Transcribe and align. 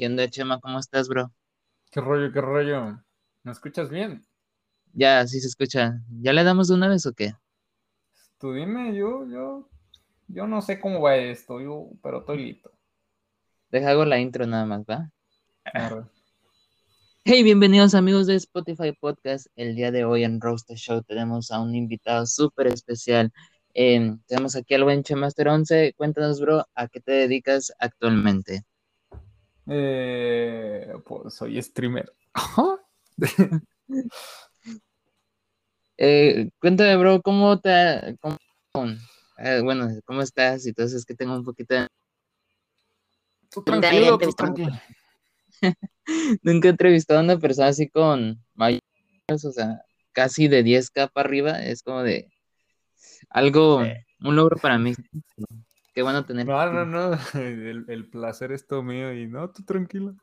¿Qué 0.00 0.06
onda, 0.06 0.30
Chema? 0.30 0.58
¿Cómo 0.60 0.78
estás, 0.78 1.08
bro? 1.10 1.30
¿Qué 1.90 2.00
rollo, 2.00 2.32
qué 2.32 2.40
rollo? 2.40 3.04
¿Me 3.42 3.52
escuchas 3.52 3.90
bien? 3.90 4.26
Ya, 4.94 5.26
sí 5.26 5.40
se 5.40 5.48
escucha. 5.48 6.00
¿Ya 6.22 6.32
le 6.32 6.42
damos 6.42 6.68
de 6.68 6.74
una 6.74 6.88
vez 6.88 7.04
o 7.04 7.12
qué? 7.12 7.34
Tú 8.38 8.54
dime, 8.54 8.96
yo, 8.96 9.28
yo, 9.28 9.68
yo 10.26 10.46
no 10.46 10.62
sé 10.62 10.80
cómo 10.80 11.02
va 11.02 11.16
esto, 11.16 11.60
yo, 11.60 11.90
pero 12.02 12.20
estoy 12.20 12.44
listo. 12.44 12.72
Deja 13.70 13.90
hago 13.90 14.06
la 14.06 14.18
intro 14.18 14.46
nada 14.46 14.64
más, 14.64 14.86
¿va? 14.88 15.12
Hey, 17.24 17.42
bienvenidos 17.42 17.94
amigos 17.94 18.26
de 18.26 18.36
Spotify 18.36 18.92
Podcast. 18.98 19.48
El 19.54 19.76
día 19.76 19.90
de 19.90 20.06
hoy 20.06 20.24
en 20.24 20.40
Roaster 20.40 20.78
Show 20.78 21.02
tenemos 21.02 21.50
a 21.50 21.60
un 21.60 21.74
invitado 21.74 22.24
súper 22.24 22.68
especial. 22.68 23.30
Em, 23.74 24.18
tenemos 24.26 24.56
aquí 24.56 24.72
al 24.72 24.84
buen 24.84 25.02
Chemaster 25.02 25.46
11. 25.46 25.92
Cuéntanos, 25.92 26.40
bro, 26.40 26.64
¿a 26.74 26.88
qué 26.88 27.00
te 27.02 27.12
dedicas 27.12 27.70
actualmente? 27.78 28.64
Eh, 29.72 30.92
pues 31.04 31.34
soy 31.34 31.62
streamer. 31.62 32.12
eh, 35.96 36.50
cuéntame, 36.60 36.96
bro, 36.96 37.22
¿cómo 37.22 37.60
te... 37.60 38.18
Cómo, 38.20 38.36
eh, 39.38 39.60
bueno, 39.62 39.88
¿cómo 40.04 40.22
estás? 40.22 40.66
Y 40.66 40.70
entonces 40.70 40.98
es 40.98 41.04
que 41.04 41.14
tengo 41.14 41.36
un 41.36 41.44
poquito 41.44 41.74
de... 41.74 41.86
Tú 43.48 43.62
tranquilo, 43.62 44.18
tú 44.18 44.32
tranquilo. 44.32 44.72
Nunca 46.42 46.66
he 46.66 46.70
entrevistado 46.72 47.20
a 47.20 47.22
una 47.22 47.38
persona 47.38 47.68
así 47.68 47.88
con 47.88 48.44
mayores, 48.54 48.82
o 49.28 49.52
sea, 49.52 49.82
casi 50.10 50.48
de 50.48 50.64
10k 50.64 51.12
para 51.12 51.28
arriba. 51.28 51.62
Es 51.62 51.84
como 51.84 52.02
de 52.02 52.28
algo, 53.28 53.84
un 54.20 54.36
logro 54.36 54.56
para 54.56 54.78
mí. 54.78 54.94
Qué 56.00 56.02
bueno 56.02 56.24
tener. 56.24 56.46
No, 56.46 56.72
no, 56.72 56.86
no. 56.86 57.10
El, 57.34 58.08
placer 58.08 58.52
es 58.52 58.66
todo 58.66 58.82
mío 58.82 59.12
y 59.12 59.26
no, 59.26 59.50
tú 59.50 59.62
tranquilo. 59.64 60.16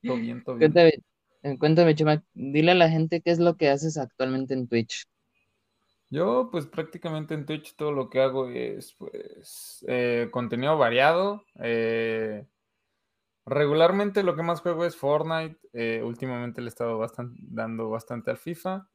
Todo 0.00 0.16
bien, 0.16 0.44
todo 0.44 0.54
bien. 0.54 0.70
Cuéntame, 0.70 1.02
eh, 1.42 1.58
cuéntame, 1.58 1.94
Chema, 1.96 2.22
dile 2.34 2.70
a 2.70 2.76
la 2.76 2.88
gente 2.88 3.20
qué 3.20 3.32
es 3.32 3.40
lo 3.40 3.56
que 3.56 3.68
haces 3.68 3.98
actualmente 3.98 4.54
en 4.54 4.68
Twitch. 4.68 5.08
Yo, 6.08 6.50
pues 6.52 6.66
prácticamente 6.66 7.34
en 7.34 7.46
Twitch 7.46 7.74
todo 7.74 7.90
lo 7.90 8.08
que 8.10 8.20
hago 8.20 8.48
es, 8.48 8.94
pues, 8.96 9.84
eh, 9.88 10.28
contenido 10.30 10.78
variado. 10.78 11.42
Eh, 11.58 12.46
regularmente 13.44 14.22
lo 14.22 14.36
que 14.36 14.44
más 14.44 14.60
juego 14.60 14.84
es 14.84 14.94
Fortnite. 14.94 15.58
últimamente 16.04 16.60
le 16.60 16.68
he 16.68 16.68
estado 16.68 16.96
bastante, 16.96 17.40
dando 17.42 17.90
bastante 17.90 18.30
al 18.30 18.38
FIFA. 18.38 18.88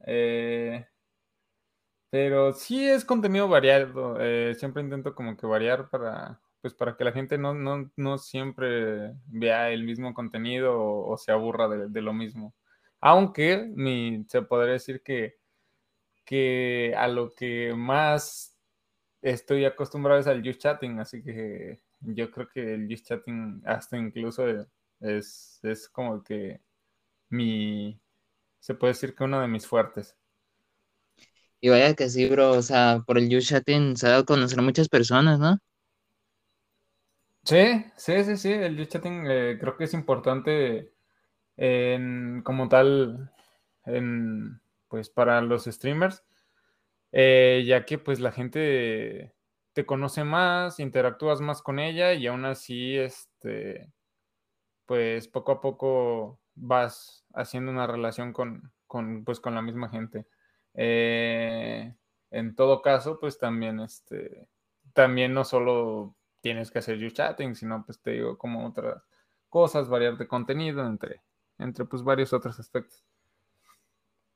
Pero 2.12 2.52
sí 2.52 2.86
es 2.86 3.06
contenido 3.06 3.48
variado. 3.48 4.18
Eh, 4.20 4.54
siempre 4.56 4.82
intento 4.82 5.14
como 5.14 5.34
que 5.34 5.46
variar 5.46 5.88
para, 5.88 6.38
pues 6.60 6.74
para 6.74 6.94
que 6.94 7.04
la 7.04 7.12
gente 7.12 7.38
no, 7.38 7.54
no, 7.54 7.90
no 7.96 8.18
siempre 8.18 9.14
vea 9.28 9.70
el 9.70 9.84
mismo 9.84 10.12
contenido 10.12 10.78
o, 10.78 11.16
se 11.16 11.32
aburra 11.32 11.68
de, 11.68 12.02
lo 12.02 12.12
mismo. 12.12 12.54
Aunque 13.00 13.64
mi, 13.74 14.26
se 14.28 14.42
podría 14.42 14.74
decir 14.74 15.02
que, 15.02 15.38
que 16.26 16.94
a 16.98 17.08
lo 17.08 17.34
que 17.34 17.72
más 17.74 18.58
estoy 19.22 19.64
acostumbrado 19.64 20.20
es 20.20 20.26
al 20.26 20.44
Just 20.44 20.60
Chatting, 20.60 21.00
así 21.00 21.22
que 21.22 21.80
yo 22.00 22.30
creo 22.30 22.48
que 22.50 22.74
el 22.74 22.88
Just 22.90 23.06
Chatting 23.08 23.62
hasta 23.64 23.96
incluso 23.96 24.46
es, 25.00 25.60
es 25.62 25.88
como 25.88 26.22
que 26.22 26.60
mi, 27.30 27.98
se 28.60 28.74
puede 28.74 28.92
decir 28.92 29.14
que 29.14 29.24
uno 29.24 29.40
de 29.40 29.48
mis 29.48 29.66
fuertes. 29.66 30.16
Y 31.64 31.68
vaya 31.68 31.94
que 31.94 32.08
sí, 32.08 32.28
bro, 32.28 32.50
o 32.50 32.62
sea, 32.62 33.04
por 33.06 33.18
el 33.18 33.28
You 33.28 33.40
Chatting 33.40 33.96
se 33.96 34.08
ha 34.08 34.10
dado 34.10 34.22
a 34.22 34.26
conocer 34.26 34.58
a 34.58 34.62
muchas 34.62 34.88
personas, 34.88 35.38
¿no? 35.38 35.58
Sí, 37.44 37.84
sí, 37.96 38.24
sí, 38.24 38.36
sí, 38.36 38.52
el 38.52 38.76
You 38.76 38.84
Chatting 38.86 39.26
eh, 39.30 39.58
creo 39.60 39.76
que 39.76 39.84
es 39.84 39.94
importante 39.94 40.92
como 41.56 42.68
tal, 42.68 43.30
en, 43.84 44.60
pues 44.88 45.08
para 45.08 45.40
los 45.40 45.66
streamers, 45.66 46.24
eh, 47.12 47.62
ya 47.64 47.84
que 47.84 47.98
pues 47.98 48.18
la 48.18 48.32
gente 48.32 49.32
te 49.72 49.86
conoce 49.86 50.24
más, 50.24 50.80
interactúas 50.80 51.40
más 51.40 51.62
con 51.62 51.78
ella 51.78 52.12
y 52.14 52.26
aún 52.26 52.44
así, 52.44 52.96
este, 52.98 53.92
pues 54.86 55.28
poco 55.28 55.52
a 55.52 55.60
poco 55.60 56.40
vas 56.56 57.24
haciendo 57.34 57.70
una 57.70 57.86
relación 57.86 58.32
con, 58.32 58.72
con, 58.88 59.24
pues, 59.24 59.38
con 59.38 59.54
la 59.54 59.62
misma 59.62 59.88
gente. 59.88 60.26
Eh, 60.74 61.94
en 62.30 62.54
todo 62.54 62.82
caso, 62.82 63.18
pues 63.20 63.38
también, 63.38 63.80
este, 63.80 64.48
también 64.94 65.34
no 65.34 65.44
solo 65.44 66.14
tienes 66.40 66.70
que 66.70 66.78
hacer 66.80 66.98
you 66.98 67.10
chatting, 67.10 67.54
sino 67.54 67.84
pues 67.84 68.00
te 68.00 68.12
digo 68.12 68.38
como 68.38 68.66
otras 68.66 69.02
cosas, 69.48 69.88
variar 69.88 70.16
de 70.16 70.26
contenido 70.26 70.86
entre, 70.86 71.22
entre 71.58 71.84
pues 71.84 72.02
varios 72.02 72.32
otros 72.32 72.58
aspectos. 72.58 73.04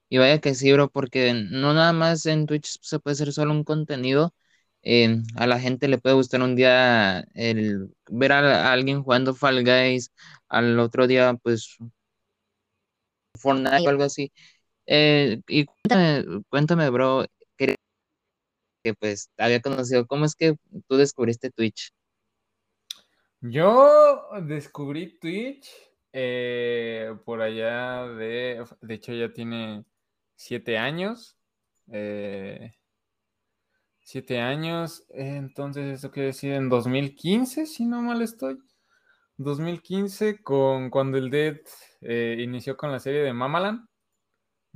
Y 0.09 0.19
vaya 0.19 0.41
que 0.41 0.55
sí, 0.55 0.73
bro, 0.73 0.89
porque 0.89 1.33
no 1.35 1.75
nada 1.75 1.93
más 1.93 2.27
en 2.27 2.47
Twitch 2.47 2.79
se 2.81 3.01
puede 3.01 3.15
hacer 3.15 3.33
solo 3.33 3.53
un 3.53 3.65
contenido. 3.65 4.35
Eh, 4.83 5.23
a 5.37 5.47
la 5.49 5.59
gente 5.59 5.89
le 5.89 5.99
puede 5.99 6.15
gustar 6.15 6.43
un 6.43 6.55
día 6.55 7.21
el 7.35 7.93
ver 8.09 8.33
a, 8.33 8.73
alguien 8.73 9.03
jugando 9.03 9.35
Fall 9.35 9.65
Guys, 9.65 10.13
al 10.49 10.79
otro 10.79 11.09
día, 11.09 11.35
pues, 11.43 11.77
Fortnite 13.35 13.87
o 13.87 13.89
algo 13.89 14.05
así. 14.05 14.33
Eh, 14.87 15.41
y 15.49 15.67
cuéntame, 15.67 16.43
cuéntame, 16.49 16.91
bro, 16.91 17.25
que, 17.57 17.77
que 18.85 18.95
pues 18.95 19.31
había 19.37 19.61
conocido, 19.61 20.07
¿cómo 20.07 20.25
es 20.25 20.37
que 20.37 20.57
tú 20.89 20.97
descubriste 20.97 21.51
Twitch? 21.51 21.93
Yo 23.41 24.29
descubrí 24.43 25.19
Twitch 25.19 25.71
eh, 26.13 27.15
por 27.25 27.43
allá 27.43 28.07
de, 28.07 28.65
de 28.81 28.95
hecho 28.95 29.13
ya 29.13 29.33
tiene 29.33 29.85
siete 30.37 30.79
años, 30.79 31.37
eh, 31.91 32.73
siete 34.01 34.41
años, 34.41 35.05
entonces 35.11 35.99
eso 35.99 36.11
quiere 36.13 36.29
decir 36.29 36.53
en 36.53 36.69
2015, 36.69 37.67
si 37.67 37.85
no 37.87 38.03
mal 38.03 38.23
estoy, 38.23 38.59
2015 39.37 40.43
con 40.43 40.91
cuando 40.91 41.19
el 41.19 41.29
Dead 41.31 41.59
inició 42.01 42.77
con 42.77 42.93
la 42.93 43.01
serie 43.01 43.23
de 43.23 43.33
Mamaland 43.33 43.87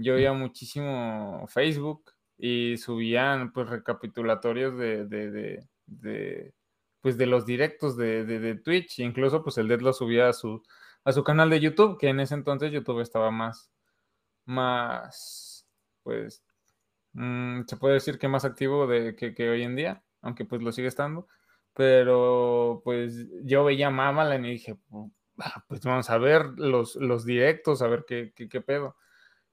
yo 0.00 0.14
veía 0.14 0.32
muchísimo 0.32 1.46
Facebook 1.48 2.12
y 2.36 2.76
subían 2.78 3.52
pues 3.52 3.68
recapitulatorios 3.68 4.76
de, 4.78 5.04
de, 5.06 6.54
pues 7.00 7.18
de 7.18 7.26
los 7.26 7.44
directos 7.44 7.96
de, 7.96 8.60
Twitch, 8.64 9.00
incluso 9.00 9.42
pues 9.42 9.58
el 9.58 9.68
Dead 9.68 9.80
lo 9.80 9.92
subía 9.92 10.28
a 10.28 10.32
su, 10.32 10.62
a 11.04 11.12
su 11.12 11.22
canal 11.22 11.50
de 11.50 11.60
YouTube, 11.60 11.98
que 11.98 12.08
en 12.08 12.20
ese 12.20 12.34
entonces 12.34 12.72
YouTube 12.72 13.00
estaba 13.00 13.30
más, 13.30 13.70
más, 14.46 15.66
pues, 16.02 16.42
mm, 17.12 17.62
se 17.66 17.76
puede 17.76 17.94
decir 17.94 18.18
que 18.18 18.28
más 18.28 18.44
activo 18.44 18.86
de, 18.86 19.14
que, 19.16 19.50
hoy 19.50 19.62
en 19.62 19.76
día, 19.76 20.02
aunque 20.22 20.44
pues 20.44 20.62
lo 20.62 20.72
sigue 20.72 20.88
estando, 20.88 21.28
pero 21.74 22.80
pues 22.84 23.28
yo 23.42 23.64
veía 23.64 23.90
Mamalan 23.90 24.44
y 24.46 24.52
dije, 24.52 24.78
ah, 25.38 25.64
pues 25.68 25.82
vamos 25.82 26.10
a 26.10 26.18
ver 26.18 26.46
los, 26.56 26.96
los 26.96 27.24
directos, 27.24 27.82
a 27.82 27.88
ver 27.88 28.04
qué, 28.06 28.32
qué, 28.34 28.48
qué 28.48 28.60
pedo. 28.60 28.96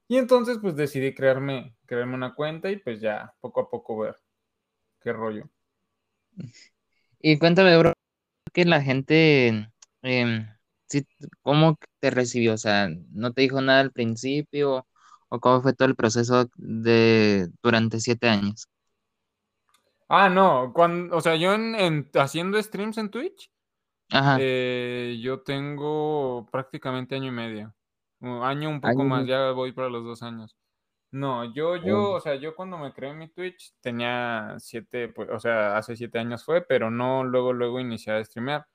Y 0.08 0.16
entonces 0.16 0.58
pues 0.60 0.74
decidí 0.74 1.14
crearme, 1.14 1.76
crearme 1.86 2.14
una 2.14 2.34
cuenta 2.34 2.70
y 2.70 2.76
pues 2.78 3.00
ya 3.00 3.34
poco 3.40 3.60
a 3.60 3.70
poco 3.70 3.98
ver 3.98 4.16
qué 5.00 5.12
rollo. 5.12 5.48
Y 7.20 7.38
cuéntame, 7.38 7.76
bro, 7.78 7.92
que 8.52 8.64
la 8.64 8.82
gente, 8.82 9.70
em, 10.02 10.46
¿cómo 11.42 11.76
te 12.00 12.10
recibió? 12.10 12.54
O 12.54 12.58
sea, 12.58 12.88
¿no 13.12 13.32
te 13.32 13.42
dijo 13.42 13.60
nada 13.60 13.80
al 13.80 13.92
principio? 13.92 14.86
¿O 15.28 15.40
cómo 15.40 15.62
fue 15.62 15.74
todo 15.74 15.88
el 15.88 15.96
proceso 15.96 16.48
de 16.56 17.48
durante 17.62 18.00
siete 18.00 18.28
años? 18.28 18.68
Ah, 20.08 20.28
no, 20.30 20.72
cuando, 20.74 21.16
o 21.16 21.20
sea, 21.20 21.36
yo 21.36 21.52
en, 21.54 22.10
haciendo 22.14 22.60
streams 22.62 22.96
en 22.98 23.10
Twitch, 23.10 23.50
eh, 24.38 25.18
yo 25.22 25.42
tengo 25.42 26.46
prácticamente 26.50 27.14
año 27.16 27.28
y 27.28 27.30
medio. 27.32 27.74
Un 28.20 28.42
año 28.42 28.68
un 28.68 28.80
poco 28.80 29.04
más, 29.04 29.26
ya 29.26 29.52
voy 29.52 29.72
para 29.72 29.88
los 29.88 30.04
dos 30.04 30.22
años. 30.22 30.56
No, 31.10 31.44
yo, 31.54 31.76
yo, 31.76 32.12
o 32.12 32.20
sea, 32.20 32.34
yo 32.34 32.54
cuando 32.54 32.76
me 32.76 32.92
creé 32.92 33.14
mi 33.14 33.28
Twitch 33.28 33.72
tenía 33.80 34.56
siete, 34.58 35.08
pues, 35.08 35.30
o 35.30 35.38
sea, 35.40 35.78
hace 35.78 35.96
siete 35.96 36.18
años 36.18 36.44
fue, 36.44 36.62
pero 36.62 36.90
no 36.90 37.24
luego, 37.24 37.52
luego 37.54 37.80
inicié 37.80 38.12
a 38.12 38.24
streamear. 38.24 38.66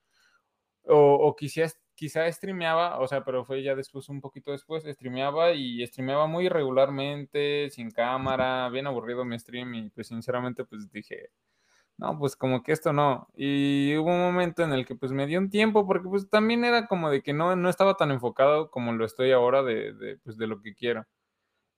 O, 0.85 0.97
o 1.27 1.35
quizá, 1.35 1.67
quizá 1.95 2.31
streameaba, 2.31 2.99
o 2.99 3.07
sea, 3.07 3.23
pero 3.23 3.45
fue 3.45 3.63
ya 3.63 3.75
después, 3.75 4.09
un 4.09 4.21
poquito 4.21 4.51
después, 4.51 4.83
streameaba 4.83 5.51
y 5.53 5.85
streameaba 5.85 6.27
muy 6.27 6.47
irregularmente, 6.47 7.69
sin 7.69 7.91
cámara, 7.91 8.69
bien 8.69 8.87
aburrido 8.87 9.25
mi 9.25 9.37
stream 9.39 9.75
y 9.75 9.89
pues 9.91 10.07
sinceramente 10.07 10.65
pues 10.65 10.91
dije, 10.91 11.29
no, 11.97 12.17
pues 12.19 12.35
como 12.35 12.63
que 12.63 12.71
esto 12.73 12.93
no. 12.93 13.29
Y 13.35 13.95
hubo 13.97 14.11
un 14.11 14.19
momento 14.21 14.63
en 14.63 14.73
el 14.73 14.85
que 14.85 14.95
pues 14.95 15.11
me 15.11 15.27
dio 15.27 15.39
un 15.39 15.49
tiempo 15.49 15.85
porque 15.87 16.09
pues 16.09 16.29
también 16.29 16.65
era 16.65 16.87
como 16.87 17.09
de 17.09 17.21
que 17.23 17.33
no, 17.33 17.55
no 17.55 17.69
estaba 17.69 17.95
tan 17.97 18.11
enfocado 18.11 18.69
como 18.71 18.93
lo 18.93 19.05
estoy 19.05 19.31
ahora 19.31 19.63
de, 19.63 19.93
de, 19.93 20.17
pues, 20.23 20.37
de 20.37 20.47
lo 20.47 20.61
que 20.61 20.73
quiero. 20.75 21.05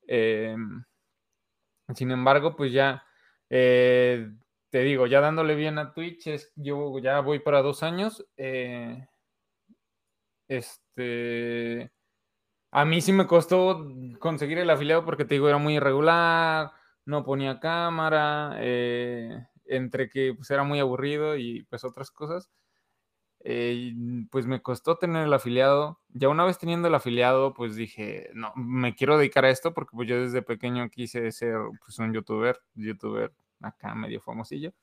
Em, 0.08 0.84
sin 1.96 2.12
embargo, 2.12 2.56
pues 2.56 2.72
ya, 2.74 3.04
eh, 3.50 4.30
te 4.70 4.80
digo, 4.80 5.08
ya 5.08 5.22
dándole 5.22 5.56
bien 5.56 5.78
a 5.78 5.94
Twitch, 5.94 6.28
es, 6.28 6.52
yo 6.56 6.98
ya 7.00 7.20
voy 7.22 7.40
para 7.40 7.62
dos 7.62 7.84
años. 7.84 8.26
Eh, 8.38 9.08
este, 10.48 11.92
a 12.72 12.86
mí 12.86 13.02
sí 13.02 13.14
me 13.14 13.28
costó 13.28 13.88
conseguir 14.20 14.60
el 14.60 14.70
afiliado 14.70 15.06
porque 15.06 15.26
te 15.26 15.36
digo, 15.36 15.50
era 15.50 15.58
muy 15.60 15.76
irregular, 15.78 16.72
no 17.06 17.26
ponía 17.26 17.60
cámara, 17.60 18.56
eh, 18.60 19.48
entre 19.68 20.10
que 20.10 20.34
pues 20.36 20.50
era 20.52 20.64
muy 20.64 20.80
aburrido 20.80 21.38
y 21.38 21.64
pues 21.70 21.84
otras 21.84 22.12
cosas. 22.12 22.50
Eh, 23.48 23.94
pues 24.32 24.48
me 24.48 24.62
costó 24.62 24.98
tener 24.98 25.26
el 25.26 25.34
afiliado. 25.34 26.00
Ya 26.10 26.30
una 26.30 26.46
vez 26.46 26.58
teniendo 26.58 26.88
el 26.88 26.96
afiliado, 26.96 27.54
pues 27.54 27.76
dije, 27.76 28.30
no, 28.34 28.52
me 28.56 28.96
quiero 28.96 29.18
dedicar 29.18 29.46
a 29.46 29.52
esto 29.52 29.74
porque 29.74 29.96
pues 29.96 30.10
yo 30.10 30.20
desde 30.20 30.42
pequeño 30.42 30.90
quise 30.90 31.32
ser 31.32 31.58
pues 31.86 32.00
un 32.00 32.14
youtuber, 32.14 32.60
youtuber 32.74 33.34
acá 33.62 33.94
medio 33.96 34.22
famosillo. 34.22 34.74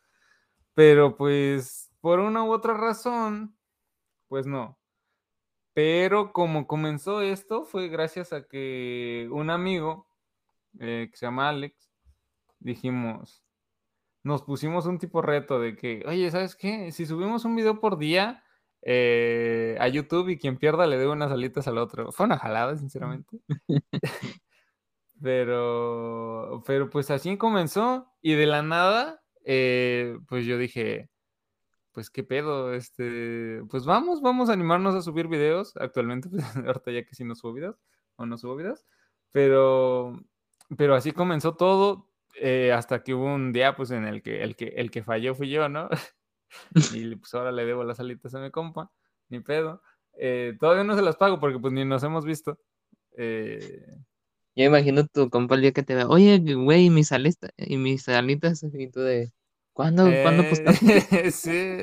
Pero 0.74 1.16
pues 1.16 1.90
por 2.00 2.20
una 2.20 2.44
u 2.44 2.52
otra 2.52 2.74
razón, 2.74 3.56
pues 4.28 4.46
no. 4.46 4.78
Pero 5.74 6.32
como 6.32 6.66
comenzó 6.66 7.22
esto 7.22 7.64
fue 7.64 7.88
gracias 7.88 8.32
a 8.32 8.46
que 8.46 9.28
un 9.32 9.50
amigo 9.50 10.06
eh, 10.80 11.08
que 11.10 11.16
se 11.16 11.26
llama 11.26 11.48
Alex, 11.48 11.90
dijimos, 12.60 13.44
nos 14.22 14.42
pusimos 14.42 14.86
un 14.86 14.98
tipo 14.98 15.22
reto 15.22 15.60
de 15.60 15.76
que, 15.76 16.04
oye, 16.06 16.30
¿sabes 16.30 16.56
qué? 16.56 16.92
Si 16.92 17.06
subimos 17.06 17.44
un 17.44 17.56
video 17.56 17.80
por 17.80 17.98
día, 17.98 18.44
eh, 18.82 19.76
a 19.80 19.88
YouTube 19.88 20.28
y 20.28 20.38
quien 20.38 20.58
pierda 20.58 20.86
le 20.86 20.98
dé 20.98 21.06
unas 21.06 21.30
alitas 21.30 21.68
al 21.68 21.78
otro. 21.78 22.12
Fue 22.12 22.26
una 22.26 22.38
jalada, 22.38 22.76
sinceramente. 22.76 23.38
pero, 25.22 26.62
pero 26.66 26.90
pues 26.90 27.10
así 27.10 27.36
comenzó 27.36 28.12
y 28.20 28.34
de 28.34 28.46
la 28.46 28.62
nada, 28.62 29.22
eh, 29.44 30.18
pues 30.28 30.44
yo 30.46 30.58
dije, 30.58 31.10
pues 31.92 32.10
qué 32.10 32.24
pedo, 32.24 32.74
este, 32.74 33.62
pues 33.70 33.84
vamos, 33.84 34.20
vamos 34.22 34.50
a 34.50 34.54
animarnos 34.54 34.94
a 34.94 35.02
subir 35.02 35.28
videos. 35.28 35.76
Actualmente, 35.76 36.28
pues, 36.28 36.44
ahorita 36.56 36.90
ya 36.90 37.04
que 37.04 37.14
sí 37.14 37.24
no 37.24 37.34
subo 37.34 37.52
videos, 37.54 37.76
o 38.16 38.26
no 38.26 38.36
subo 38.38 38.56
videos, 38.56 38.84
pero, 39.30 40.18
pero 40.76 40.94
así 40.94 41.12
comenzó 41.12 41.54
todo. 41.56 42.08
Eh, 42.40 42.72
hasta 42.72 43.02
que 43.02 43.14
hubo 43.14 43.26
un 43.26 43.52
día 43.52 43.76
pues 43.76 43.90
en 43.90 44.04
el 44.04 44.22
que 44.22 44.42
el 44.42 44.56
que 44.56 44.68
el 44.68 44.90
que 44.90 45.02
falló 45.02 45.34
fui 45.34 45.50
yo, 45.50 45.68
¿no? 45.68 45.88
y 46.94 47.16
pues 47.16 47.34
ahora 47.34 47.52
le 47.52 47.64
debo 47.64 47.84
las 47.84 48.00
alitas 48.00 48.34
a 48.34 48.40
mi 48.40 48.50
compa, 48.50 48.90
ni 49.28 49.40
pedo. 49.40 49.82
Eh, 50.14 50.56
todavía 50.58 50.84
no 50.84 50.96
se 50.96 51.02
las 51.02 51.16
pago 51.16 51.40
porque 51.40 51.58
pues 51.58 51.72
ni 51.72 51.84
nos 51.84 52.02
hemos 52.02 52.24
visto. 52.24 52.58
Eh... 53.16 53.86
Yo 54.54 54.64
imagino 54.64 55.06
tu 55.06 55.30
compa 55.30 55.54
el 55.54 55.62
día 55.62 55.72
que 55.72 55.82
te 55.82 55.94
vea, 55.94 56.06
oye, 56.08 56.38
güey, 56.38 56.90
mis 56.90 57.10
alitas, 57.10 57.50
y 57.56 57.78
mis 57.78 58.06
alitas, 58.10 58.62
y 58.62 58.88
tú 58.88 59.00
de, 59.00 59.32
¿cuándo, 59.72 60.04
¿cuándo 60.22 60.42
eh, 60.42 61.30
sí, 61.32 61.78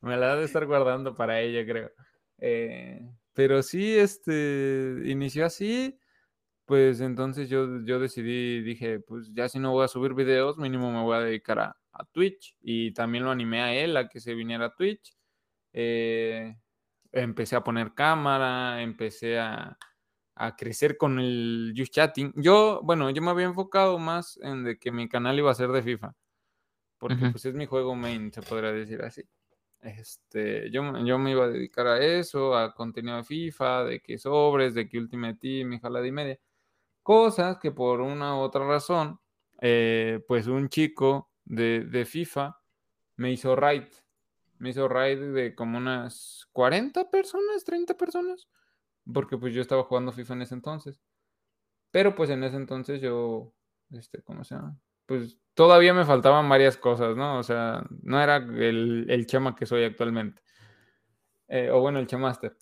me 0.00 0.16
la 0.16 0.34
de 0.34 0.44
estar 0.44 0.66
guardando 0.66 1.14
para 1.14 1.40
ella, 1.40 1.64
creo. 1.64 1.92
Eh, 2.38 3.08
pero 3.34 3.62
sí, 3.62 3.96
este, 3.96 5.00
inició 5.04 5.46
así, 5.46 5.96
pues 6.64 7.00
entonces 7.00 7.48
yo, 7.48 7.84
yo 7.84 7.98
decidí, 8.00 8.62
dije, 8.62 9.00
pues 9.00 9.30
ya 9.34 9.48
si 9.48 9.58
no 9.58 9.72
voy 9.72 9.84
a 9.84 9.88
subir 9.88 10.14
videos, 10.14 10.58
mínimo 10.58 10.90
me 10.92 11.02
voy 11.02 11.16
a 11.16 11.20
dedicar 11.20 11.58
a, 11.58 11.76
a 11.92 12.04
Twitch 12.06 12.56
y 12.60 12.92
también 12.92 13.24
lo 13.24 13.30
animé 13.30 13.60
a 13.62 13.74
él 13.74 13.96
a 13.96 14.08
que 14.08 14.20
se 14.20 14.34
viniera 14.34 14.66
a 14.66 14.74
Twitch. 14.74 15.14
Eh, 15.72 16.56
empecé 17.12 17.56
a 17.56 17.64
poner 17.64 17.94
cámara, 17.94 18.82
empecé 18.82 19.38
a, 19.38 19.78
a 20.36 20.56
crecer 20.56 20.96
con 20.96 21.18
el 21.20 21.74
Just 21.76 21.94
Chatting. 21.94 22.32
Yo, 22.36 22.80
bueno, 22.84 23.10
yo 23.10 23.22
me 23.22 23.30
había 23.30 23.46
enfocado 23.46 23.98
más 23.98 24.38
en 24.42 24.64
de 24.64 24.78
que 24.78 24.92
mi 24.92 25.08
canal 25.08 25.38
iba 25.38 25.50
a 25.50 25.54
ser 25.54 25.70
de 25.70 25.82
FIFA, 25.82 26.14
porque 26.98 27.26
pues 27.26 27.44
es 27.46 27.54
mi 27.54 27.66
juego 27.66 27.94
main, 27.96 28.32
se 28.32 28.42
podría 28.42 28.72
decir 28.72 29.02
así. 29.02 29.22
Este, 29.80 30.70
yo, 30.70 30.82
yo 31.04 31.18
me 31.18 31.32
iba 31.32 31.44
a 31.46 31.48
dedicar 31.48 31.86
a 31.88 31.98
eso, 32.04 32.56
a 32.56 32.74
contenido 32.74 33.16
de 33.18 33.24
FIFA, 33.24 33.84
de 33.84 34.00
que 34.00 34.18
sobres, 34.18 34.74
de 34.74 34.88
que 34.88 34.98
Ultimate 34.98 35.36
Team 35.36 35.72
y 35.74 35.80
jalada 35.80 36.06
y 36.06 36.12
media. 36.12 36.38
Cosas 37.02 37.58
que 37.58 37.72
por 37.72 38.00
una 38.00 38.36
u 38.36 38.40
otra 38.40 38.66
razón, 38.66 39.20
eh, 39.60 40.24
pues 40.28 40.46
un 40.46 40.68
chico 40.68 41.30
de, 41.44 42.04
FIFA, 42.06 42.58
me 43.16 43.32
hizo 43.32 43.56
raid. 43.56 43.84
Me 44.58 44.70
hizo 44.70 44.88
raid 44.88 45.32
de 45.32 45.54
como 45.54 45.78
unas 45.78 46.48
40 46.52 47.10
personas, 47.10 47.64
30 47.64 47.94
personas, 47.94 48.48
porque 49.12 49.36
pues 49.36 49.52
yo 49.54 49.60
estaba 49.60 49.84
jugando 49.84 50.12
FIFA 50.12 50.34
en 50.34 50.42
ese 50.42 50.54
entonces. 50.54 51.00
Pero 51.90 52.14
pues 52.14 52.30
en 52.30 52.44
ese 52.44 52.56
entonces 52.56 53.00
yo, 53.00 53.52
este, 53.90 54.22
¿cómo 54.22 54.44
se 54.44 54.54
llama? 54.54 54.78
Pues 55.06 55.38
todavía 55.54 55.92
me 55.92 56.04
faltaban 56.04 56.48
varias 56.48 56.76
cosas, 56.76 57.16
¿no? 57.16 57.38
O 57.38 57.42
sea, 57.42 57.84
no 58.02 58.22
era 58.22 58.36
el, 58.36 59.06
el 59.08 59.26
chama 59.26 59.54
que 59.56 59.66
soy 59.66 59.84
actualmente. 59.84 60.42
Eh, 61.48 61.70
o 61.70 61.80
bueno, 61.80 61.98
el 61.98 62.06
chamaster. 62.06 62.56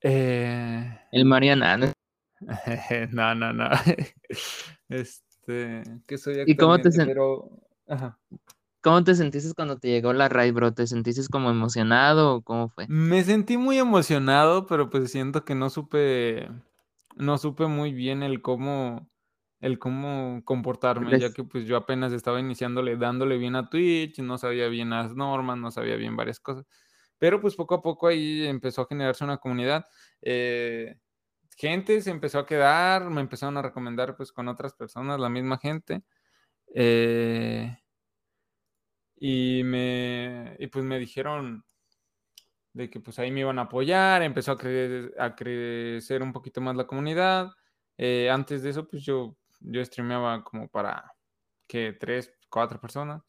Eh... 0.00 1.00
El 1.12 1.24
Mariana. 1.26 1.92
no, 3.12 3.34
no, 3.34 3.52
no. 3.52 3.68
este, 4.88 5.82
que 6.06 6.18
soy 6.18 6.42
¿Y 6.46 6.56
cómo 6.56 6.80
te 6.80 6.90
pero 7.04 7.50
¿Cómo 8.82 9.04
te 9.04 9.14
sentiste 9.14 9.54
cuando 9.54 9.78
te 9.78 9.88
llegó 9.88 10.12
la 10.12 10.28
raid, 10.28 10.54
bro? 10.54 10.74
¿Te 10.74 10.88
sentiste 10.88 11.22
como 11.30 11.50
emocionado 11.50 12.34
o 12.34 12.42
cómo 12.42 12.68
fue? 12.68 12.86
Me 12.88 13.22
sentí 13.22 13.56
muy 13.56 13.78
emocionado, 13.78 14.66
pero 14.66 14.90
pues 14.90 15.12
siento 15.12 15.44
que 15.44 15.54
no 15.54 15.70
supe, 15.70 16.48
no 17.14 17.38
supe 17.38 17.66
muy 17.68 17.92
bien 17.92 18.24
el 18.24 18.42
cómo, 18.42 19.08
el 19.60 19.78
cómo 19.78 20.42
comportarme, 20.44 21.16
ya 21.20 21.32
que 21.32 21.44
pues 21.44 21.64
yo 21.64 21.76
apenas 21.76 22.12
estaba 22.12 22.40
iniciándole, 22.40 22.96
dándole 22.96 23.38
bien 23.38 23.54
a 23.54 23.70
Twitch, 23.70 24.18
no 24.18 24.36
sabía 24.36 24.66
bien 24.66 24.90
las 24.90 25.14
normas, 25.14 25.58
no 25.58 25.70
sabía 25.70 25.94
bien 25.94 26.16
varias 26.16 26.40
cosas. 26.40 26.66
Pero 27.18 27.40
pues 27.40 27.54
poco 27.54 27.76
a 27.76 27.82
poco 27.82 28.08
ahí 28.08 28.44
empezó 28.48 28.82
a 28.82 28.86
generarse 28.86 29.22
una 29.22 29.36
comunidad. 29.36 29.86
Eh, 30.22 30.96
gente 31.56 32.00
se 32.00 32.10
empezó 32.10 32.38
a 32.40 32.46
quedar, 32.46 33.10
me 33.10 33.20
empezaron 33.20 33.56
a 33.56 33.62
recomendar 33.62 34.16
pues 34.16 34.32
con 34.32 34.48
otras 34.48 34.74
personas, 34.74 35.20
la 35.20 35.28
misma 35.28 35.58
gente. 35.58 36.02
Eh, 36.74 37.76
y 39.16 39.62
me, 39.64 40.56
y 40.58 40.66
pues 40.68 40.84
me 40.84 40.98
dijeron 40.98 41.64
de 42.72 42.90
que 42.90 43.00
pues 43.00 43.18
ahí 43.18 43.30
me 43.30 43.40
iban 43.40 43.58
a 43.58 43.62
apoyar, 43.62 44.22
empezó 44.22 44.52
a, 44.52 45.24
a 45.24 45.36
crecer 45.36 46.22
un 46.22 46.32
poquito 46.32 46.60
más 46.60 46.76
la 46.76 46.86
comunidad. 46.86 47.50
Eh, 47.98 48.30
antes 48.30 48.62
de 48.62 48.70
eso, 48.70 48.88
pues 48.88 49.04
yo, 49.04 49.36
yo 49.60 49.84
streameaba 49.84 50.42
como 50.44 50.68
para 50.68 51.14
que 51.66 51.92
tres, 51.92 52.32
cuatro 52.48 52.80
personas. 52.80 53.22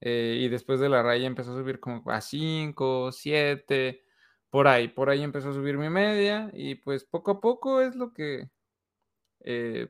Eh, 0.00 0.38
y 0.40 0.48
después 0.48 0.80
de 0.80 0.88
la 0.88 1.02
raya 1.02 1.26
empezó 1.26 1.52
a 1.52 1.56
subir 1.60 1.80
como 1.80 2.08
a 2.10 2.20
cinco, 2.20 3.12
siete, 3.12 4.04
por 4.50 4.68
ahí, 4.68 4.88
por 4.88 5.10
ahí 5.10 5.22
empezó 5.22 5.50
a 5.50 5.54
subir 5.54 5.78
mi 5.78 5.90
media 5.90 6.50
y 6.52 6.76
pues 6.76 7.04
poco 7.04 7.32
a 7.32 7.40
poco 7.40 7.80
es 7.80 7.96
lo 7.96 8.12
que 8.12 8.50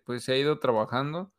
pues 0.04 0.24
se 0.24 0.32
ha 0.32 0.36
ido 0.36 0.58
trabajando. 0.58 1.32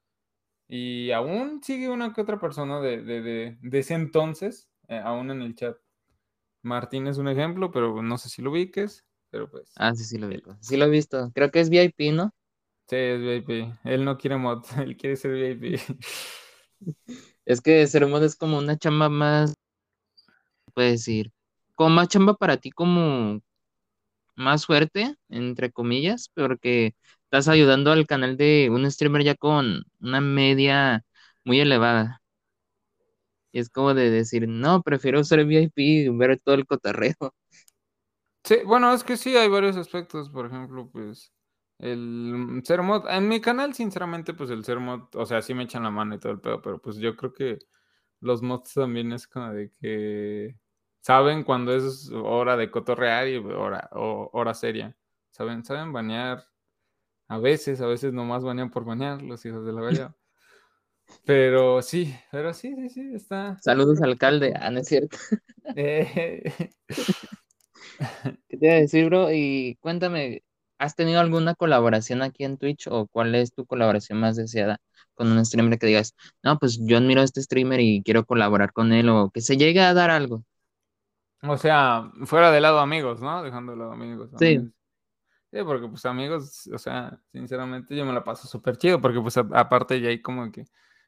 Y 0.71 1.09
aún 1.11 1.61
sigue 1.63 1.89
una 1.89 2.13
que 2.13 2.21
otra 2.21 2.39
persona 2.39 2.79
de, 2.79 3.01
de, 3.01 3.57
de, 3.59 3.79
ese 3.79 3.95
entonces, 3.95 4.69
eh, 4.87 5.01
aún 5.03 5.31
en 5.31 5.41
el 5.41 5.55
chat. 5.55 5.75
Martín 6.61 7.07
es 7.07 7.17
un 7.17 7.27
ejemplo, 7.27 7.71
pero 7.71 8.03
no 8.03 8.19
sé 8.19 8.29
si 8.29 8.43
lo 8.43 8.51
ubiques, 8.51 9.03
pero 9.31 9.49
pues. 9.49 9.71
Ah, 9.77 9.95
sí, 9.95 10.03
sí 10.03 10.19
lo 10.19 10.27
vi. 10.27 10.43
Sí 10.59 10.77
lo 10.77 10.85
he 10.85 10.89
visto. 10.89 11.31
Creo 11.33 11.49
que 11.49 11.59
es 11.59 11.71
VIP, 11.71 12.13
¿no? 12.13 12.35
Sí, 12.87 12.97
es 12.97 13.19
VIP. 13.19 13.73
Él 13.83 14.05
no 14.05 14.17
quiere 14.17 14.37
mod, 14.37 14.63
él 14.77 14.95
quiere 14.95 15.15
ser 15.15 15.31
VIP. 15.31 15.79
es 17.45 17.61
que 17.61 17.87
ser 17.87 18.05
mod 18.05 18.23
es 18.23 18.35
como 18.35 18.59
una 18.59 18.77
chamba 18.77 19.09
más, 19.09 19.55
puedes 20.75 20.91
decir, 20.91 21.31
como 21.79 21.91
más 21.95 22.09
chamba 22.09 22.33
para 22.35 22.57
ti 22.57 22.71
como 22.71 23.39
más 24.35 24.65
fuerte, 24.65 25.15
entre 25.29 25.71
comillas, 25.71 26.29
porque 26.35 26.93
estás 27.25 27.47
ayudando 27.47 27.91
al 27.93 28.05
canal 28.07 28.37
de 28.37 28.69
un 28.71 28.89
streamer 28.91 29.23
ya 29.23 29.35
con 29.35 29.83
una 30.01 30.21
media 30.21 31.05
muy 31.45 31.61
elevada. 31.61 32.21
Y 33.53 33.59
es 33.59 33.69
como 33.69 33.93
de 33.93 34.09
decir, 34.11 34.47
no, 34.49 34.81
prefiero 34.83 35.23
ser 35.23 35.45
VIP 35.45 35.81
y 35.81 36.09
ver 36.09 36.39
todo 36.43 36.55
el 36.55 36.65
cotarreo. 36.65 37.15
Sí, 38.43 38.57
bueno, 38.65 38.93
es 38.93 39.03
que 39.03 39.17
sí, 39.17 39.35
hay 39.37 39.47
varios 39.49 39.77
aspectos. 39.77 40.29
Por 40.29 40.47
ejemplo, 40.47 40.89
pues 40.91 41.31
el 41.77 42.61
ser 42.65 42.81
mod. 42.81 43.07
En 43.09 43.27
mi 43.27 43.41
canal, 43.41 43.73
sinceramente, 43.73 44.33
pues 44.33 44.49
el 44.49 44.63
ser 44.65 44.79
mod, 44.79 45.03
o 45.15 45.25
sea, 45.25 45.41
sí 45.41 45.53
me 45.53 45.63
echan 45.63 45.83
la 45.83 45.91
mano 45.91 46.15
y 46.15 46.19
todo 46.19 46.31
el 46.33 46.41
pedo, 46.41 46.61
pero 46.61 46.81
pues 46.81 46.97
yo 46.97 47.15
creo 47.15 47.33
que 47.33 47.59
los 48.21 48.41
mods 48.41 48.73
también 48.73 49.13
es 49.13 49.27
como 49.27 49.51
de 49.53 49.71
que 49.81 50.55
saben 51.01 51.43
cuando 51.43 51.75
es 51.75 52.09
hora 52.11 52.57
de 52.57 52.71
cotorrear 52.71 53.27
y 53.27 53.37
hora, 53.37 53.89
o, 53.93 54.29
hora 54.33 54.53
seria. 54.53 54.95
Saben, 55.31 55.63
saben 55.63 55.93
banear 55.93 56.45
a 57.27 57.37
veces, 57.37 57.79
a 57.81 57.87
veces 57.87 58.11
nomás 58.11 58.43
banean 58.43 58.71
por 58.71 58.85
banear 58.85 59.21
los 59.21 59.45
hijos 59.45 59.65
de 59.65 59.73
la 59.73 59.81
bella. 59.81 60.15
Pero 61.25 61.81
sí, 61.81 62.15
pero 62.31 62.53
sí, 62.53 62.75
sí, 62.75 62.89
sí, 62.89 63.15
está. 63.15 63.57
Saludos, 63.61 63.99
alcalde. 63.99 64.53
Ah, 64.55 64.69
no 64.69 64.79
es 64.79 64.87
cierto. 64.87 65.17
Eh. 65.75 66.53
¿Qué 68.47 68.57
te 68.57 68.65
iba 68.65 68.73
a 68.73 68.79
decir, 68.79 69.05
bro? 69.05 69.31
Y 69.31 69.77
cuéntame, 69.81 70.43
¿has 70.79 70.95
tenido 70.95 71.19
alguna 71.19 71.53
colaboración 71.53 72.21
aquí 72.23 72.43
en 72.43 72.57
Twitch 72.57 72.87
o 72.87 73.07
cuál 73.07 73.35
es 73.35 73.53
tu 73.53 73.65
colaboración 73.65 74.19
más 74.19 74.35
deseada 74.35 74.79
con 75.13 75.31
un 75.31 75.45
streamer 75.45 75.77
que 75.77 75.87
digas, 75.87 76.15
no, 76.43 76.57
pues 76.57 76.79
yo 76.81 76.97
admiro 76.97 77.21
a 77.21 77.25
este 77.25 77.41
streamer 77.41 77.81
y 77.81 78.01
quiero 78.03 78.25
colaborar 78.25 78.71
con 78.73 78.93
él 78.93 79.09
o 79.09 79.29
que 79.31 79.41
se 79.41 79.57
llegue 79.57 79.81
a 79.81 79.93
dar 79.93 80.09
algo? 80.09 80.43
O 81.43 81.57
sea, 81.57 82.11
fuera 82.25 82.51
de 82.51 82.61
lado 82.61 82.79
amigos, 82.79 83.21
¿no? 83.21 83.41
Dejando 83.43 83.71
de 83.73 83.77
lado 83.77 83.91
amigos. 83.91 84.29
Sí. 84.37 84.71
Sí, 85.51 85.63
porque 85.63 85.87
pues 85.87 86.05
amigos, 86.05 86.69
o 86.71 86.77
sea, 86.77 87.19
sinceramente 87.31 87.95
yo 87.95 88.05
me 88.05 88.13
la 88.13 88.23
paso 88.23 88.47
súper 88.47 88.77
chido, 88.77 89.01
porque 89.01 89.19
pues 89.19 89.35
aparte 89.37 89.99
ya 89.99 90.09
hay 90.09 90.21
como 90.21 90.51
que 90.51 90.65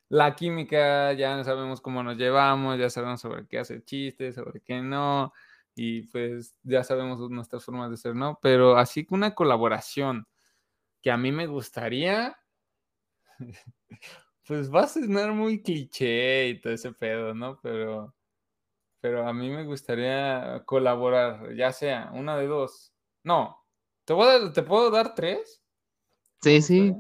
la 0.10 0.36
química, 0.36 1.14
ya 1.14 1.44
sabemos 1.44 1.80
cómo 1.80 2.02
nos 2.02 2.18
llevamos, 2.18 2.80
ya 2.80 2.90
sabemos 2.90 3.22
sobre 3.22 3.48
qué 3.48 3.60
hacer 3.60 3.86
chistes, 3.86 4.36
sobre 4.36 4.60
qué 4.62 4.82
no, 4.82 5.32
y 5.76 6.04
pues 6.08 6.56
ya 6.64 6.84
sabemos 6.84 7.30
nuestras 7.30 7.64
formas 7.64 7.92
de 7.92 7.98
ser, 7.98 8.16
¿no? 8.16 8.40
Pero 8.42 8.78
así 8.78 9.06
que 9.06 9.14
una 9.14 9.36
colaboración 9.36 10.28
que 11.02 11.12
a 11.12 11.18
mí 11.18 11.32
me 11.32 11.48
gustaría, 11.48 12.38
pues 14.48 14.74
va 14.74 14.82
a 14.84 14.88
sonar 14.88 15.34
muy 15.34 15.62
cliché 15.62 16.50
y 16.50 16.62
todo 16.62 16.74
ese 16.74 16.92
pedo, 16.94 17.34
¿no? 17.36 17.60
Pero, 17.62 18.14
pero 19.02 19.28
a 19.28 19.34
mí 19.34 19.50
me 19.50 19.66
gustaría 19.66 20.64
colaborar, 20.66 21.54
ya 21.56 21.74
sea 21.74 22.12
una 22.14 22.38
de 22.38 22.48
dos. 22.48 22.94
No, 23.24 23.62
¿Te, 24.06 24.64
puedo 24.64 24.92
dar 24.92 25.16
tres? 25.16 25.64
Sí, 26.42 26.62
sí. 26.62 26.94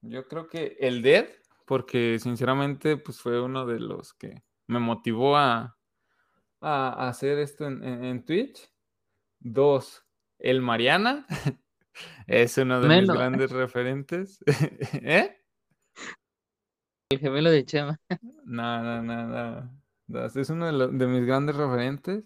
Yo 0.00 0.26
creo 0.26 0.48
que 0.48 0.76
el 0.80 1.02
Dead, 1.02 1.28
porque 1.66 2.18
sinceramente, 2.18 2.96
pues 2.96 3.20
fue 3.20 3.40
uno 3.40 3.66
de 3.66 3.78
los 3.78 4.14
que 4.14 4.42
me 4.66 4.78
motivó 4.78 5.36
a, 5.36 5.76
hacer 6.60 7.38
esto 7.38 7.66
en, 7.66 8.24
Twitch. 8.24 8.70
Dos, 9.38 10.04
el 10.38 10.62
Mariana. 10.62 11.26
es 12.26 12.56
uno 12.58 12.80
de 12.80 13.00
mis 13.00 13.08
grandes 13.08 13.50
referentes. 13.50 14.42
¿Eh? 14.94 15.40
El 17.10 17.18
gemelo 17.18 17.50
de 17.50 17.64
Chema. 17.64 18.00
No, 18.44 18.82
no, 18.82 19.02
no, 19.02 19.26
no. 19.28 19.83
Es 20.08 20.50
uno 20.50 20.66
de, 20.66 20.98
de 20.98 21.06
mis 21.06 21.26
grandes 21.26 21.56
referentes. 21.56 22.24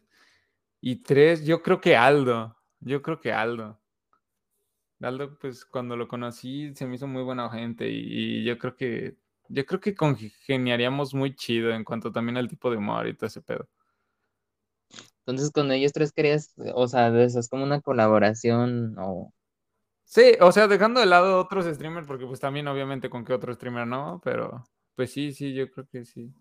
Y 0.80 1.02
tres, 1.02 1.44
yo 1.44 1.62
creo 1.62 1.80
que 1.80 1.96
Aldo. 1.96 2.56
Yo 2.80 3.02
creo 3.02 3.20
que 3.20 3.32
Aldo. 3.32 3.80
Aldo, 5.00 5.38
pues 5.38 5.64
cuando 5.64 5.96
lo 5.96 6.08
conocí 6.08 6.74
se 6.74 6.86
me 6.86 6.96
hizo 6.96 7.06
muy 7.06 7.22
buena 7.22 7.48
gente 7.50 7.88
y, 7.88 8.44
yo 8.44 8.58
creo 8.58 8.76
que 8.76 9.16
yo 9.48 9.64
creo 9.64 9.80
que 9.80 9.94
congeniaríamos 9.94 11.14
muy 11.14 11.34
chido 11.34 11.70
en 11.70 11.84
cuanto 11.84 12.12
también 12.12 12.36
al 12.36 12.48
tipo 12.48 12.70
de 12.70 12.76
humor 12.76 13.06
y 13.06 13.14
todo 13.14 13.26
ese 13.28 13.40
pedo. 13.40 13.68
Entonces 15.20 15.50
con 15.52 15.70
ellos 15.72 15.92
tres 15.92 16.12
querías, 16.12 16.54
o 16.74 16.88
sea, 16.88 17.08
eso 17.22 17.40
es 17.40 17.48
como 17.48 17.64
una 17.64 17.80
colaboración 17.80 18.96
o... 18.98 19.32
Sí, 20.04 20.32
o 20.40 20.52
sea, 20.52 20.68
dejando 20.68 21.00
de 21.00 21.06
lado 21.06 21.38
otros 21.38 21.66
streamers, 21.66 22.06
porque 22.06 22.26
pues 22.26 22.40
también 22.40 22.66
obviamente 22.68 23.10
con 23.10 23.24
qué 23.24 23.34
otro 23.34 23.54
streamer 23.54 23.86
no, 23.86 24.20
pero 24.24 24.64
pues 24.96 25.12
sí, 25.12 25.32
sí, 25.32 25.54
yo 25.54 25.70
creo 25.70 25.86
que 25.86 26.04
sí. 26.04 26.32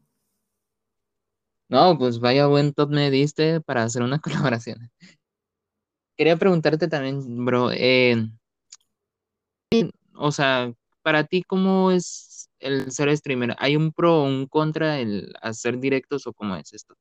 No, 1.69 1.97
pues 1.97 2.19
vaya 2.19 2.47
buen 2.47 2.73
top 2.73 2.89
me 2.91 3.11
diste 3.11 3.61
para 3.61 3.83
hacer 3.83 4.01
una 4.01 4.19
colaboración 4.19 4.91
quería 6.17 6.35
preguntarte 6.35 6.87
también, 6.87 7.45
bro, 7.45 7.71
eh, 7.71 8.15
o 10.15 10.31
sea, 10.31 10.73
para 11.03 11.23
ti, 11.23 11.43
¿cómo 11.43 11.91
es 11.91 12.49
el 12.59 12.91
ser 12.91 13.15
streamer? 13.15 13.55
¿Hay 13.59 13.75
un 13.75 13.93
pro 13.93 14.21
o 14.21 14.23
un 14.23 14.47
contra 14.47 14.99
el 14.99 15.33
hacer 15.41 15.79
directos 15.79 16.25
o 16.25 16.33
cómo 16.33 16.55
es 16.55 16.73
esto? 16.73 16.95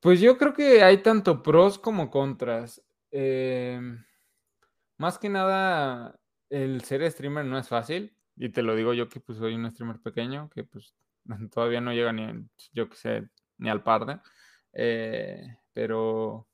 Pues 0.00 0.20
yo 0.20 0.38
creo 0.38 0.54
que 0.54 0.82
hay 0.82 1.02
tanto 1.02 1.42
pros 1.42 1.78
como 1.78 2.10
contras. 2.10 2.82
Em, 3.10 4.02
más 4.96 5.18
que 5.18 5.28
nada, 5.28 6.18
el 6.48 6.82
ser 6.84 7.08
streamer 7.10 7.44
no 7.44 7.58
es 7.58 7.68
fácil. 7.68 8.16
Y 8.36 8.48
te 8.48 8.62
lo 8.62 8.74
digo 8.74 8.94
yo 8.94 9.10
que 9.10 9.20
pues 9.20 9.36
soy 9.36 9.54
un 9.54 9.70
streamer 9.70 10.00
pequeño, 10.00 10.48
que 10.48 10.64
pues 10.64 10.94
todavía 11.52 11.80
no 11.80 11.92
llega 11.92 12.12
ni, 12.12 12.48
yo 12.72 12.88
que 12.88 12.96
sé, 12.96 13.28
ni 13.58 13.70
al 13.70 13.82
par 13.82 14.06
de. 14.06 14.20
Eh, 14.72 15.56
pero 15.72 16.46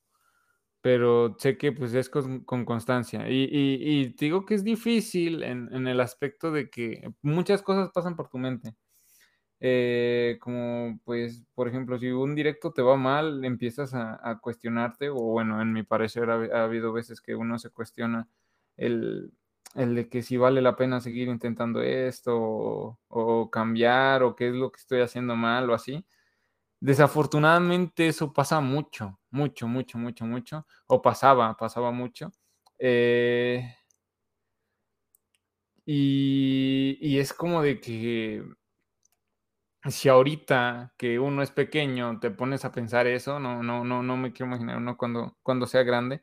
pero 0.86 1.34
sé 1.40 1.58
que 1.58 1.72
pues 1.72 1.94
es 1.94 2.08
con, 2.08 2.44
constancia. 2.64 3.28
Y, 3.28 4.14
digo 4.16 4.46
que 4.46 4.54
es 4.54 4.62
difícil 4.62 5.42
en, 5.42 5.88
el 5.88 6.00
aspecto 6.00 6.52
de 6.52 6.70
que 6.70 7.12
muchas 7.22 7.60
cosas 7.62 7.90
pasan 7.92 8.14
por 8.14 8.28
tu 8.28 8.38
mente. 8.38 8.76
Eh, 9.58 10.38
como 10.40 11.00
pues, 11.04 11.42
por 11.54 11.66
ejemplo, 11.66 11.98
si 11.98 12.10
un 12.10 12.36
directo 12.36 12.72
te 12.72 12.82
va 12.82 12.96
mal, 12.96 13.44
empiezas 13.44 13.94
a, 13.94 14.38
cuestionarte, 14.40 15.10
o 15.10 15.16
bueno, 15.16 15.60
en 15.60 15.72
mi 15.72 15.82
parecer 15.82 16.30
ha, 16.30 16.62
habido 16.62 16.92
veces 16.92 17.20
que 17.20 17.34
uno 17.34 17.58
se 17.58 17.70
cuestiona 17.70 18.28
el, 18.76 19.32
de 19.76 20.08
que 20.08 20.22
si 20.22 20.36
vale 20.36 20.62
la 20.62 20.76
pena 20.76 21.00
seguir 21.00 21.28
intentando 21.28 21.82
esto, 21.82 22.98
o, 23.08 23.50
cambiar, 23.50 24.22
o 24.22 24.34
qué 24.34 24.48
es 24.48 24.54
lo 24.54 24.70
que 24.72 24.78
estoy 24.80 25.00
haciendo 25.02 25.36
mal, 25.36 25.68
o 25.70 25.74
así. 25.74 26.04
Desafortunadamente 26.80 28.08
eso 28.08 28.32
pasa 28.32 28.60
mucho, 28.60 29.20
mucho, 29.30 29.68
mucho, 29.68 29.98
mucho, 29.98 30.24
mucho, 30.26 30.66
o 30.86 31.02
pasaba, 31.02 31.56
pasaba 31.56 31.90
mucho. 31.92 32.32
Eh, 32.78 33.64
y, 35.84 37.18
es 37.18 37.32
como 37.32 37.62
de 37.62 37.80
que 37.80 38.42
si 39.90 40.08
ahorita 40.08 40.94
que 40.96 41.18
uno 41.18 41.42
es 41.42 41.50
pequeño 41.50 42.18
te 42.20 42.30
pones 42.30 42.64
a 42.64 42.72
pensar 42.72 43.06
eso, 43.06 43.38
no, 43.38 43.62
no, 43.62 43.84
no, 43.84 44.02
no 44.02 44.16
me 44.16 44.32
quiero 44.32 44.50
imaginar 44.50 44.78
uno 44.78 44.96
cuando, 44.96 45.36
cuando 45.42 45.66
sea 45.66 45.82
grande. 45.82 46.22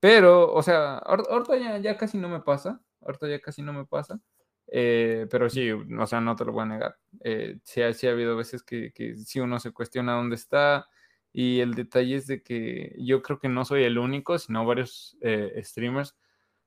Pero, 0.00 0.52
o 0.52 0.62
sea, 0.62 0.98
ahorita 0.98 1.56
ya, 1.56 1.78
ya 1.78 1.96
casi 1.96 2.18
no 2.18 2.28
me 2.28 2.40
pasa, 2.40 2.82
ahorita 3.04 3.28
ya 3.28 3.40
casi 3.40 3.62
no 3.62 3.72
me 3.72 3.86
pasa. 3.86 4.20
Eh, 4.66 5.26
pero 5.30 5.48
sí, 5.50 5.70
o 5.70 6.06
sea, 6.06 6.20
no 6.20 6.36
te 6.36 6.44
lo 6.44 6.52
voy 6.52 6.62
a 6.62 6.66
negar. 6.66 6.98
Eh, 7.22 7.58
sí, 7.64 7.82
ha 7.82 8.10
habido 8.10 8.36
veces 8.36 8.62
que, 8.62 8.92
que 8.92 9.16
sí 9.16 9.40
uno 9.40 9.60
se 9.60 9.72
cuestiona 9.72 10.14
dónde 10.14 10.36
está. 10.36 10.88
Y 11.32 11.60
el 11.60 11.74
detalle 11.74 12.16
es 12.16 12.26
de 12.26 12.42
que 12.42 12.94
yo 12.98 13.22
creo 13.22 13.38
que 13.38 13.48
no 13.48 13.64
soy 13.64 13.84
el 13.84 13.98
único, 13.98 14.38
sino 14.38 14.64
varios 14.64 15.16
eh, 15.20 15.60
streamers 15.64 16.16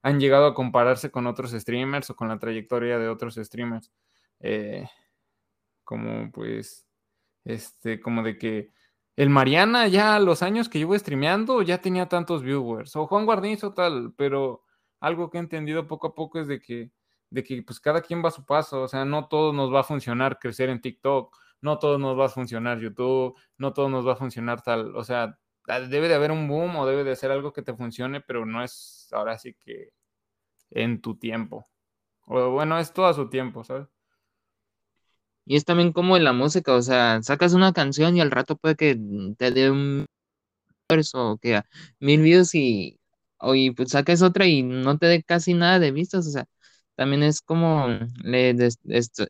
han 0.03 0.19
llegado 0.19 0.45
a 0.47 0.53
compararse 0.53 1.11
con 1.11 1.27
otros 1.27 1.51
streamers 1.51 2.09
o 2.09 2.15
con 2.15 2.27
la 2.27 2.39
trayectoria 2.39 2.99
de 2.99 3.09
otros 3.09 3.35
streamers. 3.35 3.91
como 5.83 6.31
pues, 6.31 6.87
este, 7.45 7.99
como 7.99 8.23
de 8.23 8.37
que 8.37 8.71
el 9.15 9.29
Mariana 9.29 9.87
ya 9.87 10.19
los 10.19 10.43
años 10.43 10.69
que 10.69 10.77
llevo 10.77 10.97
streameando 10.97 11.61
ya 11.63 11.81
tenía 11.81 12.07
tantos 12.07 12.43
viewers, 12.43 12.95
o 12.95 13.07
Juan 13.07 13.25
Guarnizo 13.25 13.73
tal, 13.73 14.13
pero 14.15 14.63
algo 14.99 15.29
que 15.29 15.37
he 15.37 15.41
entendido 15.41 15.87
poco 15.87 16.07
a 16.07 16.15
poco 16.15 16.39
es 16.39 16.47
de 16.47 16.59
que 16.59 16.91
de 17.29 17.43
que 17.43 17.61
pues 17.63 17.79
cada 17.79 18.01
quien 18.01 18.23
va 18.23 18.29
a 18.29 18.31
su 18.31 18.45
paso, 18.45 18.83
o 18.83 18.87
sea, 18.87 19.05
no 19.05 19.27
todo 19.27 19.53
nos 19.53 19.73
va 19.73 19.81
a 19.81 19.83
funcionar 19.83 20.39
crecer 20.39 20.69
en 20.69 20.81
TikTok, 20.81 21.35
no 21.61 21.79
todo 21.79 21.97
nos 21.97 22.17
va 22.17 22.25
a 22.25 22.29
funcionar 22.29 22.79
YouTube, 22.79 23.35
no 23.57 23.73
todo 23.73 23.89
nos 23.89 24.07
va 24.07 24.13
a 24.13 24.15
funcionar 24.15 24.61
tal, 24.61 24.95
o 24.95 25.03
sea, 25.03 25.37
ah, 25.67 25.79
debe 25.81 26.07
de 26.07 26.15
haber 26.15 26.31
un 26.31 26.47
boom 26.47 26.75
o 26.77 26.85
debe 26.85 27.03
de 27.03 27.15
ser 27.15 27.31
algo 27.31 27.53
que 27.53 27.61
te 27.61 27.75
funcione, 27.75 28.21
pero 28.21 28.45
no 28.45 28.63
es 28.63 29.09
ahora 29.11 29.37
sí 29.37 29.55
que 29.55 29.89
en 30.71 31.01
tu 31.01 31.17
tiempo. 31.17 31.65
O 32.25 32.51
bueno, 32.51 32.77
es 32.79 32.93
todo 32.93 33.07
a 33.07 33.13
su 33.13 33.29
tiempo, 33.29 33.63
¿sabes? 33.63 33.87
Y 35.45 35.55
es 35.55 35.65
también 35.65 35.93
como 35.93 36.17
en 36.17 36.25
la 36.25 36.33
música, 36.33 36.73
o 36.75 36.81
sea, 36.81 37.21
sacas 37.23 37.53
una 37.53 37.73
canción 37.73 38.17
y 38.17 38.21
al 38.21 38.31
rato 38.31 38.57
puede 38.57 38.75
que 38.75 38.97
te 39.37 39.51
dé 39.51 39.71
un 39.71 40.05
o 41.13 41.37
que 41.37 41.61
mil 41.99 42.21
views 42.21 42.55
y, 42.55 42.96
y 43.55 43.71
pues 43.71 43.91
saques 43.91 44.21
otra 44.21 44.45
y 44.47 44.63
no 44.63 44.97
te 44.97 45.07
dé 45.07 45.23
casi 45.23 45.53
nada 45.53 45.79
de 45.79 45.91
vistas, 45.91 46.27
o 46.27 46.31
sea, 46.31 46.45
también 46.95 47.23
es 47.23 47.41
como 47.41 47.87
le 48.23 48.55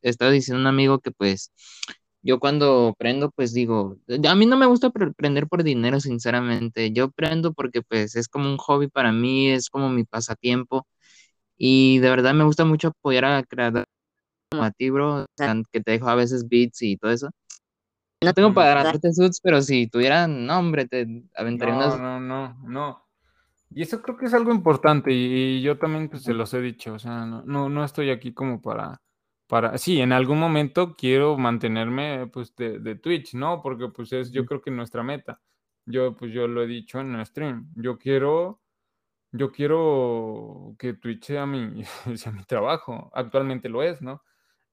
estaba 0.02 0.32
diciendo 0.32 0.62
un 0.62 0.68
amigo 0.68 1.00
que 1.00 1.12
pues 1.12 1.52
yo 2.22 2.40
cuando 2.40 2.96
prendo 2.98 3.32
pues 3.32 3.54
digo, 3.54 3.98
a 4.28 4.36
mí 4.36 4.46
no 4.46 4.58
me 4.58 4.66
gusta 4.66 4.90
prender 4.92 5.48
por 5.48 5.64
dinero 5.64 6.00
sinceramente, 6.00 6.92
yo 6.92 7.12
prendo 7.12 7.54
porque 7.54 7.82
pues 7.82 8.16
es 8.16 8.28
como 8.28 8.50
un 8.50 8.58
hobby 8.58 8.88
para 8.88 9.12
mí, 9.12 9.50
es 9.50 9.70
como 9.70 9.90
mi 9.90 10.04
pasatiempo 10.04 10.88
y 11.58 12.00
de 12.00 12.10
verdad 12.10 12.34
me 12.34 12.44
gusta 12.44 12.66
mucho 12.66 12.90
apoyar 12.90 13.26
a 13.26 13.44
creadores 13.44 13.88
como 14.50 14.64
a 14.64 14.72
ti, 14.72 14.90
bro, 14.90 15.26
que 15.72 15.82
te 15.82 15.92
dejo 15.92 16.10
a 16.10 16.16
veces 16.16 16.48
beats 16.48 16.82
y 16.82 16.98
todo 16.98 17.12
eso. 17.12 17.30
No 18.24 18.34
tengo 18.34 18.54
para 18.54 18.84
darte 18.84 19.14
suits, 19.14 19.40
pero 19.42 19.62
si 19.62 19.88
tuviera, 19.88 20.28
no, 20.28 20.58
hombre, 20.58 20.88
te 20.88 21.06
aventaría 21.36 21.76
no, 21.76 21.80
unas... 21.80 22.00
No, 22.00 22.20
no, 22.20 22.58
no, 22.64 23.07
y 23.70 23.82
eso 23.84 24.02
creo 24.02 24.18
que 24.18 24.26
es 24.28 24.34
algo 24.34 24.52
importante 24.52 25.12
y, 25.12 25.62
yo 25.62 25.78
también 25.78 26.10
pues, 26.10 26.24
se 26.24 26.34
los 26.34 26.54
he 26.54 26.62
dicho, 26.62 26.94
o 26.94 27.00
sea, 27.00 27.26
no, 27.26 27.70
no, 27.70 27.84
estoy 27.84 28.10
aquí 28.10 28.34
como 28.34 28.62
para, 28.62 29.02
para, 29.48 29.78
sí, 29.78 30.00
en 30.02 30.14
algún 30.14 30.40
momento 30.40 30.96
quiero 30.96 31.38
mantenerme 31.38 32.28
pues 32.28 32.56
de, 32.56 32.80
de, 32.80 32.96
Twitch, 32.96 33.34
¿no? 33.36 33.62
Porque 33.62 33.90
pues 33.90 34.14
es 34.14 34.32
yo 34.32 34.46
creo 34.46 34.62
que 34.62 34.72
nuestra 34.72 35.04
meta. 35.04 35.42
Yo 35.86 36.16
pues 36.16 36.34
yo 36.34 36.48
lo 36.48 36.64
he 36.64 36.68
dicho 36.68 37.00
en 37.00 37.16
el 37.16 37.26
stream, 37.26 37.70
yo 37.76 37.98
quiero, 37.98 38.62
yo 39.32 39.52
quiero 39.52 40.76
que 40.80 40.94
Twitch 40.94 41.26
sea 41.26 41.46
mi, 41.46 41.84
sea 42.16 42.32
mi 42.32 42.44
trabajo, 42.44 43.12
actualmente 43.14 43.70
lo 43.70 43.84
es, 43.84 44.02
¿no? 44.02 44.24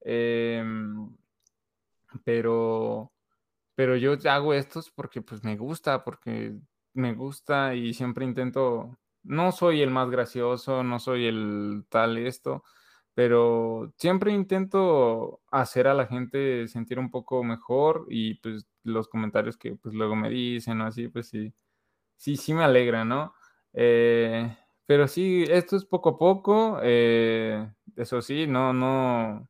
Em, 0.01 1.15
pero, 2.23 3.11
pero 3.75 3.95
yo 3.97 4.15
hago 4.29 4.53
estos 4.53 4.91
porque 4.91 5.21
pues 5.21 5.43
me 5.43 5.57
gusta, 5.57 6.03
porque 6.03 6.55
me 6.95 7.13
gusta 7.13 7.75
y 7.75 7.93
siempre 7.93 8.25
intento, 8.25 8.97
no 9.23 9.51
soy 9.51 9.81
el 9.81 9.91
más 9.91 10.09
gracioso, 10.09 10.83
no 10.83 10.99
soy 10.99 11.27
el 11.27 11.85
tal 11.89 12.17
esto, 12.17 12.63
pero 13.13 13.93
siempre 13.97 14.31
intento 14.33 15.41
hacer 15.51 15.87
a 15.87 15.93
la 15.93 16.07
gente 16.07 16.67
sentir 16.67 16.99
un 16.99 17.11
poco 17.11 17.43
mejor 17.43 18.05
y 18.09 18.35
pues 18.35 18.67
los 18.83 19.07
comentarios 19.07 19.57
que 19.57 19.75
pues 19.75 19.95
luego 19.95 20.15
me 20.15 20.29
dicen 20.29 20.81
o 20.81 20.87
así, 20.87 21.07
pues 21.09 21.27
sí, 21.29 21.53
sí, 22.17 22.37
sí 22.37 22.53
me 22.53 22.63
alegra, 22.63 23.05
¿no? 23.05 23.33
Eh, 23.73 24.55
pero 24.85 25.07
sí, 25.07 25.45
esto 25.49 25.75
es 25.77 25.85
poco 25.85 26.09
a 26.09 26.17
poco. 26.17 26.79
eh, 26.83 27.69
eso 27.95 28.21
sí, 28.21 28.47
no, 28.47 28.73
no, 28.73 29.47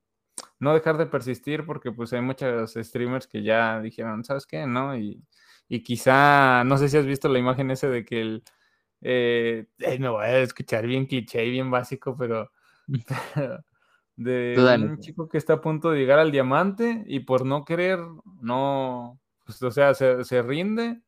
no 0.59 0.73
dejar 0.73 0.97
de 0.97 1.05
persistir 1.07 1.65
porque 1.65 1.91
pues 1.91 2.13
hay 2.13 2.21
muchos 2.21 2.73
streamers 2.75 3.27
que 3.27 3.43
ya 3.43 3.81
dijeron, 3.81 4.23
¿sabes 4.25 4.45
qué? 4.45 4.65
¿No? 4.67 4.97
Y, 4.97 5.23
y 5.67 5.81
quizá, 5.83 6.63
no 6.63 6.77
sé 6.77 6.89
si 6.89 6.97
has 6.97 7.05
visto 7.05 7.27
la 7.29 7.39
imagen 7.39 7.71
ese 7.71 7.89
de 7.89 8.05
que 8.05 8.21
el... 8.21 8.43
Eh, 9.01 9.67
eh, 9.79 9.99
me 9.99 10.09
voy 10.09 10.25
a 10.25 10.39
escuchar 10.39 10.87
bien 10.87 11.05
cliché 11.05 11.45
y 11.45 11.51
bien 11.51 11.71
básico, 11.71 12.15
pero... 12.17 12.51
pero 13.33 13.63
de 14.15 14.77
un 14.81 14.99
chico 14.99 15.27
que 15.27 15.37
está 15.37 15.53
a 15.53 15.61
punto 15.61 15.91
de 15.91 15.99
llegar 15.99 16.19
al 16.19 16.31
diamante 16.31 17.03
y 17.07 17.21
por 17.21 17.45
no 17.45 17.65
querer, 17.65 17.99
no, 18.41 19.19
pues, 19.43 19.61
o 19.61 19.71
sea, 19.71 19.93
se, 19.93 20.23
se 20.23 20.41
rinde 20.41 21.01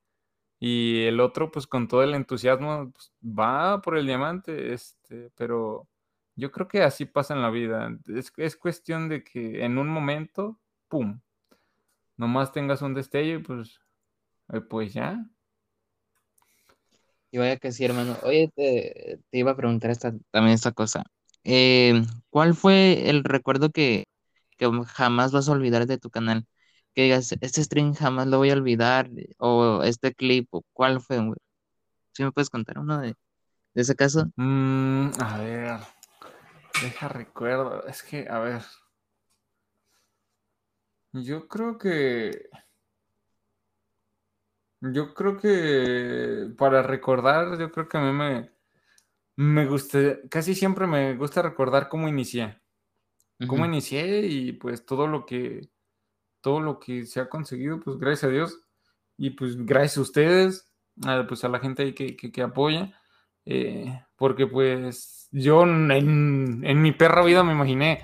y 0.59 1.03
el 1.03 1.19
otro, 1.19 1.51
pues 1.51 1.67
con 1.67 1.87
todo 1.87 2.03
el 2.03 2.15
entusiasmo, 2.15 2.91
pues, 2.91 3.13
va 3.23 3.81
por 3.81 3.97
el 3.97 4.07
diamante, 4.07 4.73
este, 4.73 5.31
pero 5.35 5.87
yo 6.35 6.51
creo 6.51 6.67
que 6.67 6.83
así 6.83 7.05
pasa 7.05 7.33
en 7.33 7.41
la 7.41 7.49
vida. 7.49 7.89
Es, 8.07 8.31
es 8.37 8.55
cuestión 8.55 9.09
de 9.09 9.23
que 9.23 9.63
en 9.63 9.77
un 9.77 9.87
momento, 9.87 10.59
¡pum! 10.87 11.19
Nomás 12.17 12.51
tengas 12.51 12.81
un 12.81 12.93
destello 12.93 13.35
y 13.39 13.43
pues, 13.43 13.79
pues 14.69 14.93
ya. 14.93 15.25
Y 17.31 17.37
vaya 17.37 17.57
que 17.57 17.71
sí, 17.71 17.83
hermano. 17.85 18.17
Oye, 18.23 18.51
te, 18.55 19.19
te 19.29 19.37
iba 19.37 19.51
a 19.51 19.57
preguntar 19.57 19.91
esta, 19.91 20.13
también 20.31 20.55
esta 20.55 20.71
cosa. 20.71 21.03
Eh, 21.43 22.03
¿cuál 22.29 22.55
fue 22.55 23.09
el 23.09 23.23
recuerdo 23.23 23.69
que, 23.69 24.05
que 24.57 24.69
jamás 24.87 25.31
vas 25.31 25.47
a 25.49 25.51
olvidar 25.51 25.87
de 25.87 25.97
tu 25.97 26.09
canal? 26.09 26.45
Que 26.93 27.03
digas, 27.03 27.35
este 27.41 27.63
stream 27.63 27.93
jamás 27.93 28.27
lo 28.27 28.37
voy 28.37 28.49
a 28.49 28.53
olvidar, 28.53 29.09
o 29.37 29.83
este 29.83 30.13
clip, 30.13 30.47
o 30.51 30.63
cuál 30.73 30.99
fue, 30.99 31.17
güey. 31.19 31.37
¿Sí 32.13 32.23
me 32.23 32.31
puedes 32.31 32.49
contar 32.49 32.79
uno 32.79 32.99
de, 32.99 33.15
de 33.73 33.81
ese 33.81 33.95
caso? 33.95 34.31
Mm, 34.35 35.09
a 35.21 35.37
ver, 35.37 35.79
deja 36.81 37.07
recuerdo. 37.07 37.85
Es 37.87 38.03
que, 38.03 38.27
a 38.29 38.39
ver. 38.39 38.63
Yo 41.13 41.47
creo 41.47 41.77
que. 41.77 42.49
Yo 44.81 45.13
creo 45.13 45.37
que 45.37 46.53
para 46.57 46.83
recordar, 46.83 47.57
yo 47.57 47.71
creo 47.71 47.87
que 47.87 47.97
a 47.97 48.01
mí 48.01 48.11
me, 48.11 48.51
me 49.35 49.65
gusta, 49.65 50.19
casi 50.29 50.53
siempre 50.55 50.85
me 50.87 51.15
gusta 51.15 51.41
recordar 51.41 51.89
cómo 51.89 52.07
inicié. 52.07 52.61
Cómo 53.47 53.65
inicié 53.65 54.25
y 54.25 54.53
pues 54.53 54.85
todo 54.85 55.05
lo 55.07 55.25
que, 55.25 55.69
todo 56.41 56.59
lo 56.59 56.79
que 56.79 57.05
se 57.05 57.19
ha 57.19 57.29
conseguido, 57.29 57.79
pues 57.79 57.97
gracias 57.97 58.23
a 58.23 58.33
Dios. 58.33 58.59
Y 59.17 59.31
pues 59.31 59.55
gracias 59.65 59.97
a 59.97 60.01
ustedes, 60.01 60.71
a, 61.05 61.25
pues 61.27 61.43
a 61.43 61.49
la 61.49 61.59
gente 61.59 61.83
ahí 61.83 61.93
que, 61.93 62.15
que, 62.15 62.31
que 62.31 62.41
apoya. 62.41 62.93
eh, 63.45 64.03
porque 64.15 64.45
pues 64.45 65.29
yo 65.31 65.63
en, 65.63 66.63
en 66.65 66.81
mi 66.81 66.91
perra 66.91 67.23
vida 67.23 67.43
me 67.43 67.53
imaginé. 67.53 68.01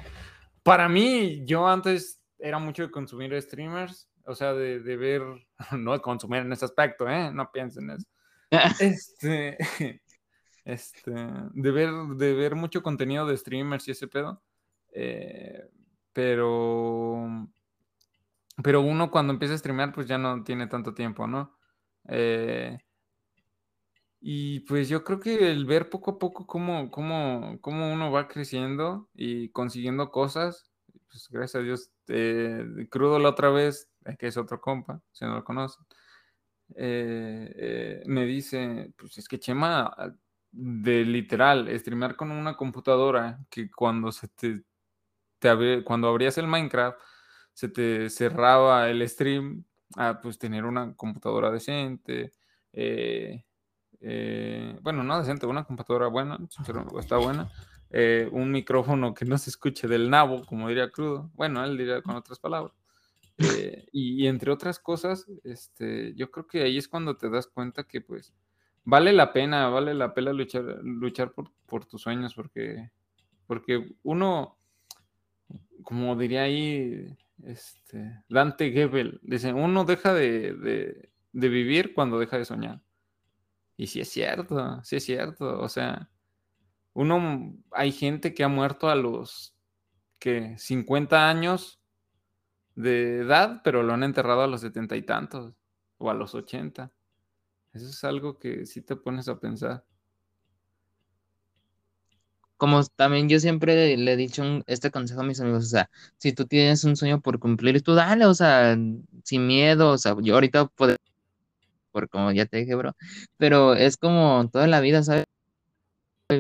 Para 0.63 0.88
mí, 0.88 1.44
yo 1.46 1.68
antes 1.68 2.22
era 2.39 2.60
mucho 2.60 2.84
de 2.84 2.92
consumir 2.92 3.39
streamers, 3.42 4.10
o 4.25 4.36
sea, 4.36 4.53
de, 4.53 4.80
de 4.80 4.98
ver, 4.98 5.22
no 5.80 5.94
de 5.94 6.00
consumir 6.01 6.42
en 6.42 6.53
ese 6.53 6.65
aspecto, 6.65 7.10
¿eh? 7.10 7.32
No 7.34 7.51
piensen 7.51 7.89
en 7.92 7.98
eso. 7.98 8.08
Este, 8.80 9.58
este, 10.65 11.12
de 11.12 11.72
ver, 11.72 11.92
de 12.18 12.34
ver 12.34 12.56
mucho 12.56 12.84
contenido 12.84 13.25
de 13.27 13.38
streamers 13.38 13.88
y 13.88 13.92
ese 13.92 14.08
pedo. 14.08 14.44
eh, 14.94 15.70
pero, 16.13 17.27
pero 18.63 18.82
uno 18.82 19.10
cuando 19.12 19.34
empieza 19.34 19.56
a 19.56 19.58
streamear, 19.58 19.92
pues 19.94 20.08
ya 20.08 20.18
no 20.18 20.44
tiene 20.44 20.68
tanto 20.68 20.94
tiempo, 20.94 21.27
¿no? 21.27 21.58
Eh, 22.08 22.77
y 24.22 24.62
pues 24.62 24.88
yo 24.89 25.03
creo 25.03 25.20
que 25.20 25.51
el 25.51 25.65
ver 25.65 25.89
poco 25.89 26.12
a 26.12 26.20
poco 26.20 26.48
cómo, 26.48 26.89
cómo, 26.92 27.58
cómo 27.62 27.92
uno 27.94 28.12
va 28.12 28.28
creciendo 28.28 29.10
y 29.13 29.50
consiguiendo 29.50 30.12
cosas, 30.12 30.71
pues 31.10 31.28
gracias 31.30 31.62
a 31.62 31.63
Dios, 31.65 31.91
eh, 32.08 32.88
Crudo 32.89 33.20
la 33.20 33.30
otra 33.30 33.50
vez, 33.50 33.89
que 34.18 34.28
es 34.28 34.38
otro 34.38 34.60
compa, 34.60 35.02
si 35.12 35.26
no 35.26 35.36
lo 35.36 35.44
conocen, 35.44 35.86
eh, 36.76 37.54
eh, 37.56 38.04
me 38.06 38.26
dice, 38.26 38.94
pues 38.98 39.18
es 39.18 39.28
que 39.28 39.39
Chema, 39.39 39.94
de 40.52 41.04
literal, 41.04 41.68
streamear 41.80 42.16
con 42.16 42.32
una 42.32 42.56
computadora 42.56 43.39
que 43.50 43.70
cuando 43.72 44.12
se 44.12 44.28
te, 44.30 44.63
te 45.39 45.50
abri- 45.52 45.84
cuando 45.84 46.08
abrías 46.08 46.38
el 46.38 46.48
Minecraft, 46.48 47.00
se 47.54 47.70
te 47.70 48.10
cerraba 48.10 48.89
el 48.89 49.08
stream, 49.08 49.63
a 49.96 50.20
pues 50.22 50.39
tener 50.39 50.66
una 50.66 50.96
computadora 50.96 51.52
decente, 51.52 52.32
eh, 52.72 53.44
bueno, 54.82 55.04
no 55.04 55.20
decente, 55.20 55.46
una 55.46 55.63
computadora 55.63 56.08
buena, 56.08 56.38
está 57.00 57.18
buena, 57.18 57.50
eh, 57.93 58.27
un 58.32 58.51
micrófono 58.51 59.13
que 59.13 59.23
no 59.23 59.38
se 59.38 59.51
escuche 59.51 59.88
del 59.88 60.10
nabo, 60.10 60.45
como 60.45 60.67
diría 60.67 60.89
Crudo, 60.89 61.29
bueno, 61.36 61.63
él 61.63 61.77
diría 61.77 62.01
con 62.01 62.15
otras 62.15 62.39
palabras. 62.39 62.73
Eh, 63.38 63.88
y, 63.91 64.23
y 64.23 64.27
entre 64.27 64.51
otras 64.51 64.79
cosas, 64.79 65.27
este, 65.43 66.13
yo 66.15 66.32
creo 66.32 66.47
que 66.47 66.63
ahí 66.63 66.77
es 66.77 66.88
cuando 66.88 67.15
te 67.15 67.29
das 67.29 67.47
cuenta 67.47 67.84
que 67.84 68.01
pues 68.01 68.34
vale 68.84 69.13
la 69.13 69.32
pena, 69.32 69.69
vale 69.69 69.93
la 69.93 70.13
pena 70.13 70.34
luchar, 70.34 70.63
luchar 70.84 71.32
por, 71.34 71.51
por 71.67 71.86
tus 71.86 72.01
sueños, 72.01 72.34
porque, 72.34 72.89
porque 73.45 73.95
uno, 74.03 74.58
como 75.84 76.15
diría 76.15 76.43
ahí 76.43 77.15
este, 77.43 78.23
Dante 78.27 78.71
Gebel, 78.71 79.19
dice, 79.21 79.53
uno 79.53 79.86
deja 79.86 80.13
de, 80.13 80.53
de, 80.53 81.10
de 81.32 81.49
vivir 81.49 81.93
cuando 81.93 82.19
deja 82.19 82.38
de 82.39 82.45
soñar. 82.45 82.82
Y 83.77 83.88
sí 83.88 83.99
es 83.99 84.10
cierto, 84.10 84.82
sí 84.84 84.95
es 84.95 85.03
cierto. 85.06 85.60
O 85.60 85.69
sea, 85.69 86.10
uno, 86.93 87.56
hay 87.71 87.91
gente 87.91 88.34
que 88.34 88.43
ha 88.43 88.47
muerto 88.47 88.89
a 88.89 88.95
los 88.95 89.56
que 90.19 90.56
50 90.58 91.29
años 91.29 91.79
de 92.75 93.19
edad, 93.19 93.62
pero 93.63 93.84
lo 93.84 93.93
han 93.93 94.03
enterrado 94.03 94.41
a 94.41 94.47
los 94.47 94.62
setenta 94.62 94.95
y 94.95 95.01
tantos 95.03 95.53
o 95.97 96.10
a 96.10 96.13
los 96.13 96.36
80. 96.36 96.91
Eso 97.73 97.89
es 97.89 98.03
algo 98.03 98.38
que 98.38 98.65
sí 98.65 98.82
te 98.82 98.95
pones 98.95 99.27
a 99.27 99.39
pensar. 99.39 99.84
Como 102.58 102.84
también 102.95 103.27
yo 103.27 103.39
siempre 103.39 103.97
le 103.97 104.13
he 104.13 104.15
dicho 104.15 104.43
este 104.67 104.91
consejo 104.91 105.21
a 105.21 105.23
mis 105.23 105.41
amigos, 105.41 105.65
o 105.65 105.67
sea, 105.67 105.89
si 106.17 106.34
tú 106.34 106.45
tienes 106.45 106.84
un 106.84 106.95
sueño 106.95 107.19
por 107.19 107.39
cumplir, 107.39 107.82
tú 107.82 107.93
dale, 107.93 108.25
o 108.25 108.34
sea, 108.34 108.77
sin 109.23 109.47
miedo, 109.47 109.91
o 109.91 109.97
sea, 109.97 110.15
yo 110.21 110.36
ahorita 110.36 110.67
puedo, 110.67 110.95
por 111.91 112.08
como 112.10 112.32
ya 112.32 112.45
te 112.45 112.58
dije, 112.58 112.75
bro, 112.75 112.95
pero 113.38 113.73
es 113.75 113.97
como 113.97 114.49
toda 114.51 114.67
la 114.67 114.79
vida, 114.79 115.03
¿sabes? 115.03 115.25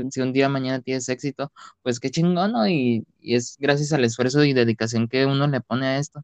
Si 0.09 0.21
un 0.21 0.33
día 0.33 0.49
mañana 0.49 0.81
tienes 0.81 1.09
éxito, 1.09 1.51
pues 1.81 1.99
qué 1.99 2.09
chingón, 2.11 2.53
¿no? 2.53 2.67
Y, 2.67 3.05
es 3.21 3.57
gracias 3.59 3.93
al 3.93 4.03
esfuerzo 4.03 4.43
y 4.43 4.53
dedicación 4.53 5.07
que 5.07 5.25
uno 5.25 5.47
le 5.47 5.61
pone 5.61 5.87
a 5.87 5.97
esto. 5.97 6.23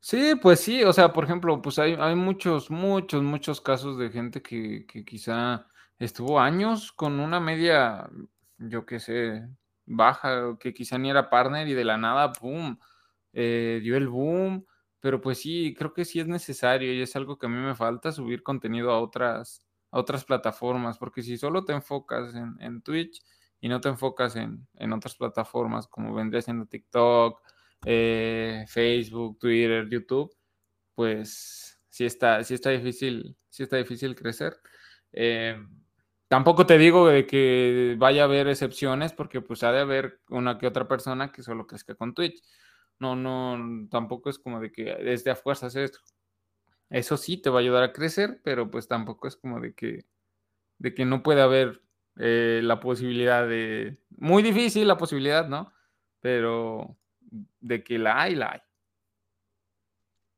Sí, 0.00 0.34
pues 0.40 0.60
sí, 0.60 0.82
o 0.84 0.92
sea, 0.92 1.12
por 1.12 1.24
ejemplo, 1.24 1.62
pues 1.62 1.78
hay, 1.78 1.96
hay 1.98 2.16
muchos, 2.16 2.70
muchos, 2.70 3.22
muchos 3.22 3.60
casos 3.60 3.98
de 3.98 4.10
gente 4.10 4.42
que, 4.42 4.84
que 4.86 5.04
quizá 5.04 5.66
estuvo 5.98 6.40
años 6.40 6.92
con 6.92 7.20
una 7.20 7.40
media, 7.40 8.10
yo 8.58 8.84
qué 8.84 8.98
sé, 8.98 9.48
baja, 9.86 10.56
que 10.58 10.74
quizá 10.74 10.98
ni 10.98 11.10
era 11.10 11.30
partner 11.30 11.68
y 11.68 11.74
de 11.74 11.84
la 11.84 11.96
nada, 11.96 12.32
¡pum!, 12.32 12.76
eh, 13.32 13.80
dio 13.82 13.96
el 13.96 14.08
boom, 14.08 14.66
pero 15.00 15.20
pues 15.20 15.38
sí, 15.38 15.74
creo 15.76 15.92
que 15.92 16.04
sí 16.04 16.20
es 16.20 16.26
necesario 16.26 16.92
y 16.92 17.02
es 17.02 17.16
algo 17.16 17.38
que 17.38 17.46
a 17.46 17.48
mí 17.48 17.56
me 17.56 17.74
falta, 17.74 18.12
subir 18.12 18.42
contenido 18.42 18.90
a 18.90 19.00
otras, 19.00 19.64
otras 19.92 20.24
plataformas, 20.24 20.98
porque 20.98 21.22
si 21.22 21.36
solo 21.36 21.64
te 21.64 21.72
enfocas 21.72 22.34
en, 22.34 22.56
en 22.60 22.82
Twitch 22.82 23.22
y 23.60 23.68
no 23.68 23.80
te 23.80 23.90
enfocas 23.90 24.36
en, 24.36 24.66
en 24.74 24.92
otras 24.92 25.14
plataformas 25.14 25.86
como 25.86 26.14
vendría 26.14 26.42
siendo 26.42 26.66
TikTok, 26.66 27.40
eh, 27.84 28.64
Facebook, 28.68 29.38
Twitter, 29.38 29.88
YouTube, 29.88 30.34
pues 30.94 31.78
sí 31.90 32.04
está, 32.06 32.42
sí 32.42 32.54
está 32.54 32.70
difícil, 32.70 33.36
sí 33.48 33.62
está 33.62 33.76
difícil 33.76 34.16
crecer. 34.16 34.56
Eh, 35.12 35.58
tampoco 36.28 36.64
te 36.64 36.78
digo 36.78 37.08
de 37.08 37.26
que 37.26 37.94
vaya 37.98 38.22
a 38.22 38.24
haber 38.24 38.48
excepciones, 38.48 39.12
porque 39.12 39.42
pues 39.42 39.62
ha 39.62 39.72
de 39.72 39.80
haber 39.80 40.20
una 40.30 40.58
que 40.58 40.66
otra 40.66 40.88
persona 40.88 41.30
que 41.30 41.42
solo 41.42 41.66
crezca 41.66 41.94
con 41.94 42.14
Twitch. 42.14 42.42
No, 42.98 43.14
no, 43.14 43.88
tampoco 43.90 44.30
es 44.30 44.38
como 44.38 44.58
de 44.60 44.72
que 44.72 44.84
desde 44.84 45.30
a 45.30 45.36
fuerzas 45.36 45.76
esto. 45.76 45.98
Eso 46.92 47.16
sí 47.16 47.38
te 47.38 47.48
va 47.50 47.58
a 47.58 47.62
ayudar 47.62 47.82
a 47.84 47.92
crecer, 47.92 48.40
pero 48.44 48.70
pues 48.70 48.86
tampoco 48.86 49.26
es 49.26 49.36
como 49.36 49.60
de 49.60 49.74
que, 49.74 50.04
de 50.78 50.94
que 50.94 51.06
no 51.06 51.22
puede 51.22 51.40
haber 51.40 51.82
eh, 52.18 52.60
la 52.62 52.80
posibilidad 52.80 53.48
de... 53.48 53.98
Muy 54.10 54.42
difícil 54.42 54.86
la 54.86 54.98
posibilidad, 54.98 55.48
¿no? 55.48 55.72
Pero 56.20 56.98
de 57.60 57.82
que 57.82 57.98
la 57.98 58.20
hay, 58.20 58.34
la 58.34 58.52
hay. 58.52 58.60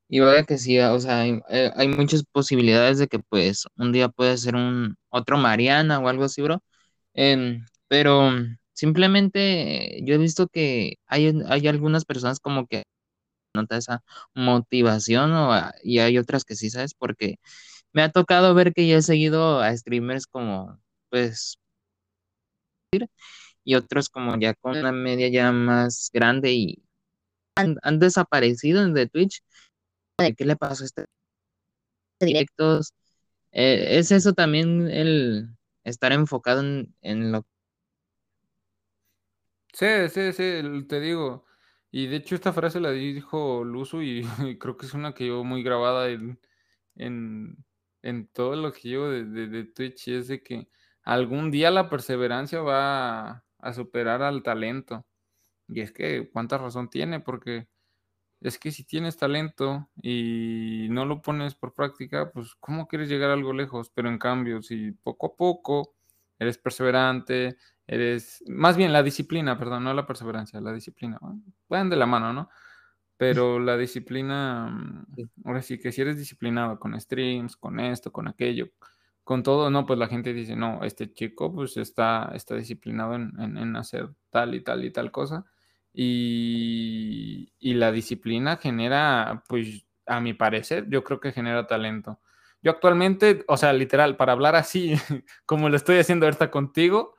Y 0.08 0.20
vaya 0.20 0.44
que 0.44 0.58
sí, 0.58 0.78
o 0.78 1.00
sea, 1.00 1.22
hay, 1.22 1.40
eh, 1.48 1.72
hay 1.74 1.88
muchas 1.88 2.22
posibilidades 2.24 2.98
de 2.98 3.08
que 3.08 3.18
pues 3.18 3.66
un 3.76 3.90
día 3.90 4.08
puede 4.08 4.36
ser 4.36 4.54
un 4.54 4.96
otro 5.08 5.38
Mariana 5.38 5.98
o 5.98 6.08
algo 6.08 6.24
así, 6.24 6.40
bro. 6.40 6.62
Em, 7.14 7.64
pero 7.88 8.30
simplemente 8.72 10.00
yo 10.04 10.14
he 10.14 10.18
visto 10.18 10.46
que 10.48 10.98
hay, 11.06 11.32
hay 11.48 11.66
algunas 11.68 12.04
personas 12.04 12.38
como 12.40 12.66
que 12.68 12.84
nota 13.54 13.76
esa 13.78 14.02
motivación 14.34 15.32
o, 15.32 15.52
a- 15.52 15.74
y 15.82 15.98
hay 16.00 16.18
otras 16.18 16.44
que 16.44 16.56
sí, 16.56 16.70
¿sabes? 16.70 16.94
Porque 16.94 17.36
me 17.92 18.02
ha 18.02 18.10
tocado 18.12 18.54
ver 18.54 18.74
que 18.74 18.88
ya 18.88 18.98
he 18.98 19.02
seguido 19.02 19.60
a 19.60 19.76
streamers 19.76 20.26
como, 20.28 20.80
pues, 21.10 21.58
y 23.64 23.74
otros 23.74 24.08
como 24.08 24.38
ya 24.38 24.54
con 24.54 24.76
una 24.78 24.92
media 24.92 25.28
ya 25.28 25.52
más 25.52 26.10
grande 26.12 26.52
y 26.52 26.82
han, 27.56 27.76
desaparecido 28.00 28.86
de 28.92 29.08
Twitch. 29.08 29.42
¿Qué 30.36 30.44
le 30.46 30.56
pasó 30.56 30.84
a 30.84 30.86
este 30.86 31.06
directos? 32.20 32.92
Eh, 33.52 33.98
es 33.98 34.12
eso 34.12 34.32
también 34.34 34.88
el 34.90 35.48
estar 35.84 36.12
enfocado 36.12 36.60
en, 36.62 36.94
en 37.02 37.32
lo 37.32 37.46
Sí, 39.72 39.86
sí, 40.10 40.32
sí, 40.32 40.84
te 40.88 41.00
digo. 41.00 41.44
Y 41.96 42.08
de 42.08 42.16
hecho 42.16 42.34
esta 42.34 42.52
frase 42.52 42.80
la 42.80 42.90
dijo 42.90 43.62
Luzu 43.62 44.02
y, 44.02 44.24
creo 44.58 44.76
que 44.76 44.86
es 44.86 44.94
una 44.94 45.14
que 45.14 45.24
llevo 45.24 45.44
muy 45.44 45.62
grabada 45.62 46.08
en, 46.08 46.40
en, 46.96 48.26
todo 48.32 48.56
lo 48.56 48.72
que 48.72 48.88
llevo 48.88 49.10
de, 49.10 49.64
Twitch 49.66 50.08
es 50.08 50.26
de 50.26 50.42
que 50.42 50.68
algún 51.04 51.52
día 51.52 51.70
la 51.70 51.88
perseverancia 51.88 52.60
va 52.62 53.44
a, 53.58 53.72
superar 53.72 54.22
al 54.22 54.42
talento. 54.42 55.06
Y 55.68 55.82
es 55.82 55.92
que 55.92 56.28
cuánta 56.32 56.58
razón 56.58 56.90
tiene, 56.90 57.20
porque 57.20 57.68
es 58.40 58.58
que 58.58 58.72
si 58.72 58.82
tienes 58.82 59.16
talento 59.16 59.88
y 60.02 60.88
no 60.90 61.06
lo 61.06 61.22
pones 61.22 61.54
por 61.54 61.74
práctica, 61.74 62.32
pues 62.32 62.56
¿cómo 62.56 62.88
quieres 62.88 63.08
llegar 63.08 63.30
algo 63.30 63.52
lejos? 63.52 63.90
Pero 63.94 64.08
en 64.08 64.18
cambio, 64.18 64.62
si 64.62 64.90
poco 64.90 65.28
a 65.28 65.36
poco 65.36 65.94
eres 66.40 66.58
perseverante, 66.58 67.56
eres, 67.86 68.42
más 68.46 68.76
bien 68.76 68.92
la 68.92 69.02
disciplina, 69.02 69.58
perdón, 69.58 69.84
no 69.84 69.94
la 69.94 70.06
perseverancia, 70.06 70.60
la 70.60 70.72
disciplina, 70.72 71.18
van 71.68 71.90
de 71.90 71.96
la 71.96 72.06
mano, 72.06 72.32
¿no? 72.32 72.48
Pero 73.16 73.58
la 73.60 73.76
disciplina, 73.76 74.66
mm, 74.68 75.06
ahora 75.44 75.62
sí 75.62 75.78
que 75.78 75.92
si 75.92 76.00
eres 76.02 76.18
disciplinado 76.18 76.78
con 76.78 77.00
streams, 77.00 77.56
con 77.56 77.80
esto, 77.80 78.12
con 78.12 78.28
aquello, 78.28 78.70
con 79.24 79.42
todo, 79.42 79.70
no, 79.70 79.86
pues 79.86 79.98
la 79.98 80.08
gente 80.08 80.34
dice, 80.34 80.56
no, 80.56 80.84
este 80.84 81.12
chico 81.12 81.52
pues 81.54 81.76
está, 81.76 82.32
está 82.34 82.56
disciplinado 82.56 83.14
en, 83.14 83.76
hacer 83.76 84.10
tal 84.30 84.54
y 84.54 84.62
tal 84.62 84.84
y 84.84 84.90
tal 84.90 85.10
cosa. 85.12 85.46
Y, 85.92 87.52
y, 87.58 87.74
la 87.74 87.92
disciplina 87.92 88.56
genera, 88.56 89.44
pues 89.48 89.86
a 90.06 90.20
mi 90.20 90.34
parecer, 90.34 90.86
yo 90.90 91.04
creo 91.04 91.20
que 91.20 91.32
genera 91.32 91.66
talento. 91.66 92.20
Yo 92.62 92.72
actualmente, 92.72 93.44
o 93.48 93.56
sea, 93.56 93.72
literal, 93.72 94.16
para 94.16 94.32
hablar 94.32 94.56
así, 94.56 94.94
como 95.46 95.68
lo 95.68 95.76
estoy 95.76 95.98
haciendo 95.98 96.26
ahorita 96.26 96.50
contigo, 96.50 97.13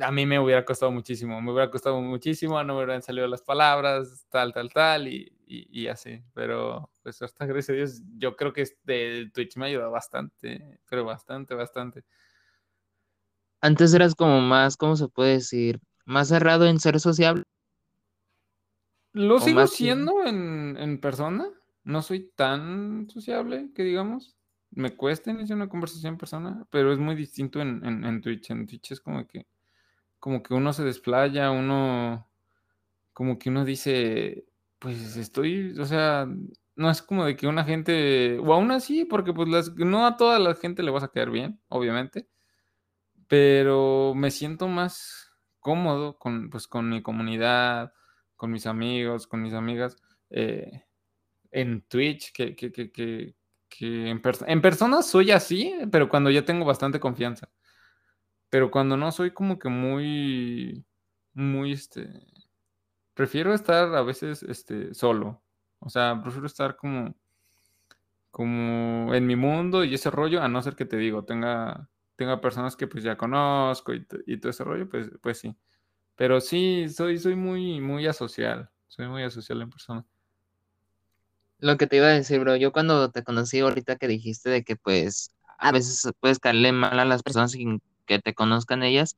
a 0.00 0.10
mí 0.10 0.26
me 0.26 0.40
hubiera 0.40 0.64
costado 0.64 0.90
muchísimo, 0.90 1.40
me 1.40 1.52
hubiera 1.52 1.70
costado 1.70 2.00
muchísimo, 2.00 2.62
no 2.64 2.74
me 2.74 2.82
hubieran 2.82 3.02
salido 3.02 3.26
las 3.28 3.42
palabras, 3.42 4.26
tal, 4.28 4.52
tal, 4.52 4.72
tal, 4.72 5.06
y, 5.06 5.32
y, 5.46 5.86
así. 5.86 6.22
Pero, 6.34 6.90
pues, 7.02 7.22
hasta 7.22 7.46
gracias 7.46 7.70
a 7.70 7.72
Dios, 7.72 8.02
yo 8.16 8.36
creo 8.36 8.52
que 8.52 8.62
este 8.62 9.30
Twitch 9.32 9.56
me 9.56 9.66
ayuda 9.66 9.88
bastante, 9.88 10.80
pero 10.88 11.04
bastante, 11.04 11.54
bastante. 11.54 12.04
Antes 13.60 13.94
eras 13.94 14.16
como 14.16 14.40
más, 14.40 14.76
¿cómo 14.76 14.96
se 14.96 15.08
puede 15.08 15.34
decir? 15.34 15.80
Más 16.04 16.28
cerrado 16.28 16.66
en 16.66 16.80
ser 16.80 16.98
sociable. 16.98 17.44
Lo 19.12 19.38
sigo 19.38 19.66
siendo 19.68 20.24
en, 20.24 20.76
en 20.76 21.00
persona. 21.00 21.48
No 21.84 22.02
soy 22.02 22.32
tan 22.34 23.08
sociable, 23.08 23.70
que 23.74 23.84
digamos 23.84 24.36
me 24.74 24.96
cuesta 24.96 25.30
iniciar 25.30 25.56
una 25.56 25.68
conversación 25.68 26.14
en 26.14 26.18
persona, 26.18 26.66
pero 26.70 26.92
es 26.92 26.98
muy 26.98 27.14
distinto 27.14 27.60
en, 27.60 27.84
en, 27.84 28.20
Twitch. 28.20 28.50
En 28.50 28.66
Twitch 28.66 28.92
es 28.92 29.00
como 29.00 29.26
que, 29.26 29.46
como 30.22 30.44
que 30.44 30.54
uno 30.54 30.72
se 30.72 30.84
desplaya, 30.84 31.50
uno, 31.50 32.30
como 33.12 33.40
que 33.40 33.50
uno 33.50 33.64
dice, 33.64 34.46
pues 34.78 35.16
estoy, 35.16 35.76
o 35.80 35.84
sea, 35.84 36.28
no 36.76 36.90
es 36.90 37.02
como 37.02 37.24
de 37.24 37.36
que 37.36 37.48
una 37.48 37.64
gente, 37.64 38.38
o 38.38 38.54
aún 38.54 38.70
así, 38.70 39.04
porque 39.04 39.32
pues 39.32 39.48
no 39.76 40.06
a 40.06 40.16
toda 40.16 40.38
la 40.38 40.54
gente 40.54 40.84
le 40.84 40.92
vas 40.92 41.02
a 41.02 41.08
caer 41.08 41.30
bien, 41.30 41.60
obviamente, 41.68 42.28
pero 43.26 44.14
me 44.14 44.30
siento 44.30 44.68
más 44.68 45.32
cómodo 45.58 46.18
con, 46.18 46.50
pues, 46.50 46.68
con 46.68 46.88
mi 46.88 47.02
comunidad, 47.02 47.92
con 48.36 48.52
mis 48.52 48.66
amigos, 48.66 49.26
con 49.26 49.42
mis 49.42 49.54
amigas, 49.54 49.96
eh, 50.30 50.84
en 51.50 51.82
Twitch, 51.82 52.32
que, 52.32 52.54
que, 52.54 52.70
que 52.70 53.34
que 53.78 54.10
en, 54.10 54.20
en 54.46 54.60
persona 54.60 55.02
soy 55.02 55.30
así, 55.30 55.74
pero 55.90 56.08
cuando 56.08 56.30
ya 56.30 56.44
tengo 56.44 56.64
bastante 56.64 57.00
confianza. 57.00 57.48
Pero 58.52 58.70
cuando 58.70 58.98
no 58.98 59.10
soy 59.12 59.30
como 59.30 59.58
que 59.58 59.70
muy, 59.70 60.84
muy, 61.32 61.72
este, 61.72 62.26
prefiero 63.14 63.54
estar 63.54 63.94
a 63.94 64.02
veces, 64.02 64.42
este, 64.42 64.92
solo. 64.92 65.42
O 65.78 65.88
sea, 65.88 66.20
prefiero 66.22 66.46
estar 66.46 66.76
como, 66.76 67.14
como 68.30 69.14
en 69.14 69.26
mi 69.26 69.36
mundo 69.36 69.84
y 69.84 69.94
ese 69.94 70.10
rollo, 70.10 70.42
a 70.42 70.48
no 70.48 70.60
ser 70.60 70.76
que 70.76 70.84
te 70.84 70.98
digo, 70.98 71.24
tenga, 71.24 71.88
tenga 72.16 72.42
personas 72.42 72.76
que 72.76 72.86
pues 72.86 73.02
ya 73.02 73.16
conozco 73.16 73.94
y, 73.94 74.06
y 74.26 74.36
todo 74.36 74.50
ese 74.50 74.64
rollo, 74.64 74.86
pues, 74.86 75.10
pues 75.22 75.38
sí. 75.38 75.56
Pero 76.14 76.38
sí, 76.42 76.90
soy, 76.90 77.18
soy 77.18 77.36
muy, 77.36 77.80
muy 77.80 78.06
asocial. 78.06 78.68
Soy 78.86 79.08
muy 79.08 79.22
asocial 79.22 79.62
en 79.62 79.70
persona. 79.70 80.04
Lo 81.58 81.78
que 81.78 81.86
te 81.86 81.96
iba 81.96 82.08
a 82.08 82.10
decir, 82.10 82.38
bro, 82.40 82.56
yo 82.56 82.70
cuando 82.70 83.10
te 83.10 83.24
conocí 83.24 83.60
ahorita 83.60 83.96
que 83.96 84.08
dijiste 84.08 84.50
de 84.50 84.62
que 84.62 84.76
pues 84.76 85.34
a 85.56 85.72
veces 85.72 86.12
puedes 86.20 86.38
caerle 86.38 86.72
mal 86.72 87.00
a 87.00 87.06
las 87.06 87.22
personas 87.22 87.52
sin 87.52 87.80
que 88.06 88.18
te 88.18 88.34
conozcan 88.34 88.82
ellas, 88.82 89.16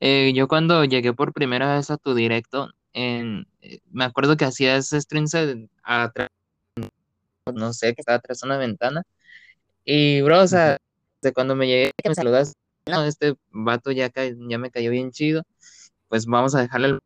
eh, 0.00 0.32
yo 0.34 0.48
cuando 0.48 0.84
llegué 0.84 1.12
por 1.12 1.32
primera 1.32 1.76
vez 1.76 1.90
a 1.90 1.96
tu 1.96 2.14
directo, 2.14 2.70
en, 2.92 3.46
eh, 3.60 3.80
me 3.90 4.04
acuerdo 4.04 4.36
que 4.36 4.44
hacías 4.44 4.90
streams 4.90 5.34
atrás, 5.82 6.28
no 7.54 7.72
sé, 7.72 7.94
que 7.94 8.02
estaba 8.02 8.16
atrás 8.18 8.40
de 8.40 8.46
una 8.46 8.58
ventana, 8.58 9.02
y 9.84 10.22
bro, 10.22 10.42
o 10.42 10.46
sea, 10.48 10.78
de 11.22 11.32
cuando 11.32 11.56
me 11.56 11.66
llegué, 11.66 11.92
que 12.02 12.08
me 12.08 12.14
saludas, 12.14 12.54
no, 12.86 13.04
este 13.04 13.34
vato 13.50 13.92
ya, 13.92 14.10
ya 14.14 14.58
me 14.58 14.70
cayó 14.70 14.90
bien 14.90 15.12
chido, 15.12 15.44
pues 16.08 16.26
vamos 16.26 16.54
a 16.54 16.60
dejarle 16.62 16.88
el 16.88 17.00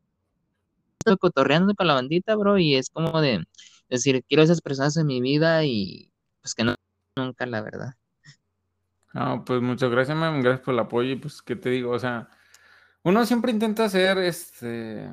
cotorreando 1.20 1.74
con 1.74 1.86
la 1.86 1.94
bandita, 1.94 2.36
bro, 2.36 2.58
y 2.58 2.76
es 2.76 2.90
como 2.90 3.20
de 3.20 3.44
decir, 3.88 4.24
quiero 4.28 4.42
esas 4.42 4.60
personas 4.60 4.96
en 4.96 5.06
mi 5.06 5.20
vida 5.20 5.64
y 5.64 6.10
pues 6.42 6.54
que 6.54 6.64
no 6.64 6.76
nunca, 7.16 7.46
la 7.46 7.62
verdad. 7.62 7.94
No, 9.16 9.44
pues 9.46 9.62
muchas 9.62 9.90
gracias, 9.90 10.16
man. 10.16 10.42
Gracias 10.42 10.64
por 10.64 10.74
el 10.74 10.80
apoyo. 10.80 11.12
Y 11.12 11.16
pues, 11.16 11.40
¿qué 11.42 11.56
te 11.56 11.70
digo? 11.70 11.90
O 11.92 11.98
sea, 11.98 12.28
uno 13.02 13.24
siempre 13.26 13.52
intenta 13.52 13.84
hacer 13.84 14.18
este. 14.18 15.10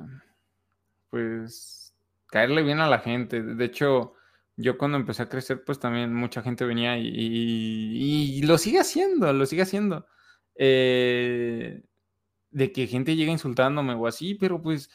Pues 1.09 1.95
caerle 2.27 2.63
bien 2.63 2.81
a 2.81 2.89
la 2.89 2.99
gente. 2.99 3.41
De 3.41 3.65
hecho, 3.65 4.15
yo 4.57 4.77
cuando 4.77 4.97
empecé 4.97 5.23
a 5.23 5.29
crecer, 5.29 5.63
pues 5.63 5.79
también 5.79 6.13
mucha 6.13 6.41
gente 6.41 6.65
venía 6.65 6.97
y, 6.97 7.07
y, 7.07 8.41
lo 8.43 8.57
sigue 8.57 8.79
haciendo, 8.79 9.31
lo 9.33 9.45
sigue 9.45 9.61
haciendo. 9.63 10.05
Eh, 10.55 11.83
de 12.51 12.71
que 12.71 12.87
gente 12.87 13.15
llega 13.15 13.31
insultándome 13.31 13.93
o 13.95 14.07
así, 14.07 14.35
pero 14.35 14.61
pues 14.61 14.89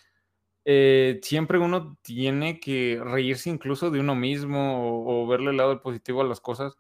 eh, 0.64 1.21
siempre 1.23 1.59
uno 1.59 1.99
tiene 2.03 2.61
que 2.61 3.01
reírse 3.03 3.51
incluso 3.51 3.90
de 3.90 4.01
uno 4.01 4.14
mismo 4.14 5.23
o, 5.23 5.27
verle 5.27 5.51
el 5.53 5.57
lado 5.57 5.83
positivo 5.83 6.21
a 6.21 6.25
las 6.25 6.40
cosas, 6.40 6.77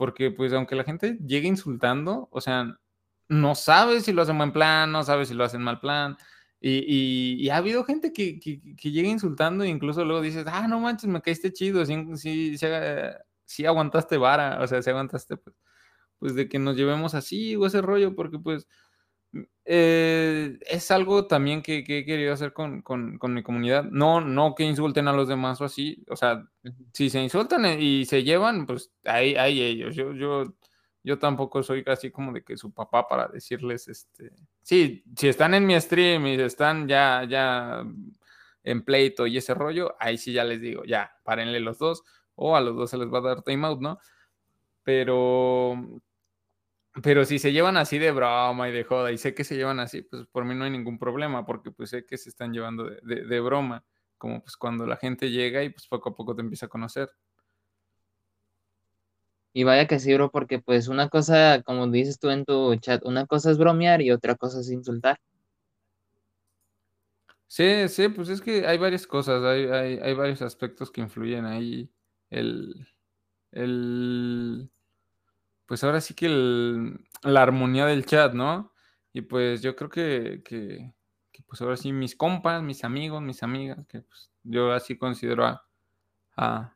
porque 0.00 0.30
pues 0.30 0.50
aunque 0.54 0.76
la 0.76 0.84
gente 0.84 1.18
llegue 1.26 1.46
insultando, 1.46 2.30
o 2.32 2.40
sea, 2.40 2.78
no 3.28 3.54
sabe 3.54 4.00
si 4.00 4.14
lo 4.14 4.22
hacen 4.22 4.38
buen 4.38 4.50
plan, 4.50 4.90
no 4.90 5.02
sabe 5.02 5.26
si 5.26 5.34
lo 5.34 5.44
hacen 5.44 5.60
mal 5.60 5.78
plan. 5.78 6.16
Y, 6.58 7.46
ha 7.50 7.58
habido 7.58 7.84
gente 7.84 8.10
que, 8.10 8.40
que, 8.40 8.90
llega 8.90 9.10
insultando 9.10 9.62
e 9.62 9.68
incluso 9.68 10.02
luego 10.06 10.22
dices, 10.22 10.46
ah, 10.46 10.66
no 10.68 10.80
manches, 10.80 11.10
me 11.10 11.20
caíste 11.20 11.52
chido, 11.52 11.84
sí, 11.84 12.56
sí, 13.44 13.66
aguantaste 13.66 14.16
vara, 14.16 14.62
o 14.62 14.66
sea, 14.66 14.80
si 14.80 14.88
aguantaste, 14.88 15.36
pues, 15.36 15.54
pues 16.18 16.34
de 16.34 16.48
que 16.48 16.58
nos 16.58 16.76
llevemos 16.76 17.14
así 17.14 17.54
o 17.56 17.66
ese 17.66 17.82
rollo, 17.82 18.16
porque 18.16 18.38
pues 18.38 18.66
eh, 19.64 20.58
es 20.66 20.90
algo 20.90 21.26
también 21.26 21.62
que, 21.62 21.78
he 21.78 22.04
querido 22.04 22.32
hacer 22.32 22.52
con, 22.52 22.82
mi 23.22 23.42
comunidad. 23.42 23.84
No, 23.84 24.20
no 24.20 24.54
que 24.54 24.64
insulten 24.64 25.08
a 25.08 25.12
los 25.12 25.28
demás 25.28 25.60
o 25.60 25.64
así. 25.64 26.04
O 26.08 26.16
sea, 26.16 26.44
si 26.92 27.10
se 27.10 27.22
insultan 27.22 27.64
e, 27.66 27.80
y 27.80 28.04
se 28.06 28.24
llevan, 28.24 28.66
pues 28.66 28.90
ahí 29.04 29.34
hay 29.36 29.60
ellos. 29.60 29.94
Yo, 29.94 30.12
yo, 30.12 30.54
yo 31.02 31.18
tampoco 31.18 31.62
soy 31.62 31.84
casi 31.84 32.10
como 32.10 32.32
de 32.32 32.42
que 32.42 32.56
su 32.56 32.72
papá 32.72 33.06
para 33.08 33.28
decirles, 33.28 33.88
este, 33.88 34.32
sí, 34.62 35.04
si 35.16 35.28
están 35.28 35.54
en 35.54 35.66
mi 35.66 35.78
stream 35.80 36.26
y 36.26 36.34
están 36.34 36.88
ya, 36.88 37.24
ya 37.28 37.84
en 38.64 38.84
pleito 38.84 39.26
y 39.26 39.36
ese 39.36 39.54
rollo, 39.54 39.94
ahí 39.98 40.18
sí 40.18 40.32
ya 40.32 40.44
les 40.44 40.60
digo, 40.60 40.84
ya, 40.84 41.16
párenle 41.24 41.60
los 41.60 41.78
dos, 41.78 42.02
o 42.34 42.56
a 42.56 42.60
los 42.60 42.76
dos 42.76 42.90
se 42.90 42.98
les 42.98 43.08
va 43.12 43.18
a 43.18 43.22
dar 43.22 43.42
timeout, 43.42 43.80
¿no? 43.80 43.98
Pero 44.82 46.00
pero 47.02 47.24
si 47.24 47.38
se 47.38 47.52
llevan 47.52 47.76
así 47.76 47.98
de 47.98 48.10
broma 48.10 48.68
y 48.68 48.72
de 48.72 48.84
joda, 48.84 49.12
y 49.12 49.18
sé 49.18 49.34
que 49.34 49.44
se 49.44 49.56
llevan 49.56 49.78
así, 49.78 50.02
pues 50.02 50.26
por 50.26 50.44
mí 50.44 50.54
no 50.54 50.64
hay 50.64 50.70
ningún 50.70 50.98
problema, 50.98 51.46
porque 51.46 51.70
pues 51.70 51.90
sé 51.90 52.04
que 52.04 52.18
se 52.18 52.28
están 52.30 52.52
llevando 52.52 52.84
de, 52.84 53.40
broma, 53.40 53.84
como 54.18 54.42
pues 54.42 54.56
cuando 54.56 54.86
la 54.86 54.96
gente 54.96 55.30
llega 55.30 55.62
y 55.62 55.70
pues 55.70 55.86
poco 55.86 56.10
a 56.10 56.14
poco 56.14 56.34
te 56.34 56.42
empieza 56.42 56.66
a 56.66 56.68
conocer. 56.68 57.08
Y 59.52 59.64
vaya 59.64 59.86
que 59.86 59.98
sí, 59.98 60.14
bro, 60.14 60.30
porque 60.30 60.58
pues 60.60 60.88
una 60.88 61.08
cosa, 61.08 61.62
como 61.62 61.86
dices 61.88 62.18
tú 62.18 62.30
en 62.30 62.44
tu 62.44 62.74
chat, 62.76 63.04
una 63.04 63.26
cosa 63.26 63.50
es 63.50 63.58
bromear 63.58 64.00
y 64.02 64.10
otra 64.10 64.34
cosa 64.34 64.60
es 64.60 64.70
insultar. 64.70 65.18
Sí, 67.46 67.88
sí, 67.88 68.08
pues 68.08 68.28
es 68.28 68.40
que 68.40 68.64
hay 68.66 68.78
varias 68.78 69.08
cosas, 69.08 69.42
hay, 69.42 69.64
hay 69.66 70.14
varios 70.14 70.40
aspectos 70.42 70.90
que 70.90 71.00
influyen 71.00 71.46
ahí. 71.46 71.90
El, 72.30 72.86
el, 73.50 74.70
pues 75.70 75.84
ahora 75.84 76.00
sí 76.00 76.14
que 76.14 76.28
la 77.22 77.42
armonía 77.42 77.86
del 77.86 78.04
chat, 78.04 78.34
¿no? 78.34 78.72
Y 79.12 79.20
pues 79.20 79.62
yo 79.62 79.76
creo 79.76 79.88
que, 79.88 80.42
pues 81.46 81.62
ahora 81.62 81.76
sí 81.76 81.92
mis 81.92 82.16
compas, 82.16 82.60
mis 82.60 82.82
amigos, 82.82 83.22
mis 83.22 83.44
amigas, 83.44 83.86
que 83.86 84.00
pues 84.00 84.32
yo 84.42 84.72
así 84.72 84.98
considero 84.98 85.62
a, 86.36 86.74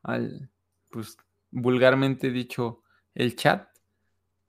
pues 0.91 1.17
vulgarmente 1.51 2.31
dicho, 2.31 2.85
el 3.17 3.35
chat, 3.35 3.69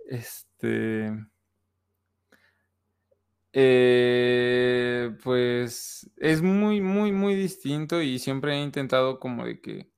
este, 0.07 1.11
eh, 3.51 5.17
pues 5.23 6.07
es 6.17 6.43
muy, 6.43 6.81
muy, 6.81 7.11
muy 7.11 7.33
distinto 7.33 7.99
y 7.99 8.19
siempre 8.19 8.53
he 8.53 8.61
intentado 8.61 9.19
como 9.19 9.43
de 9.43 9.59
que, 9.59 9.89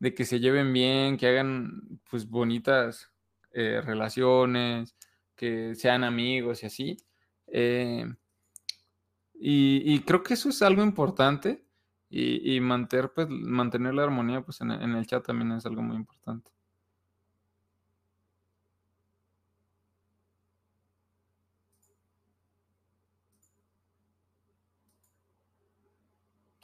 de 0.00 0.14
que 0.14 0.24
se 0.24 0.40
lleven 0.40 0.72
bien, 0.72 1.16
que 1.16 1.28
hagan 1.28 2.00
pues 2.10 2.28
bonitas 2.28 3.13
eh, 3.54 3.80
relaciones, 3.80 4.94
que 5.36 5.74
sean 5.74 6.04
amigos 6.04 6.62
y 6.62 6.66
así. 6.66 6.96
Eh, 7.48 8.06
y, 9.34 10.00
creo 10.00 10.22
que 10.22 10.34
eso 10.34 10.48
es 10.48 10.62
algo 10.62 10.82
importante 10.82 11.64
y, 12.10 12.60
mantener, 12.60 13.12
pues, 13.12 13.28
mantener 13.28 13.94
la 13.94 14.04
armonía 14.04 14.42
pues, 14.42 14.60
en, 14.60 14.70
el 14.70 15.06
chat 15.06 15.24
también 15.26 15.52
es 15.52 15.66
algo 15.66 15.82
muy 15.82 15.96
importante. 15.96 16.50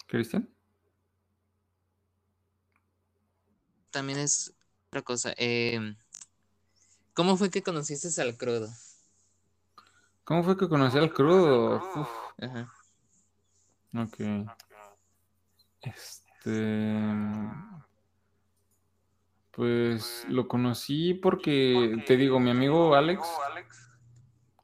Cristian. 0.06 0.48
También 3.90 4.18
es 4.18 4.52
otra 4.88 5.02
cosa. 5.02 5.32
Em, 5.36 5.96
¿Cómo 7.20 7.36
fue 7.36 7.50
que 7.50 7.62
conociste 7.62 8.22
al 8.22 8.34
crudo? 8.38 8.70
¿Cómo 10.24 10.42
fue 10.42 10.56
que 10.56 10.70
conocí 10.70 10.96
al 10.96 11.12
crudo? 11.12 11.76
Ajá. 12.40 12.72
Ok. 13.94 14.48
Este. 15.82 16.96
Pues 19.50 20.24
lo 20.30 20.48
conocí 20.48 21.12
porque, 21.12 22.02
te 22.06 22.16
digo, 22.16 22.40
mi 22.40 22.52
amigo 22.52 22.94
Alex, 22.94 23.28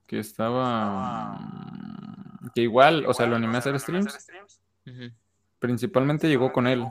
que 0.06 0.18
estaba. 0.18 1.38
que 2.54 2.62
igual, 2.62 3.04
o 3.04 3.12
sea, 3.12 3.26
lo 3.26 3.36
animé 3.36 3.56
a 3.56 3.58
hacer 3.58 3.78
streams. 3.78 4.16
Principalmente 5.58 6.26
llegó 6.26 6.52
con 6.52 6.66
él. 6.66 6.90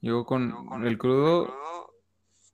Llegó 0.00 0.26
con 0.26 0.84
el 0.84 0.98
crudo, 0.98 1.54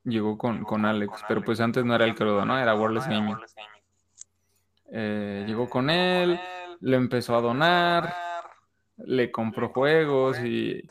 llegó 0.05 0.37
con, 0.37 0.65
con 0.65 0.85
Alex, 0.85 1.23
pero 1.29 1.43
pues 1.43 1.61
antes 1.61 1.85
no 1.85 1.95
era 1.95 2.05
el 2.05 2.15
crudo, 2.15 2.45
¿no? 2.45 2.59
Era 2.59 2.75
Worldless 2.75 3.09
Gaming. 3.09 3.37
Eh, 4.91 5.45
llegó 5.47 5.69
con 5.69 5.91
él, 5.91 6.39
le 6.81 6.97
empezó 6.97 7.37
a 7.37 7.41
donar, 7.41 8.15
le 8.99 9.31
compró 9.31 9.71
juegos 9.71 10.39
y, 10.41 10.89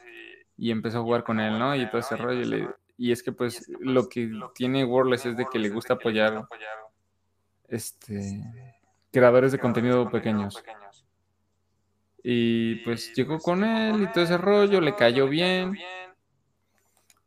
empezó 0.58 1.00
a 1.00 1.04
jugar 1.04 1.24
con 1.24 1.40
él, 1.40 1.58
¿no? 1.58 1.76
Y 1.76 1.88
todo 1.88 2.00
ese 2.00 2.16
rollo. 2.16 2.76
y 2.98 3.12
es 3.12 3.24
que 3.24 3.32
pues 3.32 3.68
lo 3.80 4.08
que 4.08 4.32
tiene 4.56 4.86
Worldless 4.86 5.26
es 5.26 5.38
de 5.38 5.46
que 5.52 5.60
le 5.60 5.70
gusta 5.70 5.96
apoyar 5.96 6.46
este 7.68 8.44
creadores 9.12 9.52
de 9.52 9.60
contenido 9.60 10.10
pequeños. 10.10 10.64
Y 12.24 12.76
pues 12.84 13.14
llegó 13.14 13.40
con 13.40 13.64
él 13.64 14.04
y 14.04 14.12
todo 14.12 14.24
ese 14.24 14.38
rollo, 14.38 14.80
le 14.80 14.96
cayó 14.96 15.28
bien. 15.28 15.78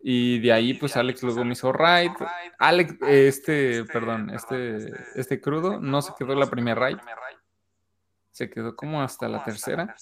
Y 0.06 0.38
de 0.40 0.52
ahí, 0.52 0.74
pues 0.74 0.98
Alex 0.98 1.22
luego 1.22 1.46
me 1.46 1.54
hizo 1.54 1.72
raid. 1.72 2.10
Alex, 2.58 2.94
este, 3.08 3.84
perdón, 3.84 4.28
este, 4.28 4.92
este 5.14 5.40
crudo 5.40 5.80
no 5.80 6.02
se 6.02 6.12
quedó 6.18 6.34
la 6.34 6.44
primera 6.50 6.78
raid. 6.78 6.98
Se 8.30 8.50
quedó 8.50 8.76
como 8.76 9.00
hasta 9.00 9.30
la 9.30 9.42
tercera. 9.42 9.96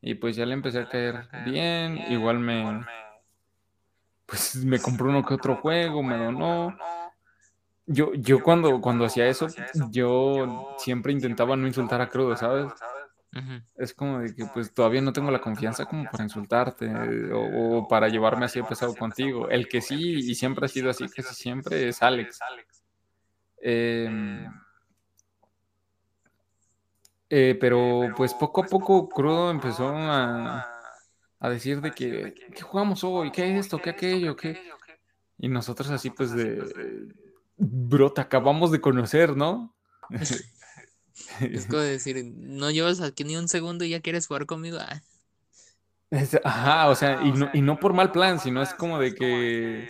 Y 0.00 0.16
pues 0.16 0.34
ya 0.34 0.44
le 0.44 0.54
empecé 0.54 0.80
a 0.80 0.88
caer 0.88 1.28
bien. 1.44 1.98
Igual 2.10 2.40
me, 2.40 2.84
pues 4.26 4.56
me 4.56 4.80
compró 4.80 5.08
uno 5.08 5.24
que 5.24 5.34
otro 5.34 5.54
juego, 5.62 6.02
me 6.02 6.16
donó. 6.16 6.76
Yo, 7.86 8.12
yo 8.14 8.42
cuando, 8.42 8.80
cuando 8.80 9.04
hacía 9.04 9.28
eso, 9.28 9.46
yo 9.92 10.74
siempre 10.78 11.12
intentaba 11.12 11.54
no 11.54 11.68
insultar 11.68 12.00
a 12.00 12.08
crudo, 12.08 12.36
¿sabes? 12.36 12.72
Es 13.76 13.94
como 13.94 14.20
de 14.20 14.34
que 14.34 14.44
pues 14.46 14.72
todavía 14.72 15.00
no 15.00 15.12
tengo 15.12 15.30
la 15.30 15.40
confianza 15.40 15.84
como 15.86 16.04
para 16.04 16.24
insultarte 16.24 16.90
o, 17.32 17.86
para 17.88 18.08
llevarme 18.08 18.46
así 18.46 18.62
pesado 18.62 18.94
contigo. 18.94 19.48
El 19.48 19.68
que 19.68 19.80
sí 19.80 20.14
y 20.14 20.34
siempre 20.34 20.66
ha 20.66 20.68
sido 20.68 20.90
así, 20.90 21.08
casi 21.08 21.34
siempre 21.34 21.88
es 21.88 22.02
Alex. 22.02 22.38
Em, 23.60 24.46
eh, 27.30 27.56
pero 27.60 28.12
pues 28.16 28.34
poco 28.34 28.62
a 28.62 28.66
poco 28.66 29.08
Crudo 29.08 29.50
empezó 29.50 29.88
a, 29.88 30.66
a 31.40 31.48
decir 31.48 31.80
de 31.80 31.90
que, 31.90 32.34
¿qué 32.54 32.62
jugamos 32.62 33.02
hoy? 33.04 33.30
¿Qué 33.30 33.52
es 33.52 33.66
esto? 33.66 33.78
¿Qué 33.78 33.90
aquello? 33.90 34.36
¿Qué? 34.36 34.58
Y 35.38 35.48
nosotros 35.48 35.90
así 35.90 36.10
pues 36.10 36.32
de, 36.32 36.62
bro, 37.56 38.12
te 38.12 38.20
acabamos 38.20 38.70
de 38.70 38.80
conocer, 38.80 39.36
¿no? 39.36 39.74
Es 41.40 41.66
como 41.66 41.82
decir, 41.82 42.24
no 42.24 42.70
llevas 42.70 43.00
aquí 43.00 43.24
ni 43.24 43.36
un 43.36 43.48
segundo 43.48 43.84
y 43.84 43.90
ya 43.90 44.00
quieres 44.00 44.26
jugar 44.26 44.46
conmigo. 44.46 44.78
Ah. 44.80 45.02
Ajá, 46.44 46.88
o 46.88 46.94
sea, 46.94 47.20
y 47.22 47.32
no, 47.32 47.50
y 47.52 47.60
no 47.60 47.78
por 47.78 47.92
mal 47.92 48.12
plan, 48.12 48.38
sino 48.38 48.62
es 48.62 48.72
como 48.74 49.00
de 49.00 49.14
que, 49.14 49.88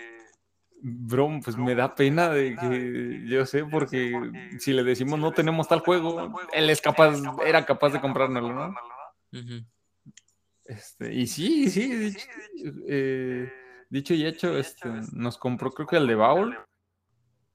bro, 0.80 1.28
pues 1.44 1.56
me 1.58 1.74
da 1.74 1.94
pena 1.94 2.30
de 2.30 2.56
que, 2.56 3.24
yo 3.26 3.44
sé, 3.44 3.64
porque 3.64 4.12
si 4.58 4.72
le 4.72 4.84
decimos 4.84 5.18
no 5.18 5.32
tenemos 5.32 5.68
tal 5.68 5.80
juego, 5.80 6.40
él 6.54 6.70
es 6.70 6.80
capaz, 6.80 7.20
era 7.44 7.66
capaz 7.66 7.90
de 7.90 8.00
comprárnoslo, 8.00 8.54
¿no? 8.54 8.74
Este, 10.64 11.12
y 11.12 11.26
sí, 11.26 11.68
sí, 11.68 11.94
dicho, 11.94 12.26
eh, 12.88 13.52
dicho 13.90 14.14
y 14.14 14.24
hecho, 14.24 14.56
este, 14.56 14.88
nos 15.12 15.36
compró 15.36 15.72
creo 15.72 15.86
que 15.86 15.96
el 15.96 16.06
de 16.06 16.14
Baul 16.14 16.56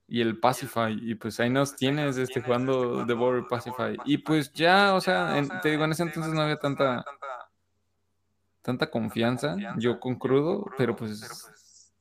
y 0.09 0.21
el 0.21 0.39
Pacify. 0.39 0.97
Y 1.01 1.15
pues 1.15 1.39
ahí 1.39 1.49
nos 1.49 1.75
tienes 1.75 2.17
este, 2.17 2.41
jugando 2.41 3.05
The 3.05 3.13
Border 3.13 3.45
Pacify. 3.47 3.95
Y 4.05 4.17
pues 4.17 4.51
ya, 4.51 4.95
o 4.95 5.01
sea, 5.01 5.41
te 5.61 5.69
digo, 5.69 5.85
en 5.85 5.91
ese 5.91 6.03
entonces 6.03 6.33
no 6.33 6.41
había 6.41 6.57
tanta 6.57 7.05
tanta 8.61 8.91
confianza 8.91 9.55
yo 9.77 9.99
con 9.99 10.15
crudo, 10.15 10.65
pero 10.77 10.95
pues 10.95 11.91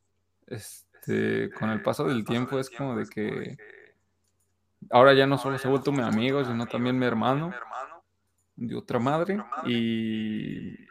este 0.47 1.51
con 1.59 1.71
el 1.71 1.83
paso 1.83 2.05
del 2.05 2.25
tiempo 2.25 2.59
es 2.59 2.69
como 2.69 2.97
de 2.97 3.07
que 3.07 3.57
ahora 4.91 5.15
ya 5.15 5.27
no 5.27 5.39
solo 5.39 5.59
se 5.59 5.67
ha 5.67 5.71
vuelto 5.71 5.93
mi 5.93 6.03
amigo, 6.03 6.45
sino 6.45 6.67
también 6.67 6.99
mi 6.99 7.07
hermano 7.07 7.53
de 8.57 8.75
otra 8.77 8.99
madre 8.99 9.43
y 9.67 10.88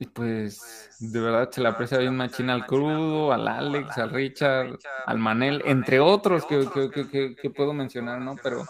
y 0.00 0.06
pues 0.06 0.96
de 0.98 1.20
verdad 1.20 1.50
se 1.52 1.60
le 1.60 1.68
aprecia 1.68 1.98
bien 1.98 2.16
machina 2.16 2.54
al 2.54 2.64
crudo, 2.64 3.34
al 3.34 3.46
Alex, 3.46 3.98
al 3.98 4.08
Richard, 4.08 4.78
al 5.04 5.18
Manel, 5.18 5.62
entre 5.66 6.00
otros 6.00 6.46
que, 6.46 7.36
que, 7.38 7.50
puedo 7.50 7.74
mencionar, 7.74 8.18
¿no? 8.18 8.34
Pero, 8.42 8.64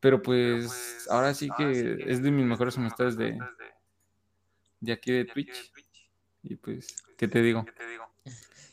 pero 0.00 0.22
pues 0.22 1.06
ahora 1.10 1.34
sí 1.34 1.50
que 1.54 2.02
es 2.06 2.22
de 2.22 2.30
mis 2.30 2.46
mejores 2.46 2.78
amistades 2.78 3.18
de, 3.18 3.38
de 4.80 4.92
aquí 4.92 5.12
de 5.12 5.26
Twitch. 5.26 5.70
Y 6.42 6.56
pues, 6.56 6.96
¿qué 7.18 7.28
te 7.28 7.42
digo? 7.42 7.66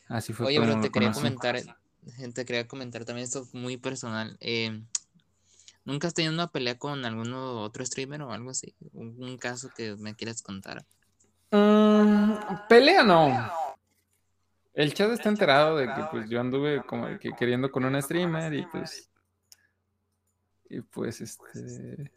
Así 0.08 0.32
fue. 0.32 0.46
Oye, 0.46 0.60
pero 0.60 0.80
te 0.80 0.90
quería 0.90 1.12
comentar, 1.12 1.56
te 2.34 2.44
quería 2.46 2.66
comentar 2.66 3.04
también 3.04 3.26
esto 3.26 3.46
muy 3.52 3.76
personal. 3.76 4.38
Eh, 4.40 4.82
¿Nunca 5.84 6.08
has 6.08 6.14
tenido 6.14 6.32
una 6.32 6.50
pelea 6.50 6.78
con 6.78 7.04
algún 7.04 7.34
otro 7.34 7.84
streamer 7.84 8.22
o 8.22 8.32
algo 8.32 8.48
así? 8.48 8.74
un 8.94 9.36
caso 9.36 9.68
que 9.76 9.96
me 9.96 10.14
quieras 10.14 10.40
contar. 10.40 10.86
Mm, 11.50 12.34
pelea 12.68 13.02
no. 13.02 13.50
El 14.72 14.94
chat 14.94 15.10
está 15.10 15.28
enterado 15.28 15.76
de 15.76 15.86
que 15.86 16.04
pues 16.10 16.28
yo 16.28 16.40
anduve 16.40 16.82
como 16.82 17.18
que 17.18 17.32
queriendo 17.32 17.70
con 17.70 17.84
una 17.84 18.00
streamer 18.00 18.54
y 18.54 18.66
pues 18.66 19.10
y 20.68 20.80
pues 20.80 21.20
este 21.20 22.10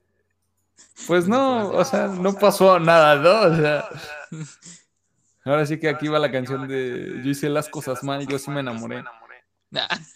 pues 1.07 1.27
no, 1.27 1.69
o 1.69 1.83
sea, 1.83 2.07
no 2.07 2.33
pasó 2.33 2.79
nada, 2.79 3.15
¿no? 3.15 3.53
O 3.53 3.55
sea, 3.55 3.85
ahora 5.45 5.65
sí 5.65 5.79
que 5.79 5.89
aquí 5.89 6.07
va 6.07 6.19
la 6.19 6.31
canción 6.31 6.67
de 6.67 7.21
yo 7.23 7.31
hice 7.31 7.49
las 7.49 7.67
cosas 7.69 8.03
mal, 8.03 8.27
yo 8.27 8.37
sí 8.37 8.51
me 8.51 8.61
enamoré. 8.61 9.03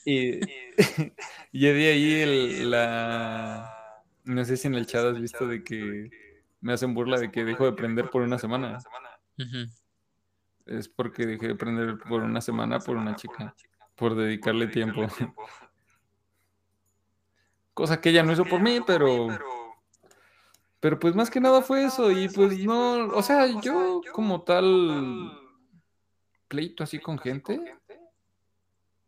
Y, 0.05 0.39
y 1.51 1.65
de 1.67 1.91
ahí 1.91 2.21
el, 2.21 2.71
la 2.71 3.73
no 4.23 4.45
sé 4.45 4.57
si 4.57 4.67
en 4.67 4.75
el 4.75 4.85
chat 4.85 5.05
has 5.05 5.19
visto 5.19 5.47
de 5.47 5.63
que 5.63 6.09
me 6.61 6.73
hacen 6.73 6.93
burla 6.93 7.17
de 7.19 7.31
que 7.31 7.43
dejo 7.43 7.65
de 7.65 7.73
prender 7.73 8.09
por 8.09 8.21
una 8.21 8.37
semana. 8.37 8.79
Es 10.65 10.89
porque 10.89 11.25
dejé 11.25 11.47
de 11.47 11.53
aprender 11.53 11.97
por 11.97 12.23
una 12.23 12.41
semana 12.41 12.79
por 12.79 12.97
una 12.97 13.15
chica, 13.15 13.55
por 13.95 14.15
dedicarle 14.15 14.67
tiempo. 14.67 15.07
Cosa 17.73 18.01
que 18.01 18.09
ella 18.09 18.23
no 18.23 18.33
hizo 18.33 18.45
por 18.45 18.59
mí, 18.59 18.79
pero... 18.85 19.27
Pero 20.79 20.99
pues 20.99 21.15
más 21.15 21.29
que 21.29 21.41
nada 21.41 21.61
fue 21.61 21.85
eso 21.85 22.11
y 22.11 22.29
pues 22.29 22.57
no, 22.63 23.07
o 23.07 23.23
sea, 23.23 23.47
yo 23.61 24.01
como 24.11 24.43
tal 24.43 25.31
pleito 26.47 26.83
así 26.83 26.99
con 26.99 27.17
gente, 27.17 27.59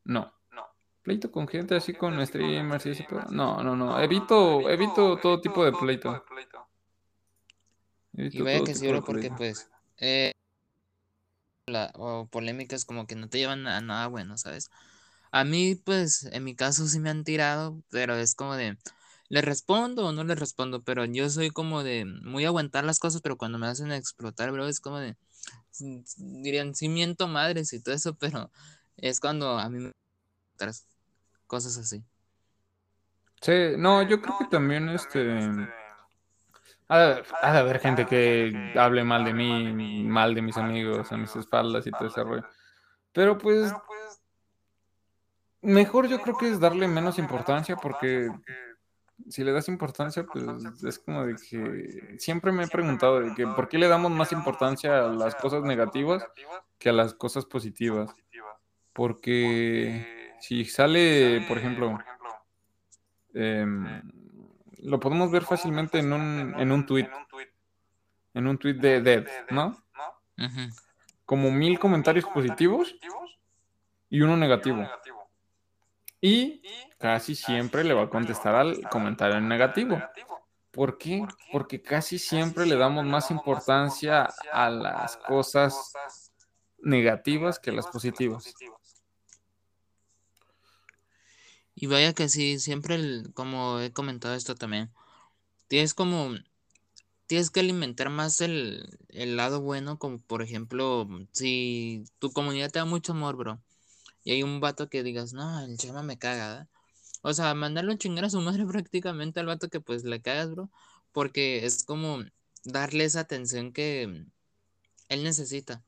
no. 0.04 0.34
pleito 1.04 1.32
con 1.32 1.48
gente 1.48 1.76
así 1.76 1.94
con 1.94 2.26
streamers 2.26 2.86
y 2.88 2.90
eso, 2.90 3.04
pero 3.08 3.24
no, 3.30 3.62
no, 3.64 3.76
no, 3.76 4.02
evito, 4.02 4.68
evito 4.70 5.18
todo 5.18 5.40
tipo 5.40 5.64
de 5.64 5.72
pleito. 5.72 6.24
y 8.14 8.42
vaya 8.42 8.64
que 8.64 8.74
sí, 8.74 8.88
bro, 8.88 9.04
porque 9.04 9.30
pues 9.30 9.70
eh, 10.00 10.34
o 11.96 12.28
polémicas 12.28 12.86
como 12.86 13.08
que 13.08 13.16
no 13.16 13.30
te 13.30 13.38
llevan 13.40 13.68
a 13.68 13.82
nada 13.82 14.08
bueno, 14.08 14.38
¿sabes? 14.38 14.70
A 15.32 15.44
mí, 15.44 15.76
pues, 15.76 16.24
en 16.32 16.44
mi 16.44 16.56
caso 16.56 16.88
sí 16.88 17.00
me 17.00 17.10
han 17.10 17.24
tirado, 17.24 17.82
pero 17.90 18.16
es 18.16 18.36
como 18.36 18.56
de, 18.56 18.78
¿le 19.30 19.42
respondo 19.42 20.08
o 20.08 20.12
no 20.12 20.24
le 20.24 20.36
respondo? 20.36 20.84
Pero 20.84 21.06
yo 21.06 21.30
soy 21.30 21.52
como 21.52 21.84
de 21.84 22.06
muy 22.06 22.46
aguantar 22.46 22.84
las 22.86 23.00
cosas, 23.00 23.22
pero 23.22 23.38
cuando 23.38 23.60
me 23.60 23.68
hacen 23.68 23.92
explotar, 23.92 24.52
bro, 24.52 24.68
es 24.68 24.80
como 24.80 25.00
de, 25.00 25.16
dirían, 26.18 26.76
sí 26.76 26.90
miento 26.90 27.28
madres 27.28 27.74
y 27.74 27.82
todo 27.82 27.96
eso, 27.96 28.16
pero 28.20 28.52
es 28.98 29.20
cuando 29.20 29.60
a 29.60 29.70
mí 29.70 29.80
me 29.80 29.92
cosas 31.48 31.78
así. 31.78 32.04
Sí, 33.42 33.54
no, 33.78 34.02
yo 34.04 34.22
creo 34.22 34.38
que 34.40 34.46
también 34.46 34.90
este... 34.90 35.50
Ha 36.90 37.00
de, 37.00 37.24
haber 37.42 37.80
gente 37.80 38.06
que 38.06 38.74
hable 38.78 39.04
mal 39.04 39.24
de 39.24 39.34
mí, 39.34 40.04
mal 40.04 40.34
de 40.34 40.42
mis 40.42 40.58
amigos, 40.58 41.12
a 41.12 41.18
mis 41.18 41.36
espaldas 41.36 41.86
y 41.88 41.92
todo 41.92 42.08
ese 42.08 42.24
rollo. 42.24 42.44
Pero 43.14 43.38
pues 43.38 43.74
Mejor 45.62 46.08
yo 46.08 46.22
creo 46.22 46.38
que 46.38 46.50
es 46.50 46.60
darle 46.60 46.88
menos 46.88 47.20
importancia 47.20 47.76
porque 47.76 48.30
si 49.28 49.44
le 49.44 49.52
das 49.52 49.68
importancia, 49.68 50.24
pues 50.24 50.46
es 50.84 51.00
como 51.00 51.26
de 51.26 51.36
que 51.36 52.16
siempre 52.18 52.54
me 52.54 52.64
he 52.64 52.68
preguntado 52.68 53.20
de 53.20 53.36
que 53.36 53.46
por 53.46 53.68
qué 53.68 53.78
le 53.78 53.90
damos 53.90 54.12
más 54.12 54.32
importancia 54.32 55.06
a 55.06 55.10
las 55.10 55.36
cosas 55.36 55.64
negativas 55.64 56.26
que 56.78 56.90
a 56.90 56.94
las 56.94 57.14
cosas 57.14 57.46
positivas. 57.46 58.10
Porque 58.94 60.34
si 60.40 60.64
sale, 60.64 61.44
por 61.48 61.58
ejemplo, 61.58 62.00
em, 63.34 64.02
lo 64.82 65.00
podemos 65.00 65.32
ver 65.32 65.44
fácilmente 65.44 66.00
en 66.00 66.14
un, 66.14 66.56
en 66.58 66.72
un 66.72 66.86
tweet, 66.86 67.10
en 68.34 68.48
un 68.48 68.58
tweet 68.58 68.76
de 68.76 69.02
Dead, 69.02 69.28
¿no? 69.50 69.84
Como 71.26 71.52
mil 71.52 71.80
comentarios 71.80 72.26
positivos 72.26 72.96
y 74.10 74.22
uno 74.22 74.38
negativo. 74.38 74.88
Y 76.22 76.62
casi 76.98 77.36
siempre 77.36 77.84
le 77.84 77.94
va 77.94 78.04
a 78.04 78.10
contestar 78.10 78.56
al 78.56 78.82
comentario 78.90 79.40
negativo. 79.40 80.02
¿Por 80.72 80.98
qué? 80.98 81.26
Porque 81.52 81.82
casi 81.82 82.20
siempre 82.20 82.66
le 82.66 82.76
damos 82.76 83.06
más 83.06 83.32
importancia 83.32 84.28
a 84.52 84.70
las 84.70 85.18
cosas 85.18 85.94
negativas 86.82 87.60
que 87.60 87.72
a 87.72 87.74
las 87.74 87.88
positivas. 87.88 88.54
Y 91.82 91.88
vaya 91.88 92.14
que 92.14 92.28
sí, 92.30 92.60
siempre, 92.60 93.24
como 93.34 93.80
he 93.80 93.94
comentado 93.94 94.36
esto 94.36 94.54
también, 94.56 94.92
tienes 95.68 95.94
como, 95.96 96.32
tienes 97.28 97.50
que 97.52 97.62
alimentar 97.62 98.10
más 98.10 98.42
el, 98.42 99.00
el 99.10 99.38
lado 99.38 99.62
bueno, 99.62 100.00
como 100.00 100.20
por 100.20 100.42
ejemplo, 100.44 101.08
si 101.34 102.06
tu 102.20 102.32
comunidad 102.34 102.72
te 102.72 102.80
da 102.80 102.86
mucho 102.86 103.14
amor, 103.14 103.38
bro, 103.38 103.62
y 104.24 104.32
hay 104.34 104.44
un 104.44 104.60
vato 104.62 104.90
que 104.90 105.04
digas, 105.04 105.34
no, 105.34 105.62
el 105.62 105.78
chema 105.78 106.04
me 106.04 106.20
caga, 106.20 106.70
O 107.24 107.34
sea, 107.34 107.54
mandarlo 107.56 107.94
a 107.94 107.98
chingar 108.00 108.26
a 108.26 108.32
su 108.32 108.42
madre 108.42 108.66
prácticamente 108.68 109.40
al 109.42 109.48
vato 109.48 109.70
que 109.70 109.82
pues 109.82 110.04
le 110.06 110.22
cagas, 110.22 110.52
bro. 110.52 110.72
Porque 111.14 111.66
es 111.66 111.84
como 111.86 112.20
darle 112.66 113.06
esa 113.06 113.22
atención 113.22 113.74
que 113.74 114.26
él 115.10 115.24
necesita. 115.24 115.84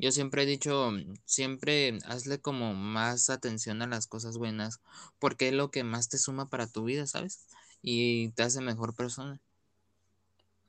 Yo 0.00 0.12
siempre 0.12 0.44
he 0.44 0.46
dicho, 0.46 0.92
siempre 1.26 1.98
hazle 2.06 2.40
como 2.40 2.74
más 2.74 3.28
atención 3.28 3.82
a 3.82 3.86
las 3.86 4.06
cosas 4.06 4.38
buenas, 4.38 4.80
porque 5.18 5.48
es 5.48 5.54
lo 5.54 5.70
que 5.70 5.84
más 5.84 6.08
te 6.08 6.16
suma 6.16 6.48
para 6.48 6.66
tu 6.66 6.84
vida, 6.84 7.06
¿sabes? 7.06 7.46
Y 7.82 8.30
te 8.30 8.42
hace 8.42 8.62
mejor 8.62 8.94
persona. 8.94 9.38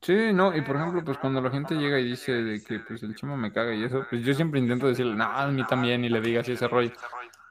Sí, 0.01 0.33
no, 0.33 0.55
y 0.55 0.61
por 0.61 0.75
ejemplo, 0.75 1.01
pues 1.05 1.17
cuando 1.19 1.39
la 1.39 1.49
gente 1.49 1.75
llega 1.75 1.97
y 1.99 2.09
dice 2.09 2.31
de 2.33 2.61
que 2.61 2.79
pues 2.79 3.03
el 3.03 3.15
chimo 3.15 3.37
me 3.37 3.53
caga 3.53 3.73
y 3.73 3.83
eso, 3.83 4.05
pues 4.09 4.25
yo 4.25 4.33
siempre 4.33 4.59
intento 4.59 4.87
decirle, 4.87 5.15
no, 5.15 5.23
a 5.23 5.47
mí 5.47 5.65
también, 5.65 6.03
y 6.03 6.09
le 6.09 6.19
diga 6.19 6.41
así 6.41 6.51
ese 6.51 6.67
rollo. 6.67 6.91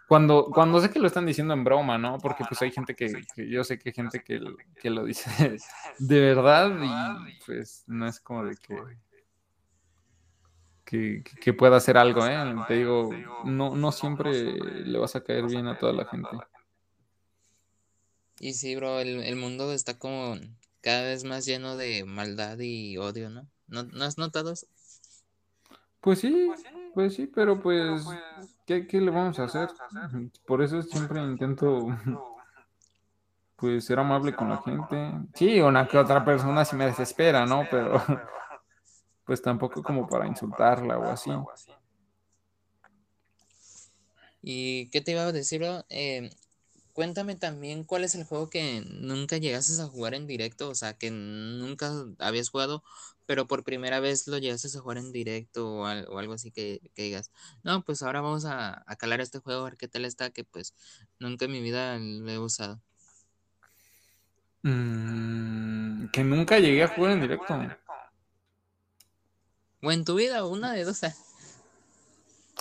Cuando, 0.07 0.47
cuando 0.47 0.81
sé 0.81 0.91
que 0.91 0.99
lo 0.99 1.07
están 1.07 1.25
diciendo 1.25 1.55
en 1.55 1.65
broma, 1.65 1.97
¿no? 1.97 2.19
Porque 2.19 2.45
pues 2.47 2.61
hay 2.61 2.73
gente 2.73 2.95
que, 2.95 3.25
yo 3.49 3.65
sé 3.65 3.79
que 3.79 3.91
hay 3.91 3.95
gente 3.95 4.23
que, 4.23 4.41
que 4.83 4.91
lo 4.91 5.05
dice 5.05 5.31
de 5.99 6.21
verdad 6.21 6.77
y 7.27 7.45
pues 7.47 7.85
no 7.87 8.07
es 8.07 8.21
como 8.21 8.45
de 8.45 8.57
que, 8.57 8.77
que, 10.91 11.23
que 11.41 11.53
pueda 11.53 11.77
hacer 11.77 11.97
algo, 11.97 12.27
¿eh? 12.27 12.37
Te 12.67 12.75
digo, 12.75 13.11
no, 13.45 13.77
no 13.77 13.93
siempre 13.93 14.33
le 14.33 14.99
vas 14.99 15.15
a 15.15 15.23
caer 15.23 15.47
bien 15.47 15.69
a 15.69 15.79
toda 15.79 15.93
la 15.93 16.05
gente. 16.05 16.29
Y 18.41 18.55
sí, 18.55 18.75
bro, 18.75 18.99
el, 18.99 19.23
el 19.23 19.37
mundo 19.37 19.73
está 19.73 19.99
como 19.99 20.35
cada 20.81 21.03
vez 21.03 21.23
más 21.23 21.47
lleno 21.47 21.77
de 21.77 22.05
maldad 22.05 22.59
y 22.59 22.97
odio, 22.97 23.31
¿no? 23.31 23.47
¿No, 23.69 24.05
has 24.05 24.19
notado 24.19 24.53
eso? 24.53 24.67
Pues 26.01 26.19
sí, 26.19 26.51
pues 26.93 27.15
sí, 27.15 27.29
pero 27.29 27.61
pues, 27.61 28.05
¿qué, 28.67 28.85
le 28.91 29.11
vamos 29.13 29.39
a 29.39 29.45
hacer? 29.45 29.69
Por 30.47 30.61
eso 30.61 30.83
siempre 30.83 31.23
intento, 31.23 31.87
pues, 33.55 33.85
ser 33.85 34.01
amable 34.01 34.35
con 34.35 34.49
la 34.49 34.57
gente. 34.57 35.13
Sí, 35.35 35.61
una 35.61 35.87
que 35.87 35.99
otra 35.99 36.25
persona 36.25 36.65
sí 36.65 36.75
me 36.75 36.87
desespera, 36.87 37.47
¿no? 37.47 37.65
Pero, 37.71 38.03
pues 39.31 39.43
tampoco 39.43 39.81
como 39.85 40.09
para 40.09 40.27
insultarla 40.27 40.99
o 40.99 41.05
así. 41.05 41.31
¿Y 44.43 44.91
qué 44.91 45.01
te 45.01 45.13
iba 45.13 45.23
a 45.23 45.31
decir? 45.31 45.63
Eh, 45.89 46.31
cuéntame 46.95 47.37
también 47.37 47.85
cuál 47.85 48.03
es 48.03 48.17
el 48.17 48.25
juego 48.25 48.51
que 48.51 48.83
nunca 48.91 49.37
llegases 49.37 49.79
a 49.79 49.87
jugar 49.87 50.15
en 50.15 50.27
directo, 50.27 50.69
o 50.69 50.75
sea, 50.75 50.95
que 50.95 51.13
nunca 51.13 51.93
habías 52.19 52.51
jugado, 52.51 52.83
pero 53.25 53.47
por 53.47 53.63
primera 53.63 54.01
vez 54.01 54.27
lo 54.27 54.37
llegases 54.39 54.75
a 54.75 54.81
jugar 54.81 54.99
en 54.99 55.13
directo 55.13 55.75
o, 55.75 55.87
algo 55.87 56.33
así 56.33 56.51
que, 56.51 56.81
digas, 56.97 57.31
no, 57.63 57.85
pues 57.85 58.03
ahora 58.03 58.23
vamos 58.23 58.47
a, 58.47 58.85
calar 58.99 59.21
este 59.21 59.39
juego, 59.39 59.61
a 59.61 59.65
ver 59.67 59.77
qué 59.77 59.87
tal 59.87 60.07
está, 60.07 60.31
que 60.31 60.43
pues 60.43 60.75
nunca 61.21 61.45
en 61.45 61.53
mi 61.53 61.61
vida 61.61 61.97
lo 62.01 62.33
he 62.33 62.39
usado. 62.41 62.81
Mm, 64.63 66.09
que 66.09 66.25
nunca 66.25 66.59
llegué 66.59 66.83
a 66.83 66.89
jugar 66.89 67.13
en 67.13 67.21
directo. 67.21 67.55
O 69.83 69.93
en 69.93 70.05
tu 70.05 70.17
vida, 70.17 70.45
una 70.45 70.73
de 70.73 70.85
dos. 70.85 71.01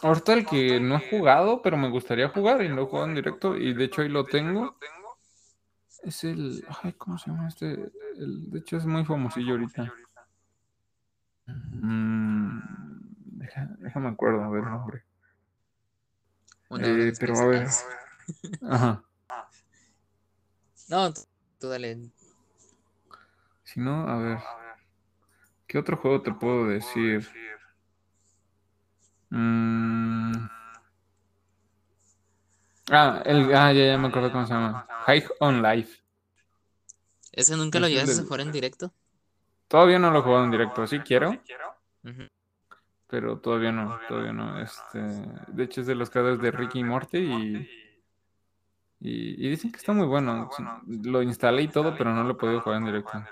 Ahorita 0.02 0.34
el 0.34 0.46
que 0.46 0.80
no 0.80 0.96
he 0.96 1.10
jugado, 1.10 1.62
pero 1.62 1.76
me 1.76 1.90
gustaría 1.90 2.30
jugar 2.30 2.62
y 2.62 2.70
no 2.70 2.82
he 2.82 2.86
jugado 2.86 3.08
en 3.08 3.16
directo, 3.16 3.58
y 3.58 3.74
de 3.74 3.86
hecho 3.86 4.02
ahí 4.02 4.10
lo 4.10 4.24
tengo. 4.24 4.78
Es 6.04 6.24
el. 6.24 6.66
Ay, 6.82 6.94
¿cómo 6.94 7.18
se 7.18 7.30
llama 7.30 7.50
este? 7.50 7.92
El, 8.18 8.50
de 8.50 8.60
hecho 8.60 8.78
es 8.78 8.86
muy 8.86 9.04
famosillo 9.04 9.52
ahorita. 9.52 9.94
Mm, 11.48 12.60
déjame 13.80 14.10
acuerdo 14.10 14.52
del 14.52 14.64
nombre. 14.64 15.04
Eh, 16.80 17.14
pero 17.20 17.38
a 17.38 17.46
ver. 17.48 17.68
Ajá. 18.70 19.04
No, 20.88 21.14
tú 21.60 21.68
dale. 21.68 22.10
Si 23.64 23.80
no, 23.80 24.08
a 24.08 24.18
ver. 24.18 24.40
¿Qué 25.70 25.78
otro 25.78 25.98
juego 25.98 26.20
te 26.24 26.34
puedo 26.34 26.66
decir? 26.66 27.30
Mm. 29.30 30.34
Ah, 32.90 33.22
el, 33.24 33.54
ah, 33.54 33.72
ya, 33.72 33.86
ya 33.86 33.98
me 34.00 34.08
acuerdo 34.08 34.32
cómo 34.32 34.48
se 34.48 34.54
llama. 34.54 34.88
High 35.06 35.26
on 35.40 35.62
Life. 35.62 36.02
¿Ese 37.32 37.56
nunca 37.56 37.80
lo 37.80 37.88
llevas 37.88 38.18
a 38.18 38.24
jugar 38.24 38.42
en 38.42 38.52
directo? 38.52 38.92
Todavía 39.68 40.00
no 40.00 40.10
lo 40.10 40.20
he 40.20 40.22
jugado 40.24 40.46
en 40.46 40.52
directo, 40.52 40.88
sí 40.88 41.02
quiero. 41.02 41.40
Pero 43.06 43.38
todavía 43.38 43.72
no, 43.72 44.00
todavía 44.08 44.34
no. 44.34 44.60
Este, 44.60 45.00
de 45.00 45.64
hecho 45.64 45.82
es 45.82 45.88
de 45.88 45.94
los 45.94 46.10
creadores 46.10 46.42
de 46.42 46.50
Ricky 46.50 46.80
y 46.80 46.84
Morty 46.84 47.20
y, 47.20 47.70
y, 49.02 49.50
dicen 49.50 49.72
que 49.72 49.78
está 49.78 49.94
muy 49.94 50.08
bueno. 50.08 50.50
Lo 50.88 51.22
instalé 51.22 51.62
y 51.62 51.68
todo, 51.68 51.96
pero 51.96 52.12
no 52.12 52.24
lo 52.24 52.32
he 52.32 52.38
podido 52.38 52.62
jugar 52.62 52.80
en 52.80 52.86
directo. 52.86 53.24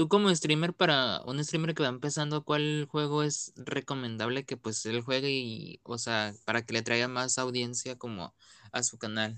Tú 0.00 0.08
como 0.08 0.34
streamer, 0.34 0.72
para 0.72 1.20
un 1.26 1.44
streamer 1.44 1.74
que 1.74 1.82
va 1.82 1.90
empezando, 1.90 2.42
¿cuál 2.42 2.88
juego 2.90 3.22
es 3.22 3.52
recomendable 3.54 4.46
que 4.46 4.56
pues 4.56 4.86
él 4.86 5.02
juegue 5.02 5.28
y, 5.28 5.78
o 5.82 5.98
sea, 5.98 6.32
para 6.46 6.64
que 6.64 6.72
le 6.72 6.80
traiga 6.80 7.06
más 7.06 7.36
audiencia 7.36 7.98
como 7.98 8.32
a 8.72 8.82
su 8.82 8.96
canal? 8.96 9.36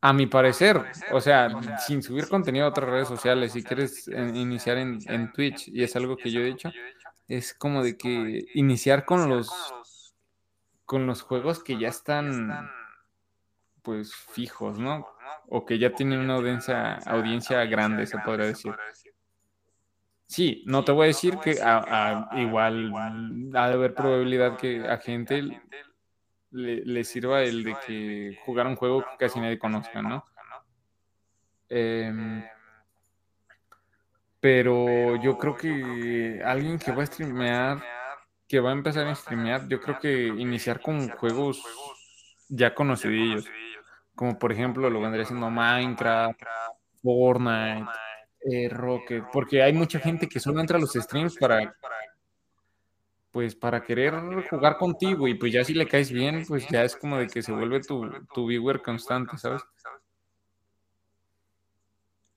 A 0.00 0.12
mi 0.12 0.26
parecer, 0.26 0.84
o 1.12 1.20
sea, 1.20 1.78
sin 1.86 2.02
subir 2.02 2.26
contenido 2.26 2.66
a 2.66 2.70
otras 2.70 2.90
redes 2.90 3.06
sociales, 3.06 3.52
si 3.52 3.62
quieres 3.62 4.08
iniciar 4.08 4.76
en, 4.78 4.98
en 5.06 5.30
Twitch, 5.30 5.68
y 5.68 5.84
es 5.84 5.94
algo 5.94 6.16
que 6.16 6.32
yo 6.32 6.40
he 6.40 6.46
dicho, 6.46 6.72
es 7.28 7.54
como 7.54 7.84
de 7.84 7.96
que 7.96 8.44
iniciar 8.54 9.04
con 9.04 9.28
los 9.28 9.48
con 10.84 11.06
los 11.06 11.22
juegos 11.22 11.62
que 11.62 11.78
ya 11.78 11.90
están 11.90 12.68
pues 13.82 14.12
fijos, 14.12 14.80
¿no? 14.80 15.06
O 15.48 15.64
que 15.64 15.78
ya 15.78 15.94
tienen 15.94 16.20
una 16.20 16.34
audiencia, 16.34 16.94
audiencia 17.06 17.64
grande, 17.64 18.06
se 18.06 18.18
podría 18.18 18.46
decir. 18.46 18.74
Sí, 20.26 20.62
no 20.66 20.84
te 20.84 20.92
voy 20.92 21.04
a 21.04 21.06
decir 21.08 21.38
que 21.38 21.58
igual 22.36 22.92
ha 23.54 23.68
de 23.68 23.74
haber 23.74 23.94
probabilidad 23.94 24.56
que 24.56 24.86
a 24.88 24.98
gente 24.98 25.60
le, 26.52 27.04
sirva 27.04 27.42
el 27.42 27.64
de 27.64 27.76
que 27.84 28.38
jugar 28.44 28.66
un 28.66 28.76
juego 28.76 29.02
que 29.02 29.16
casi 29.18 29.40
nadie 29.40 29.58
conozca, 29.58 30.02
¿no? 30.02 30.24
Em, 31.68 32.44
pero 34.40 35.16
yo 35.16 35.36
creo 35.36 35.56
que 35.56 36.40
alguien 36.44 36.78
que 36.78 36.92
va 36.92 37.02
a 37.02 37.06
streamear, 37.06 37.82
que 38.48 38.60
va 38.60 38.70
a 38.70 38.72
empezar 38.72 39.06
a 39.06 39.14
streamear, 39.14 39.68
yo 39.68 39.80
creo 39.80 39.98
que 39.98 40.28
iniciar 40.28 40.80
con 40.80 41.08
juegos 41.10 41.62
ya 42.48 42.74
conocidillos, 42.74 43.46
como 44.20 44.38
por 44.38 44.52
ejemplo 44.52 44.90
lo 44.90 45.00
vendría 45.00 45.24
siendo 45.24 45.48
Minecraft, 45.48 46.42
Fortnite, 47.02 47.86
eh, 48.42 48.68
Rocket, 48.68 49.24
porque 49.32 49.62
hay 49.62 49.72
mucha 49.72 49.98
gente 49.98 50.28
que 50.28 50.38
solo 50.38 50.60
entra 50.60 50.76
a 50.76 50.80
los 50.80 50.92
streams 50.92 51.38
para 51.38 51.74
pues 53.30 53.54
para 53.54 53.82
querer 53.82 54.12
jugar 54.50 54.76
contigo 54.76 55.26
y 55.26 55.36
pues 55.36 55.54
ya 55.54 55.64
si 55.64 55.72
le 55.72 55.88
caes 55.88 56.12
bien, 56.12 56.44
pues 56.46 56.68
ya 56.68 56.84
es 56.84 56.96
como 56.96 57.16
de 57.16 57.28
que 57.28 57.40
se 57.42 57.50
vuelve 57.50 57.80
tu, 57.80 58.10
tu 58.34 58.46
viewer 58.46 58.82
constante, 58.82 59.38
¿sabes? 59.38 59.62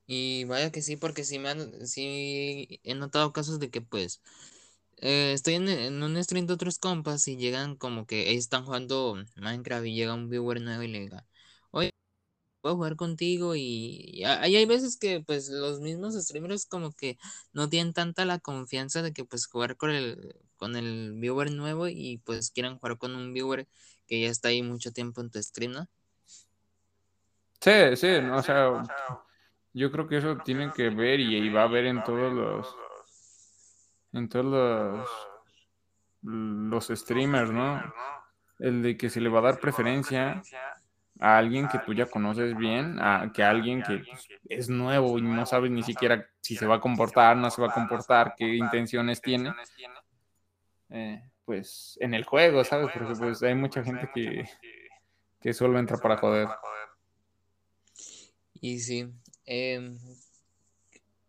Y 0.07 0.45
vaya 0.45 0.71
que 0.71 0.81
sí, 0.81 0.95
porque 0.95 1.25
sí 1.25 1.37
me 1.37 1.49
han, 1.49 1.85
sí 1.85 2.79
he 2.83 2.95
notado 2.95 3.33
casos 3.33 3.59
de 3.59 3.69
que 3.69 3.81
pues 3.81 4.21
eh, 4.99 5.33
estoy 5.33 5.55
en, 5.55 6.01
un 6.01 6.23
stream 6.23 6.47
de 6.47 6.53
otros 6.53 6.79
compas 6.79 7.27
y 7.27 7.35
llegan 7.35 7.75
como 7.75 8.05
que 8.05 8.29
ellos 8.29 8.45
están 8.45 8.63
jugando 8.63 9.17
Minecraft 9.35 9.85
y 9.85 9.95
llega 9.95 10.13
un 10.13 10.29
viewer 10.29 10.61
nuevo 10.61 10.83
y 10.83 10.87
le 10.87 11.01
diga, 11.01 11.25
oye, 11.73 11.91
puedo 12.61 12.75
jugar 12.77 12.95
contigo 12.95 13.55
y, 13.55 14.23
ahí 14.25 14.55
hay 14.55 14.65
veces 14.65 14.97
que 14.97 15.21
pues 15.21 15.49
los 15.49 15.81
mismos 15.81 16.15
streamers 16.15 16.65
como 16.65 16.93
que 16.93 17.17
no 17.51 17.69
tienen 17.69 17.93
tanta 17.93 18.25
la 18.25 18.39
confianza 18.39 19.01
de 19.01 19.11
que 19.13 19.25
pues 19.25 19.47
jugar 19.47 19.75
con 19.75 19.91
el, 19.91 20.35
con 20.55 20.77
el 20.77 21.13
viewer 21.15 21.51
nuevo 21.51 21.89
y 21.89 22.21
pues 22.25 22.51
quieran 22.51 22.79
jugar 22.79 22.97
con 22.97 23.15
un 23.15 23.33
viewer 23.33 23.67
que 24.07 24.21
ya 24.21 24.29
está 24.29 24.47
ahí 24.49 24.61
mucho 24.63 24.93
tiempo 24.93 25.21
en 25.21 25.29
tu 25.29 25.43
stream, 25.43 25.73
¿no? 25.73 25.87
Sí, 27.59 27.95
sí, 27.95 28.07
no, 28.21 28.37
o 28.37 28.43
sea, 28.43 28.83
yo 29.73 29.91
creo 29.91 30.07
que 30.07 30.17
eso 30.17 30.37
tienen 30.37 30.71
que 30.71 30.89
ver 30.89 31.19
y, 31.19 31.49
va 31.49 31.63
a 31.63 31.67
ver 31.67 31.85
en 31.85 32.03
todos 32.03 32.31
los 32.33 32.75
en 34.13 34.29
todos 34.29 34.45
los 34.45 35.09
los 36.21 36.87
streamers, 36.87 37.51
¿no? 37.51 37.81
El 38.59 38.81
de 38.81 38.97
que 38.97 39.09
se 39.09 39.19
le 39.19 39.29
va 39.29 39.39
a 39.39 39.43
dar 39.43 39.59
preferencia 39.59 40.41
a 41.23 41.37
alguien 41.37 41.67
que 41.67 41.79
tú 41.79 41.93
ya 41.93 42.05
conoces 42.05 42.55
bien, 42.57 42.99
a 42.99 43.31
que 43.33 43.43
alguien 43.43 43.81
que 43.81 43.99
pues, 43.99 44.27
es 44.49 44.69
nuevo 44.69 45.17
y 45.17 45.21
no 45.21 45.45
sabes 45.45 45.71
ni 45.71 45.83
siquiera 45.83 46.27
si 46.41 46.55
se 46.55 46.65
va 46.65 46.75
a 46.75 46.79
comportar, 46.79 47.37
no 47.37 47.49
se 47.49 47.61
va 47.61 47.69
a 47.69 47.73
comportar, 47.73 48.35
qué 48.37 48.55
intenciones 48.55 49.21
tiene, 49.21 49.53
eh, 50.89 51.23
pues 51.45 51.97
en 52.01 52.13
el 52.13 52.23
juego, 52.23 52.63
¿sabes? 52.63 52.89
Porque 52.93 53.13
pues 53.15 53.41
hay 53.43 53.55
mucha 53.55 53.83
gente 53.83 54.09
que, 54.13 54.45
que 55.41 55.53
solo 55.53 55.79
entra 55.79 55.97
para 55.97 56.17
joder. 56.17 56.47
Y 58.53 58.79
sí, 58.79 59.13
Em, 59.45 59.99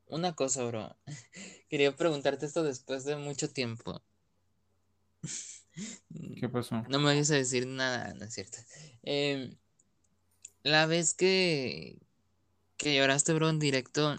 una 0.07 0.35
cosa, 0.35 0.65
bro. 0.65 0.97
Quería 1.69 1.97
preguntarte 1.97 2.47
esto 2.47 2.63
después 2.63 3.05
de 3.05 3.17
mucho 3.17 3.51
tiempo. 3.51 4.03
¿Qué 6.39 6.49
pasó? 6.49 6.83
No 6.89 6.99
me 6.99 7.07
vayas 7.07 7.31
a 7.31 7.35
decir 7.35 7.67
nada, 7.67 8.15
no 8.15 8.25
es 8.25 8.35
cierto. 8.35 8.59
Em, 9.03 9.57
la 10.65 10.87
vez 10.87 11.15
que, 11.15 11.99
que 12.77 12.97
lloraste, 12.97 13.33
bro, 13.35 13.49
en 13.51 13.61
directo, 13.61 14.17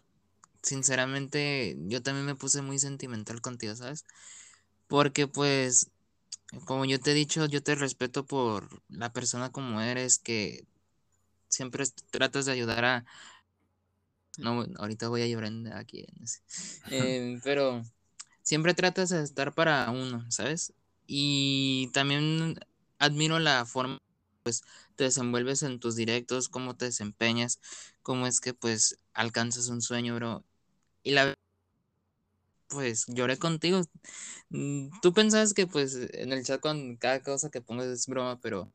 sinceramente, 0.61 1.77
yo 1.87 2.01
también 2.01 2.25
me 2.25 2.35
puse 2.35 2.61
muy 2.61 2.79
sentimental 2.79 3.41
contigo, 3.41 3.75
¿sabes? 3.75 4.05
Porque 4.87 5.27
pues, 5.27 5.89
como 6.65 6.85
yo 6.85 6.99
te 6.99 7.11
he 7.11 7.15
dicho, 7.15 7.45
yo 7.47 7.61
te 7.63 7.75
respeto 7.75 8.25
por 8.25 8.81
la 8.89 9.11
persona 9.11 9.51
como 9.51 9.81
eres, 9.81 10.19
que 10.19 10.65
siempre 11.49 11.85
tratas 12.11 12.45
de 12.45 12.53
ayudar 12.53 12.85
a, 12.85 13.05
no, 14.37 14.65
ahorita 14.77 15.09
voy 15.09 15.23
a 15.23 15.27
llorar 15.27 15.51
aquí. 15.73 16.05
Em, 16.91 17.41
pero 17.41 17.83
siempre 18.43 18.73
tratas 18.73 19.09
de 19.09 19.23
estar 19.23 19.53
para 19.53 19.89
uno, 19.91 20.29
¿sabes? 20.29 20.73
Y 21.07 21.89
también 21.93 22.59
admiro 22.99 23.39
la 23.39 23.65
forma, 23.65 23.99
pues, 24.45 24.63
te 24.95 25.05
desenvuelves 25.05 25.63
en 25.63 25.79
tus 25.79 25.95
directos, 25.95 26.49
cómo 26.49 26.75
te 26.77 26.85
desempeñas, 26.85 27.59
cómo 28.03 28.27
es 28.27 28.39
que, 28.39 28.53
pues, 28.53 28.99
alcanzas 29.13 29.69
un 29.69 29.81
sueño, 29.81 30.15
bro. 30.15 30.43
Y 31.03 31.11
la 31.11 31.33
pues 32.67 33.05
lloré 33.07 33.37
contigo. 33.37 33.81
Mm, 34.49 34.89
tú 35.01 35.13
pensabas 35.13 35.53
que 35.53 35.67
pues 35.67 35.95
en 36.13 36.31
el 36.33 36.43
chat 36.43 36.61
con 36.61 36.97
cada 36.97 37.21
cosa 37.21 37.49
que 37.49 37.61
pongas 37.61 37.87
es 37.87 38.07
broma, 38.07 38.39
pero 38.41 38.71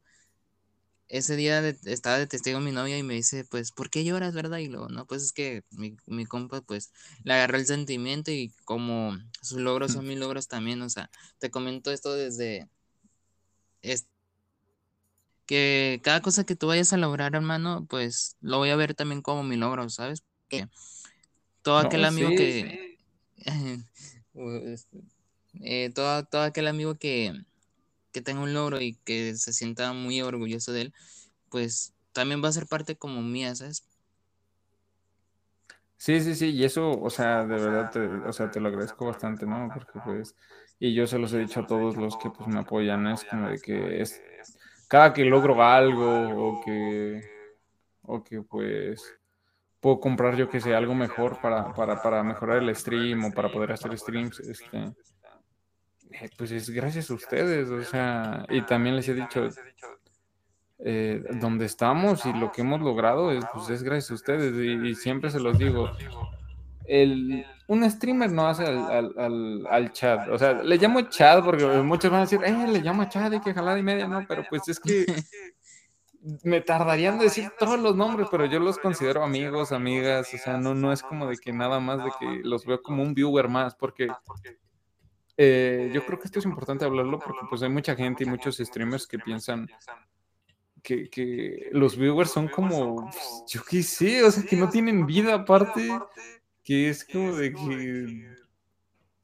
ese 1.09 1.37
día 1.37 1.61
estaba 1.87 2.19
de 2.19 2.27
testigo 2.27 2.61
mi 2.61 2.71
novia 2.73 2.97
y 2.97 3.03
me 3.03 3.15
dice, 3.15 3.45
pues, 3.45 3.73
¿por 3.73 3.91
qué 3.91 4.05
lloras, 4.05 4.33
verdad? 4.35 4.59
Y 4.59 4.69
luego, 4.69 4.89
no, 4.89 5.07
pues 5.07 5.23
es 5.25 5.33
que 5.33 5.65
mi, 5.73 5.97
mi 6.07 6.25
compa, 6.25 6.61
pues, 6.63 6.93
le 7.25 7.35
agarró 7.35 7.59
el 7.59 7.67
sentimiento 7.67 8.31
y 8.31 8.53
como 8.65 9.19
sus 9.43 9.59
logros 9.59 9.93
son 9.93 10.07
mis 10.07 10.19
logros 10.19 10.47
también, 10.49 10.81
o 10.83 10.89
sea, 10.89 11.11
te 11.39 11.51
comento 11.51 11.91
esto 11.91 12.15
desde... 12.15 12.69
que 15.51 16.01
cada 16.05 16.23
cosa 16.23 16.45
que 16.45 16.55
tú 16.55 16.69
vayas 16.69 16.93
a 16.93 16.97
lograr, 16.97 17.35
hermano, 17.35 17.85
pues, 17.91 18.37
lo 18.41 18.59
voy 18.59 18.71
a 18.71 18.77
ver 18.77 18.95
también 18.95 19.21
como 19.21 19.43
mi 19.43 19.57
logro, 19.57 19.91
¿sabes? 19.91 20.23
Que 20.49 20.69
todo 21.63 21.79
aquel 21.79 22.05
amigo 22.05 22.29
que... 22.31 22.99
Eh, 25.63 25.91
todo, 25.93 26.25
todo 26.27 26.43
aquel 26.43 26.69
amigo 26.69 26.95
que 26.95 27.35
que 28.13 28.23
tenga 28.23 28.41
un 28.41 28.55
logro 28.55 28.81
y 28.81 28.95
que 29.05 29.35
se 29.35 29.53
sienta 29.53 29.93
muy 29.93 30.23
orgulloso 30.23 30.73
de 30.73 30.83
él, 30.83 30.95
pues 31.49 31.93
también 32.13 32.43
va 32.43 32.49
a 32.49 32.53
ser 32.53 32.67
parte 32.67 32.97
como 32.97 33.21
mía, 33.21 33.53
¿sabes? 33.57 33.85
Sí, 35.97 36.21
sí, 36.21 36.37
sí, 36.37 36.51
y 36.51 36.65
eso, 36.65 36.93
o 36.93 37.11
sea, 37.11 37.45
de 37.45 37.57
verdad, 37.57 37.91
te, 37.91 38.01
o 38.01 38.33
sea, 38.33 38.51
te 38.51 38.61
lo 38.61 38.69
agradezco 38.69 39.07
bastante, 39.07 39.45
¿no? 39.45 39.69
Porque 39.75 39.99
pues, 40.05 40.37
y 40.79 40.95
yo 40.95 41.09
se 41.09 41.19
los 41.19 41.33
he 41.33 41.41
dicho 41.41 41.61
a 41.61 41.67
todos 41.67 41.97
los 41.97 42.17
que 42.17 42.31
pues 42.31 42.49
me 42.49 42.61
apoyan, 42.61 43.07
es 43.09 43.25
como 43.25 43.49
de 43.49 43.59
que 43.59 44.01
es, 44.01 44.23
cada 44.91 45.13
que 45.13 45.25
logro 45.25 45.63
algo 45.63 46.09
o 46.49 46.61
que, 46.65 47.23
o 48.03 48.25
que 48.25 48.43
pues 48.43 49.01
puedo 49.79 50.01
comprar 50.01 50.35
yo 50.35 50.49
que 50.49 50.61
sé 50.61 50.75
algo 50.75 50.97
mejor 50.97 51.41
para, 51.41 51.73
para, 51.73 52.03
para 52.03 52.25
mejorar 52.25 52.57
el 52.59 52.75
stream 52.75 53.25
o 53.27 53.33
para 53.33 53.53
poder 53.53 53.71
hacer 53.71 53.97
streams, 53.97 54.41
este, 54.41 54.79
eh, 56.11 56.29
pues 56.37 56.51
es 56.51 56.69
gracias 56.71 57.09
a 57.09 57.15
ustedes, 57.15 57.71
o 57.71 57.85
sea, 57.85 58.45
y 58.49 58.63
también 58.63 58.97
les 58.97 59.09
he 59.09 59.15
dicho, 59.15 59.47
eh, 60.81 61.23
donde 61.41 61.67
estamos 61.67 62.27
y 62.27 62.33
lo 62.33 62.51
que 62.51 62.63
hemos 62.63 62.81
logrado 62.81 63.31
es, 63.31 63.45
pues 63.55 63.71
es 63.71 63.85
gracias 63.85 64.11
a 64.11 64.15
ustedes, 64.15 64.53
y, 64.57 64.97
siempre 64.97 65.31
se 65.31 65.39
los 65.39 65.57
digo, 65.57 65.89
el, 66.91 67.47
un 67.69 67.89
streamer 67.89 68.33
no 68.33 68.49
hace 68.49 68.65
al, 68.65 69.17
al, 69.17 69.67
al, 69.71 69.93
chat, 69.93 70.29
o 70.29 70.37
sea, 70.37 70.55
le 70.55 70.77
llamo 70.77 71.03
chat 71.03 71.45
porque 71.45 71.65
muchos 71.65 72.11
van 72.11 72.21
a 72.21 72.25
decir, 72.25 72.41
eh, 72.45 72.67
le 72.67 72.81
llamo 72.81 73.05
chat, 73.05 73.33
hay 73.33 73.41
que 73.41 73.55
jalar 73.55 73.79
y 73.79 73.83
media, 73.83 74.09
no, 74.09 74.25
pero 74.27 74.45
pues 74.51 74.67
es 74.67 74.81
que 74.81 75.07
me 76.43 76.61
tardarían 76.61 77.15
en 77.15 77.21
decir 77.21 77.53
todos 77.59 77.79
los 77.79 77.95
nombres, 77.95 78.27
pero 78.29 78.45
yo 78.45 78.59
los 78.59 78.77
considero 78.79 79.23
amigos, 79.23 79.71
amigas, 79.71 80.35
o 80.35 80.39
sea, 80.39 80.57
no, 80.57 80.75
no 80.75 80.93
es 80.93 81.03
como 81.03 81.29
de 81.29 81.37
que 81.37 81.53
nada 81.53 81.79
más 81.79 82.05
de 82.05 82.11
que 82.19 82.41
los 82.43 82.67
veo 82.67 82.83
como 82.83 83.05
un 83.05 83.15
viewer 83.15 83.49
más, 83.49 83.77
porque 83.77 84.09
eh, 85.37 85.93
yo 85.95 86.05
creo 86.05 86.19
que 86.19 86.27
esto 86.27 86.41
es 86.41 86.45
importante 86.45 86.85
hablarlo 86.85 87.21
porque 87.21 87.47
pues 87.49 87.63
hay 87.63 87.71
mucha 87.71 87.95
gente 87.95 88.25
y 88.25 88.27
muchos 88.27 88.57
streamers 88.59 89.07
que 89.07 89.21
piensan 89.21 89.69
que, 90.83 91.09
que 91.09 91.69
los 91.71 91.97
viewers 91.97 92.33
son 92.33 92.49
como, 92.49 93.09
yo 93.47 93.63
qué 93.63 93.85
sé, 93.85 94.25
o 94.25 94.31
sea, 94.31 94.43
que 94.43 94.57
no 94.57 94.69
tienen 94.69 95.07
vida 95.07 95.35
aparte, 95.35 95.89
que 96.71 96.89
es 96.89 97.05
como 97.05 97.35
de 97.35 97.53
que, 97.53 98.37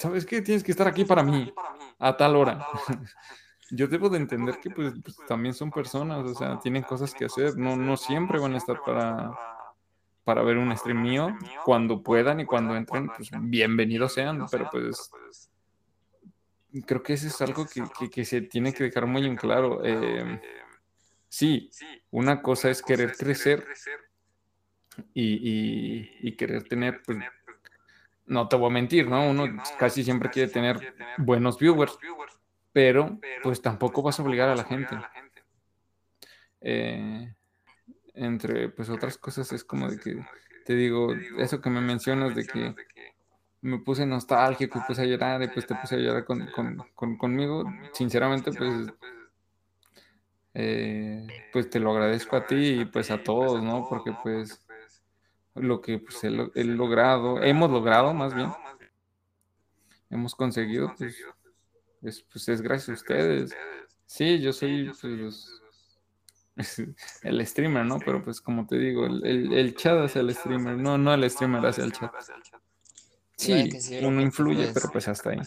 ¿sabes 0.00 0.26
qué? 0.26 0.42
Tienes 0.42 0.64
que 0.64 0.72
estar 0.72 0.88
aquí 0.88 1.04
para 1.04 1.22
mí, 1.22 1.54
a 1.96 2.16
tal 2.16 2.34
hora. 2.34 2.66
Yo 3.70 3.86
debo 3.86 4.08
de 4.08 4.18
entender 4.18 4.58
que 4.58 4.68
pues, 4.68 4.94
pues, 5.00 5.16
también 5.28 5.54
son 5.54 5.70
personas, 5.70 6.28
o 6.28 6.34
sea, 6.34 6.58
tienen 6.58 6.82
cosas 6.82 7.14
que 7.14 7.26
hacer, 7.26 7.56
no, 7.56 7.76
no 7.76 7.96
siempre 7.96 8.40
van 8.40 8.54
a 8.54 8.56
estar 8.56 8.80
para, 8.84 9.30
para 10.24 10.42
ver 10.42 10.58
un 10.58 10.76
stream 10.76 11.00
mío, 11.00 11.38
cuando 11.64 12.02
puedan 12.02 12.40
y 12.40 12.46
cuando 12.46 12.74
entren, 12.74 13.06
pues 13.16 13.30
bienvenidos 13.42 14.14
sean, 14.14 14.44
pero 14.50 14.68
pues 14.68 15.08
creo 16.84 17.00
que 17.00 17.12
eso 17.12 17.28
es 17.28 17.40
algo 17.42 17.64
que, 18.10 18.24
se 18.24 18.40
tiene 18.40 18.74
que 18.74 18.82
dejar 18.82 19.06
muy 19.06 19.24
en 19.24 19.36
claro. 19.36 19.84
Em, 19.84 20.40
sí, 21.28 21.70
una 22.10 22.42
cosa 22.42 22.70
es 22.70 22.82
querer 22.82 23.16
crecer 23.16 23.64
y, 25.14 26.32
querer 26.36 26.64
tener, 26.64 27.02
pues, 27.06 27.18
no 28.26 28.48
te 28.48 28.56
voy 28.56 28.70
a 28.70 28.74
mentir, 28.74 29.08
¿no? 29.08 29.28
Uno 29.28 29.46
casi 29.78 30.04
siempre 30.04 30.30
quiere 30.30 30.50
tener 30.50 30.94
buenos 31.18 31.58
viewers, 31.58 31.98
pero 32.72 33.18
pues 33.42 33.62
tampoco 33.62 34.02
vas 34.02 34.18
a 34.18 34.22
obligar 34.22 34.48
a 34.48 34.56
la 34.56 34.64
gente. 34.64 34.96
Eh, 36.60 37.32
entre 38.14 38.68
pues 38.70 38.88
otras 38.88 39.18
cosas 39.18 39.52
es 39.52 39.62
como 39.62 39.90
de 39.90 39.98
que, 39.98 40.24
te 40.64 40.74
digo, 40.74 41.14
eso 41.38 41.60
que 41.60 41.70
me 41.70 41.80
mencionas 41.80 42.34
de 42.34 42.46
que 42.46 42.74
me 43.60 43.78
puse 43.78 44.06
nostálgico 44.06 44.78
y 44.78 44.82
puse 44.82 45.02
a 45.02 45.06
llorar 45.06 45.42
y 45.42 45.48
pues 45.48 45.66
te 45.66 45.74
puse 45.74 45.96
a 45.96 45.98
llorar 45.98 46.24
con, 46.24 47.16
conmigo. 47.16 47.64
Sinceramente, 47.92 48.52
pues 48.52 48.92
eh, 50.54 51.26
pues 51.52 51.68
te 51.68 51.78
lo 51.78 51.92
agradezco 51.92 52.36
a 52.36 52.46
ti 52.46 52.80
y 52.80 52.84
pues 52.86 53.10
a 53.10 53.22
todos, 53.22 53.62
¿no? 53.62 53.86
Porque 53.88 54.12
pues 54.22 54.65
lo 55.56 55.80
que 55.80 55.98
pues, 55.98 56.22
he, 56.24 56.30
logrado, 56.30 57.42
hemos 57.42 57.70
logrado 57.70 58.14
más 58.14 58.34
bien, 58.34 58.52
hemos 60.10 60.34
conseguido, 60.34 60.94
pues, 60.96 61.16
es, 62.02 62.22
pues 62.22 62.48
es 62.48 62.60
gracias 62.62 62.88
a 62.90 62.92
ustedes. 62.92 63.56
Sí, 64.06 64.40
yo 64.40 64.52
soy 64.52 64.92
pues, 66.54 66.86
el 67.22 67.46
streamer, 67.46 67.84
¿no? 67.84 67.98
Pero 67.98 68.22
pues 68.22 68.40
como 68.40 68.66
te 68.66 68.78
digo, 68.78 69.06
el, 69.06 69.52
el, 69.52 69.74
chat 69.74 69.98
hacia 70.04 70.20
el 70.20 70.34
streamer, 70.34 70.76
no, 70.76 70.96
no 70.96 71.12
el 71.12 71.28
streamer 71.30 71.64
hacia 71.66 71.84
el 71.84 71.92
chat. 71.92 72.12
Sí, 73.36 73.68
uno 74.02 74.22
influye, 74.22 74.70
pero 74.72 74.88
pues 74.90 75.08
hasta 75.08 75.30
ahí. 75.30 75.40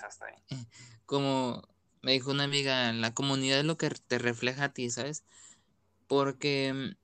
Como 1.05 1.67
me 2.01 2.11
dijo 2.11 2.31
una 2.31 2.43
amiga, 2.43 2.93
la 2.93 3.13
comunidad 3.13 3.59
es 3.59 3.65
lo 3.65 3.77
que 3.77 3.89
te 3.89 4.19
refleja 4.19 4.65
a 4.65 4.73
ti, 4.73 4.89
¿sabes? 4.89 5.23
Porque, 6.07 6.95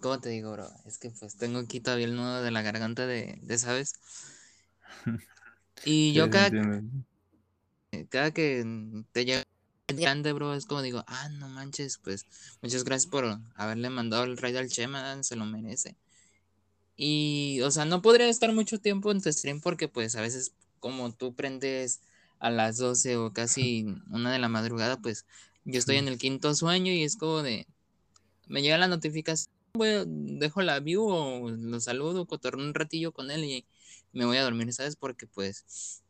¿cómo 0.00 0.20
te 0.20 0.28
digo, 0.30 0.52
bro? 0.52 0.68
Es 0.86 0.98
que 0.98 1.10
pues 1.10 1.36
tengo 1.36 1.58
aquí 1.58 1.80
todavía 1.80 2.06
el 2.06 2.16
nudo 2.16 2.42
de 2.42 2.50
la 2.50 2.62
garganta 2.62 3.06
de, 3.06 3.40
¿sabes? 3.58 3.94
Y 5.84 6.12
yo 6.14 6.30
cada, 6.30 6.50
cada 8.08 8.30
que 8.32 8.64
te 9.12 9.24
llega 9.24 9.44
grande, 9.88 10.32
bro, 10.32 10.54
es 10.54 10.66
como 10.66 10.82
digo, 10.82 11.04
ah, 11.06 11.28
no 11.30 11.48
manches, 11.48 11.98
pues 11.98 12.26
muchas 12.62 12.84
gracias 12.84 13.10
por 13.10 13.38
haberle 13.54 13.90
mandado 13.90 14.24
el 14.24 14.36
raid 14.36 14.56
al 14.56 14.68
Chema, 14.68 15.22
se 15.22 15.36
lo 15.36 15.44
merece. 15.44 15.96
Y, 16.96 17.60
o 17.62 17.70
sea, 17.70 17.84
no 17.84 18.02
podría 18.02 18.28
estar 18.28 18.52
mucho 18.52 18.78
tiempo 18.78 19.10
en 19.10 19.20
tu 19.20 19.32
stream 19.32 19.60
porque 19.60 19.88
pues 19.88 20.14
a 20.16 20.20
veces 20.20 20.52
como 20.80 21.12
tú 21.12 21.34
prendes 21.34 22.00
a 22.38 22.50
las 22.50 22.76
12 22.76 23.16
o 23.16 23.32
casi 23.32 23.86
una 24.10 24.32
de 24.32 24.38
la 24.38 24.48
madrugada, 24.48 24.98
pues 24.98 25.26
yo 25.64 25.78
estoy 25.78 25.96
en 25.96 26.08
el 26.08 26.18
quinto 26.18 26.54
sueño 26.54 26.92
y 26.92 27.04
es 27.04 27.16
como 27.16 27.42
de, 27.42 27.66
me 28.48 28.62
llega 28.62 28.78
la 28.78 28.88
notificación, 28.88 29.51
dejo 29.74 30.60
la 30.60 30.80
view 30.80 31.02
o 31.02 31.50
lo 31.50 31.80
saludo, 31.80 32.26
cotorreo 32.26 32.64
un 32.64 32.74
ratillo 32.74 33.12
con 33.12 33.30
él 33.30 33.44
y 33.44 33.66
me 34.12 34.26
voy 34.26 34.36
a 34.36 34.42
dormir, 34.42 34.70
¿sabes? 34.72 34.96
Porque 34.96 35.26
pues 35.26 36.02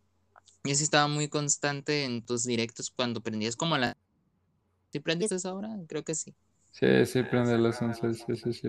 yo 0.64 0.74
sí 0.74 0.82
estaba 0.82 1.06
muy 1.06 1.28
constante 1.28 2.04
en 2.04 2.22
tus 2.22 2.44
directos 2.44 2.90
cuando 2.90 3.20
prendías 3.20 3.56
como 3.56 3.76
a 3.76 3.78
la... 3.78 3.96
¿Sí 4.90 4.98
prendiste 5.00 5.36
esa 5.36 5.54
hora? 5.54 5.70
Creo 5.88 6.04
que 6.04 6.14
sí. 6.14 6.34
Sí, 6.72 7.06
sí, 7.06 7.22
prende 7.22 7.54
a 7.54 7.58
las 7.58 7.80
11, 7.80 8.14
sí, 8.14 8.36
sí, 8.36 8.52
sí. 8.52 8.68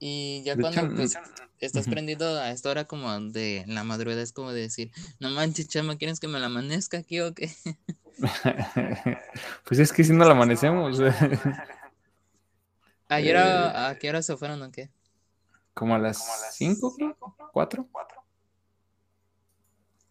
Y 0.00 0.42
ya 0.44 0.56
cuando 0.56 0.94
pues, 0.94 1.18
estás 1.58 1.88
prendido 1.88 2.38
a 2.38 2.52
esta 2.52 2.70
hora 2.70 2.84
como 2.84 3.18
de 3.20 3.64
la 3.66 3.82
madrugada 3.82 4.22
es 4.22 4.32
como 4.32 4.52
de 4.52 4.60
decir, 4.60 4.92
no 5.18 5.28
manches, 5.30 5.68
chama, 5.68 5.96
¿quieres 5.96 6.20
que 6.20 6.28
me 6.28 6.38
la 6.38 6.46
amanezca 6.46 6.98
aquí 6.98 7.20
o 7.20 7.34
qué? 7.34 7.50
pues 9.66 9.80
es 9.80 9.92
que 9.92 10.04
si 10.04 10.12
no 10.12 10.24
la 10.24 10.32
amanecemos. 10.32 10.98
¿Ayer 13.08 13.36
a, 13.36 13.96
qué 13.98 14.10
hora 14.10 14.22
se 14.22 14.36
fueron 14.36 14.62
o 14.62 14.70
qué? 14.70 14.90
Como 15.74 15.94
a 15.94 15.98
las 15.98 16.54
5, 16.54 16.94
4. 17.52 17.88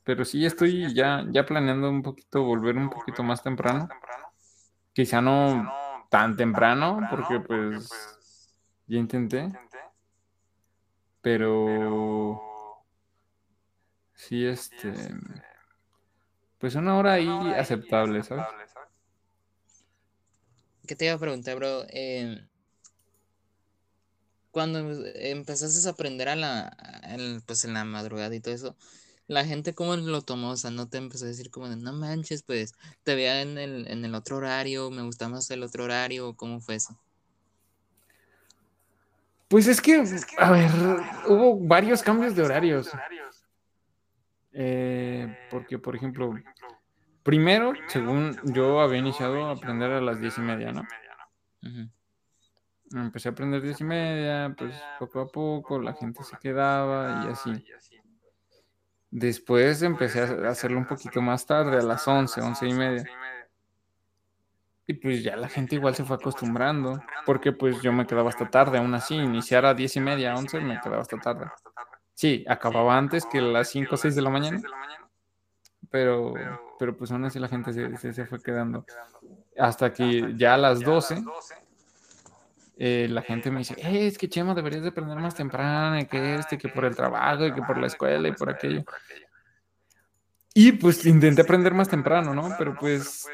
Pero 0.04 0.24
sí 0.24 0.46
estoy 0.46 0.94
ya, 0.94 1.26
ya 1.30 1.46
planeando 1.46 1.90
un 1.90 2.02
poquito, 2.02 2.44
volver 2.44 2.78
un 2.78 2.90
poquito 2.90 3.24
más 3.24 3.44
temprano. 3.44 3.90
Quizá 4.94 5.22
no 5.22 5.70
tan 6.10 6.36
temprano, 6.36 7.02
porque 7.10 7.40
pues 7.40 7.90
ya 8.88 8.98
intenté. 8.98 9.52
Pero 11.22 12.42
sí, 14.14 14.46
este, 14.46 14.94
pues 16.58 16.76
una 16.76 16.98
hora 16.98 17.14
ahí 17.14 17.30
aceptable, 17.58 18.24
¿sabes? 18.24 18.46
¿Qué 20.88 20.96
te 20.96 21.06
iba 21.06 21.16
a 21.16 21.20
preguntar, 21.20 21.58
bro? 21.58 21.84
Em, 21.90 22.48
cuando 24.58 24.80
empezaste 25.14 25.88
a 25.88 25.92
aprender 25.92 26.30
a 26.30 26.36
la, 26.36 26.76
pues 27.46 27.64
en 27.64 27.76
la 27.76 27.86
madrugada 27.86 28.34
y 28.34 28.40
todo 28.40 28.56
eso, 28.56 28.76
la 29.28 29.46
gente 29.46 29.76
cómo 29.76 29.96
lo 29.96 30.24
tomó, 30.24 30.50
o 30.50 30.58
sea, 30.58 30.72
no 30.72 30.90
te 30.90 30.98
empezó 30.98 31.26
a 31.26 31.28
decir 31.28 31.52
como 31.52 31.70
de, 31.70 31.76
no 31.76 31.94
manches, 31.94 32.42
pues 32.42 32.74
te 33.04 33.14
veía 33.14 33.44
en 33.44 33.60
el, 33.60 33.88
en 33.88 34.04
el 34.04 34.16
otro 34.16 34.38
horario, 34.38 34.90
me 34.90 35.04
gusta 35.04 35.30
más 35.30 35.52
el 35.52 35.62
otro 35.62 35.84
horario, 35.84 36.34
¿cómo 36.34 36.60
fue 36.60 36.74
eso? 36.74 37.00
Pues 39.48 39.68
es 39.68 39.80
que, 39.80 39.94
a 40.40 40.50
ver, 40.50 40.72
hubo 41.28 41.60
varios 41.60 42.02
cambios 42.02 42.36
de 42.36 42.42
horarios. 42.42 42.90
Eh, 44.54 45.38
porque, 45.52 45.78
por 45.78 45.96
ejemplo, 45.96 46.34
primero, 47.22 47.74
según 47.90 48.36
yo 48.44 48.82
había 48.82 48.98
iniciado 48.98 49.46
a 49.46 49.52
aprender 49.52 49.92
a 49.92 50.02
las 50.02 50.20
diez 50.20 50.36
y 50.40 50.42
media, 50.42 50.72
¿no? 50.72 50.82
Empecé 52.94 53.30
a 53.30 53.32
aprender 53.32 53.62
diez 53.62 53.82
y 53.82 53.84
media, 53.84 54.54
pues 54.58 54.76
poco 55.00 55.20
a 55.20 55.28
poco 55.28 55.80
la 55.80 55.94
gente 55.94 56.24
se 56.24 56.38
quedaba 56.38 57.26
y 57.26 57.32
así. 57.32 57.66
Después 59.10 59.82
empecé 59.82 60.22
a 60.22 60.50
hacerlo 60.50 60.78
un 60.78 60.86
poquito 60.86 61.22
más 61.22 61.46
tarde, 61.46 61.78
a 61.78 61.82
las 61.82 62.08
once, 62.08 62.42
once 62.42 62.68
y 62.68 62.74
media. 62.74 63.04
Y 64.86 64.94
pues 64.94 65.22
ya 65.22 65.36
la 65.36 65.50
gente 65.50 65.76
igual 65.76 65.96
se 65.96 66.06
fue 66.06 66.16
acostumbrando, 66.16 67.02
porque 67.26 67.52
pues 67.52 67.82
yo 67.82 67.92
me 67.92 68.08
quedaba 68.08 68.30
hasta 68.30 68.50
tarde, 68.50 68.78
aún 68.78 68.94
así, 68.94 69.16
iniciar 69.16 69.66
a 69.66 69.74
diez 69.74 69.96
y 69.98 70.00
media, 70.00 70.34
once, 70.34 70.60
me 70.62 70.80
quedaba 70.80 71.02
hasta 71.02 71.18
tarde. 71.18 71.46
Sí, 72.14 72.46
acababa 72.48 72.98
antes 72.98 73.26
que 73.26 73.42
las 73.42 73.68
cinco 73.68 73.96
o 73.96 73.98
seis 73.98 74.16
de 74.16 74.22
la 74.22 74.30
mañana, 74.30 74.62
pero, 75.90 76.34
pero 76.80 76.96
pues 76.96 77.12
aún 77.12 77.26
así 77.26 77.38
la 77.38 77.50
gente 77.50 77.74
se, 77.74 78.14
se, 78.14 78.26
fue 78.26 78.42
quedando. 78.42 78.86
Hasta 79.58 79.92
que 79.92 80.34
ya 80.38 80.54
a 80.54 80.58
las 80.58 80.80
doce, 80.80 81.22
eh, 82.80 83.08
la 83.10 83.24
gente 83.24 83.50
me 83.50 83.60
dice, 83.60 83.74
eh, 83.78 84.08
es 84.08 84.18
que 84.18 84.30
Chema, 84.30 84.54
deberías 84.54 84.84
de 84.84 84.90
aprender 84.90 85.18
más 85.18 85.34
temprano, 85.34 86.00
y 86.00 86.06
que 86.06 86.36
este, 86.36 86.58
que 86.58 86.70
por 86.70 86.86
el 86.86 86.96
trabajo, 86.96 87.46
y 87.46 87.54
que 87.54 87.62
por 87.64 87.78
la 87.78 87.88
escuela, 87.88 88.28
y 88.28 88.34
por 88.34 88.50
aquello. 88.50 88.84
Y 90.54 90.74
pues 90.74 91.06
intenté 91.06 91.42
aprender 91.42 91.74
más 91.74 91.90
temprano, 91.90 92.34
¿no? 92.34 92.56
Pero 92.58 92.76
pues 92.76 93.28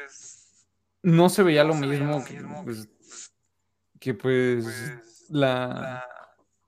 no 1.02 1.28
se 1.28 1.42
veía 1.42 1.64
lo 1.64 1.74
mismo 1.74 2.24
que, 2.24 2.42
pues, 2.64 2.88
pues, 4.20 5.02
la, 5.28 6.06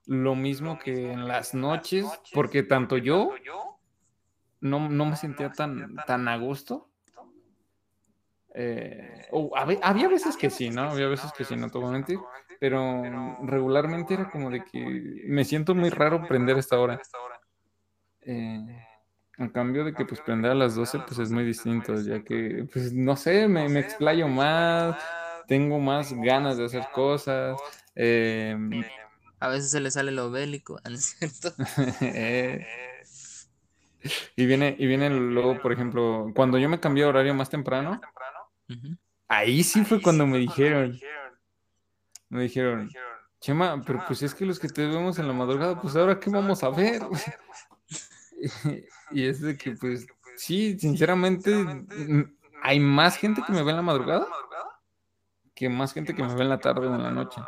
lo 0.05 0.35
mismo 0.35 0.77
que 0.77 1.11
en 1.11 1.27
las 1.27 1.53
noches, 1.55 2.05
porque 2.33 2.61
tanto 2.63 2.97
yo 2.97 3.31
no, 4.61 4.87
no 4.87 5.05
me 5.05 5.15
sentía 5.15 5.51
tan, 5.51 5.95
tan 6.05 6.27
a 6.27 6.37
gusto. 6.37 6.89
Eh, 8.53 9.27
había, 9.81 10.07
veces 10.07 10.37
que 10.37 10.49
sí, 10.49 10.69
¿no? 10.69 10.89
Había 10.89 11.07
veces 11.07 11.31
que 11.33 11.43
sí, 11.43 11.55
no 11.55 11.69
te 11.69 11.77
voy 11.77 11.89
a 11.89 11.91
mentir, 11.91 12.19
pero 12.59 13.37
regularmente 13.43 14.13
era 14.13 14.29
como 14.29 14.49
de 14.49 14.63
que 14.63 15.23
me 15.25 15.45
siento 15.45 15.75
muy 15.75 15.89
raro 15.89 16.27
prender 16.27 16.57
esta 16.57 16.79
hora. 16.79 16.99
Eh, 18.21 18.59
a 19.37 19.51
cambio 19.51 19.85
de 19.85 19.93
que 19.93 20.05
pues 20.05 20.19
prender 20.21 20.51
a 20.51 20.55
las 20.55 20.75
12 20.75 20.99
pues 20.99 21.19
es 21.19 21.31
muy 21.31 21.45
distinto, 21.45 21.95
ya 22.01 22.23
que 22.23 22.67
pues 22.71 22.91
no 22.93 23.15
sé, 23.15 23.47
me, 23.47 23.69
me 23.69 23.79
explayo 23.79 24.27
más, 24.27 24.97
tengo 25.47 25.79
más 25.79 26.11
ganas 26.13 26.57
de 26.57 26.65
hacer 26.65 26.87
cosas. 26.93 27.57
Em, 27.95 28.83
a 29.39 29.49
veces 29.49 29.71
se 29.71 29.79
le 29.79 29.91
sale 29.91 30.11
lo 30.11 30.31
bélico, 30.31 30.79
¿no 30.89 30.95
es 30.95 31.17
cierto? 31.17 31.53
Eh, 32.01 32.65
y 34.35 34.45
viene, 34.45 34.75
y 34.77 34.85
viene 34.85 35.09
luego, 35.09 35.59
por 35.61 35.73
ejemplo, 35.73 36.31
cuando 36.35 36.57
yo 36.57 36.69
me 36.69 36.79
cambié 36.79 37.03
de 37.03 37.09
horario 37.09 37.33
más 37.33 37.49
temprano, 37.49 37.99
ahí 39.27 39.63
sí 39.63 39.83
fue 39.83 40.01
cuando 40.01 40.25
me 40.25 40.37
dijeron, 40.37 40.97
me 42.29 42.43
dijeron, 42.43 42.89
Chema, 43.39 43.81
pero 43.85 44.03
pues 44.07 44.21
es 44.23 44.33
que 44.33 44.45
los 44.45 44.59
que 44.59 44.67
te 44.67 44.85
vemos 44.85 45.19
en 45.19 45.27
la 45.27 45.33
madrugada, 45.33 45.79
pues 45.79 45.95
ahora 45.95 46.19
qué 46.19 46.29
vamos 46.29 46.63
a 46.63 46.69
ver. 46.69 47.01
y 49.11 49.25
es 49.25 49.41
de 49.41 49.57
que, 49.57 49.71
pues, 49.71 50.07
sí, 50.35 50.77
sinceramente, 50.79 51.53
hay 52.61 52.79
más 52.79 53.17
gente 53.17 53.41
que 53.45 53.51
me 53.51 53.63
ve 53.63 53.71
en 53.71 53.77
la 53.77 53.81
madrugada 53.81 54.27
que 55.57 55.69
más 55.69 55.91
gente 55.91 56.13
que 56.13 56.21
me 56.21 56.35
ve 56.35 56.43
en 56.43 56.49
la 56.49 56.59
tarde 56.59 56.85
o 56.85 56.93
en 56.93 57.01
la 57.01 57.09
noche. 57.09 57.41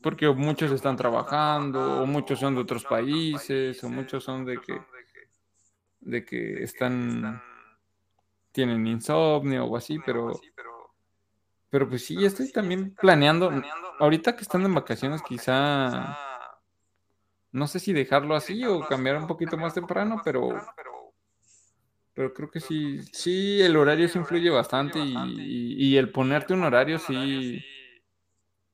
Porque 0.00 0.28
muchos 0.28 0.70
están 0.70 0.96
trabajando, 0.96 2.02
o 2.02 2.06
muchos 2.06 2.38
son 2.38 2.54
de 2.54 2.60
otros 2.60 2.84
países, 2.84 3.82
o 3.82 3.88
muchos 3.88 4.22
son 4.22 4.44
de 4.44 4.60
que, 4.60 4.80
de 5.98 6.24
que 6.24 6.62
están, 6.62 7.42
tienen 8.52 8.86
insomnio 8.86 9.64
o 9.64 9.76
así, 9.76 9.98
pero, 10.06 10.30
pero 11.70 11.88
pues 11.88 12.04
sí, 12.04 12.24
estoy 12.24 12.50
también 12.52 12.94
planeando, 12.94 13.50
ahorita 13.98 14.36
que 14.36 14.42
están 14.42 14.62
en 14.62 14.74
vacaciones 14.74 15.22
quizá 15.22 16.16
no 17.52 17.66
sé 17.66 17.80
si 17.80 17.92
dejarlo 17.92 18.36
así 18.36 18.64
o 18.66 18.80
cambiar 18.86 19.16
un 19.16 19.26
poquito 19.26 19.56
más 19.56 19.72
temprano, 19.72 20.20
pero, 20.22 20.60
pero 22.12 22.34
creo 22.34 22.50
que 22.50 22.60
sí, 22.60 23.00
sí, 23.12 23.62
el 23.62 23.76
horario 23.76 24.08
sí 24.08 24.18
influye 24.18 24.50
bastante 24.50 24.98
y, 24.98 25.96
el 25.96 26.10
ponerte 26.10 26.52
un 26.52 26.64
horario 26.64 26.98
sí, 26.98 27.64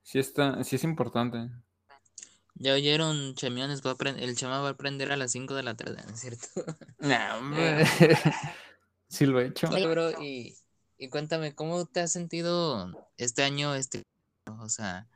sí, 0.02 0.18
está, 0.18 0.64
sí 0.64 0.76
es 0.76 0.84
importante. 0.84 1.48
Ya 2.54 2.74
oyeron, 2.74 3.34
chamiones, 3.34 3.82
va 3.82 3.96
el 4.18 4.36
chama 4.36 4.60
va 4.60 4.68
a 4.68 4.72
aprender 4.72 5.10
a 5.10 5.16
las 5.16 5.32
5 5.32 5.54
de 5.54 5.62
la 5.62 5.76
tarde, 5.76 6.02
¿no 6.06 6.12
es 6.12 6.20
cierto? 6.20 6.48
No, 6.98 7.38
hombre. 7.38 7.84
Sí 9.08 9.26
lo 9.26 9.40
he 9.40 9.48
hecho. 9.48 9.68
y, 10.22 10.56
y 11.02 11.08
cuéntame, 11.08 11.52
¿cómo 11.52 11.84
te 11.84 11.98
has 11.98 12.12
sentido 12.12 13.10
este 13.16 13.42
año, 13.42 13.74
este, 13.74 14.04
o 14.46 14.68
sea, 14.68 15.08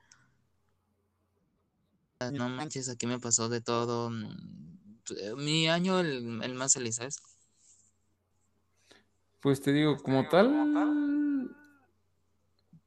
no 2.32 2.48
manches, 2.48 2.88
aquí 2.88 3.06
me 3.06 3.20
pasó 3.20 3.48
de 3.48 3.60
todo. 3.60 4.10
Mm, 4.10 5.36
mi 5.36 5.68
año 5.68 6.00
el, 6.00 6.42
el 6.42 6.54
más 6.54 6.74
feliz, 6.74 6.96
¿sabes? 6.96 7.18
Pues 9.38 9.62
te 9.62 9.72
digo, 9.72 9.96
como 10.02 10.28
tal, 10.28 11.54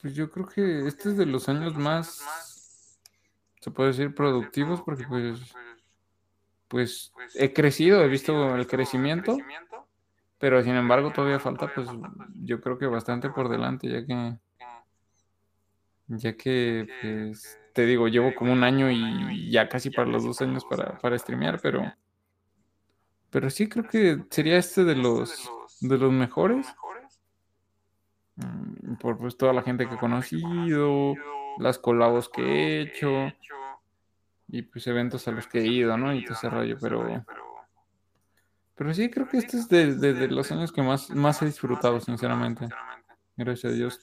pues 0.02 0.14
yo 0.14 0.30
creo 0.30 0.50
que 0.50 0.86
este 0.86 1.12
es 1.12 1.18
de 1.18 1.26
los 1.26 1.48
años 1.48 1.78
más, 1.78 2.20
se 3.62 3.72
puede 3.72 3.92
decir, 3.92 4.14
productivos, 4.14 4.82
porque 4.82 5.06
pues, 5.08 5.40
pues 6.68 7.14
he 7.36 7.54
crecido, 7.54 8.04
he 8.04 8.10
visto 8.10 8.58
el 8.58 8.68
crecimiento, 8.68 9.38
pero 10.40 10.64
sin 10.64 10.76
embargo 10.76 11.12
todavía 11.12 11.40
falta, 11.40 11.72
pues 11.74 11.88
yo 12.42 12.62
creo 12.62 12.78
que 12.78 12.88
bastante 12.88 13.30
por 13.30 13.50
delante, 13.50 13.90
ya 13.90 14.06
que, 14.06 14.38
ya 16.08 16.38
que, 16.38 16.88
pues, 17.02 17.60
te 17.74 17.86
digo, 17.86 18.08
llevo 18.08 18.34
como 18.34 18.54
un 18.54 18.64
año 18.64 18.90
y 18.90 19.52
ya 19.52 19.68
casi 19.70 19.90
para 19.90 20.10
los 20.10 20.24
dos 20.24 20.42
años 20.42 20.66
para, 20.66 20.98
para 20.98 21.18
streamear, 21.18 21.60
pero, 21.62 21.84
pero 23.30 23.50
sí 23.50 23.68
creo 23.68 23.86
que 23.86 24.24
sería 24.30 24.58
este 24.58 24.84
de 24.86 24.96
los 24.96 25.52
de 25.82 25.98
los 25.98 26.12
mejores. 26.12 26.68
Mm, 28.36 28.96
por 28.96 29.18
pues 29.18 29.38
toda 29.38 29.54
la 29.54 29.62
gente 29.62 29.88
que 29.88 29.96
he 29.96 30.00
conocido, 30.00 31.14
las 31.58 31.78
colabos 31.78 32.30
que 32.30 32.42
he 32.42 32.82
hecho 32.82 33.32
y 34.48 34.62
pues 34.64 34.88
eventos 34.88 35.28
a 35.28 35.32
los 35.32 35.48
que 35.48 35.60
he 35.60 35.68
ido, 35.68 35.98
¿no? 35.98 36.14
Y 36.14 36.24
todo 36.24 36.34
ese 36.34 36.50
rollo, 36.50 36.78
pero 36.80 37.26
pero 38.80 38.94
sí 38.94 39.10
creo 39.10 39.28
que 39.28 39.40
este 39.40 39.58
es 39.58 39.68
de, 40.00 40.30
los 40.30 40.50
años 40.54 40.72
que 40.72 40.82
más, 40.82 41.10
más 41.10 41.42
he 41.42 41.46
disfrutado, 41.46 42.00
sinceramente. 42.00 42.66
Gracias 43.36 43.74
a 43.74 43.76
Dios. 43.76 44.00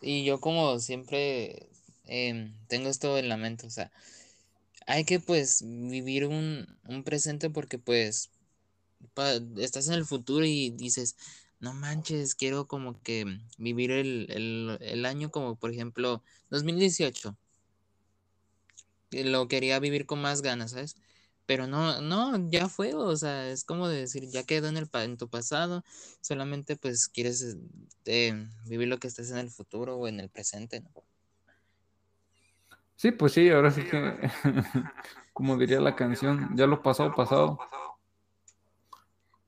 Y 0.00 0.24
yo 0.24 0.38
como 0.38 0.78
siempre 0.78 1.68
em, 2.04 2.54
tengo 2.68 2.88
esto 2.88 3.18
en 3.18 3.28
la 3.28 3.36
mente, 3.36 3.66
o 3.66 3.70
sea, 3.70 3.90
hay 4.86 5.04
que 5.04 5.18
pues 5.18 5.64
vivir 5.66 6.24
un, 6.24 6.68
presente 7.04 7.50
porque 7.50 7.78
pues 7.80 8.30
estás 9.56 9.88
en 9.88 9.94
el 9.94 10.04
futuro 10.04 10.44
y 10.44 10.70
dices, 10.70 11.16
no 11.58 11.74
manches, 11.74 12.36
quiero 12.36 12.68
como 12.68 13.02
que 13.02 13.40
vivir 13.58 13.90
el, 13.90 15.04
año 15.04 15.32
como 15.32 15.56
por 15.56 15.72
ejemplo 15.72 16.22
2018. 16.50 17.36
Lo 19.10 19.48
quería 19.48 19.78
vivir 19.78 20.06
con 20.06 20.20
más 20.20 20.42
ganas, 20.42 20.72
¿sabes? 20.72 20.96
Pero 21.46 21.66
no, 21.66 22.00
no, 22.00 22.50
ya 22.50 22.68
fue, 22.68 22.94
o 22.94 23.16
sea, 23.16 23.48
es 23.48 23.64
como 23.64 23.88
decir, 23.88 24.28
ya 24.28 24.42
quedó 24.42 24.68
en, 24.68 24.76
el, 24.76 24.88
en 24.92 25.16
tu 25.16 25.28
pasado, 25.28 25.84
solamente 26.20 26.76
pues 26.76 27.06
quieres 27.06 27.56
eh, 28.04 28.48
vivir 28.64 28.88
lo 28.88 28.98
que 28.98 29.06
estés 29.06 29.30
en 29.30 29.38
el 29.38 29.50
futuro 29.50 29.96
o 29.96 30.08
en 30.08 30.18
el 30.18 30.28
presente, 30.28 30.80
¿no? 30.80 30.90
Sí, 32.96 33.12
pues 33.12 33.32
sí, 33.32 33.50
ahora 33.50 33.70
sí 33.70 33.84
que, 33.84 34.30
como 35.34 35.56
diría 35.58 35.80
la 35.80 35.94
canción, 35.94 36.56
ya 36.56 36.66
lo 36.66 36.82
pasado, 36.82 37.14
pasado. 37.14 37.58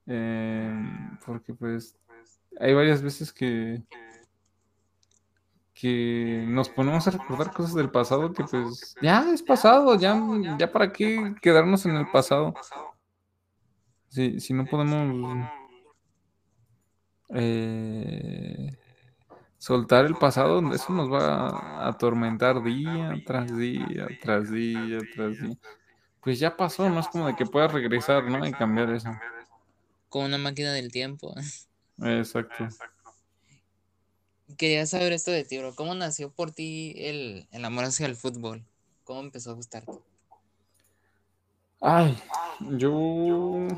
Em, 0.07 1.19
porque 1.25 1.55
pues 1.55 1.97
hay 2.61 2.75
varias 2.75 3.03
veces 3.03 3.33
que, 3.33 3.83
que 5.81 6.45
nos 6.49 6.69
ponemos 6.69 7.07
a 7.07 7.13
recordar 7.13 7.53
cosas 7.53 7.75
del 7.75 7.89
pasado 7.89 8.33
que 8.33 8.43
pues 8.43 8.97
ya 9.01 9.31
es 9.33 9.43
pasado, 9.43 9.95
ya, 9.97 10.21
ya 10.59 10.73
para 10.73 10.93
qué 10.93 11.37
quedarnos 11.41 11.87
en 11.87 11.95
el 11.95 12.11
pasado. 12.11 12.53
Si, 14.09 14.41
si 14.41 14.55
no 14.55 14.65
podemos 14.65 15.49
eh, 17.29 18.77
soltar 19.59 20.07
el 20.07 20.17
pasado, 20.17 20.59
eso 20.73 20.93
nos 20.93 21.13
va 21.13 21.49
a 21.49 21.89
atormentar 21.89 22.61
día 22.65 23.15
tras 23.25 23.57
día, 23.57 24.09
tras 24.21 24.51
día, 24.51 24.99
tras 25.15 25.41
día. 25.41 25.57
Pues 26.21 26.41
ya 26.41 26.57
pasó, 26.57 26.91
no 26.91 26.99
es 26.99 27.07
como 27.07 27.29
de 27.29 27.37
que 27.37 27.47
puedas 27.47 27.73
regresar, 27.73 28.25
¿no? 28.25 28.45
Y 28.45 28.51
cambiar 28.51 28.91
eso. 28.91 29.11
Como 30.09 30.27
una 30.27 30.39
máquina 30.39 30.73
del 30.73 30.91
tiempo. 30.91 31.37
Exacto. 31.99 32.67
Quería 34.57 34.87
saber 34.87 35.13
esto 35.13 35.31
de 35.31 35.45
ti, 35.45 35.59
bro. 35.59 35.75
¿Cómo 35.75 35.95
nació 35.95 36.31
por 36.31 36.51
ti 36.51 36.95
el, 36.97 37.47
el 37.51 37.65
amor 37.65 37.85
hacia 37.85 38.07
el 38.07 38.17
fútbol? 38.17 38.65
¿Cómo 39.05 39.21
empezó 39.21 39.51
a 39.51 39.55
gustarte? 39.55 39.93
Ay, 41.81 42.19
yo 42.61 43.69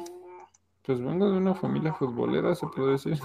pues 0.82 1.00
vengo 1.00 1.30
de 1.30 1.36
una 1.36 1.54
familia 1.54 1.92
futbolera, 1.92 2.54
se 2.54 2.66
puede 2.66 2.92
decir. 2.92 3.20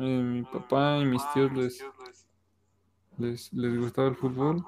Eh, 0.00 0.22
mi 0.22 0.42
papá 0.42 0.98
y 0.98 1.04
mis 1.04 1.22
tíos 1.32 1.52
les, 1.52 1.84
les, 3.18 3.52
les 3.52 3.78
gustaba 3.78 4.08
el 4.08 4.16
fútbol. 4.16 4.64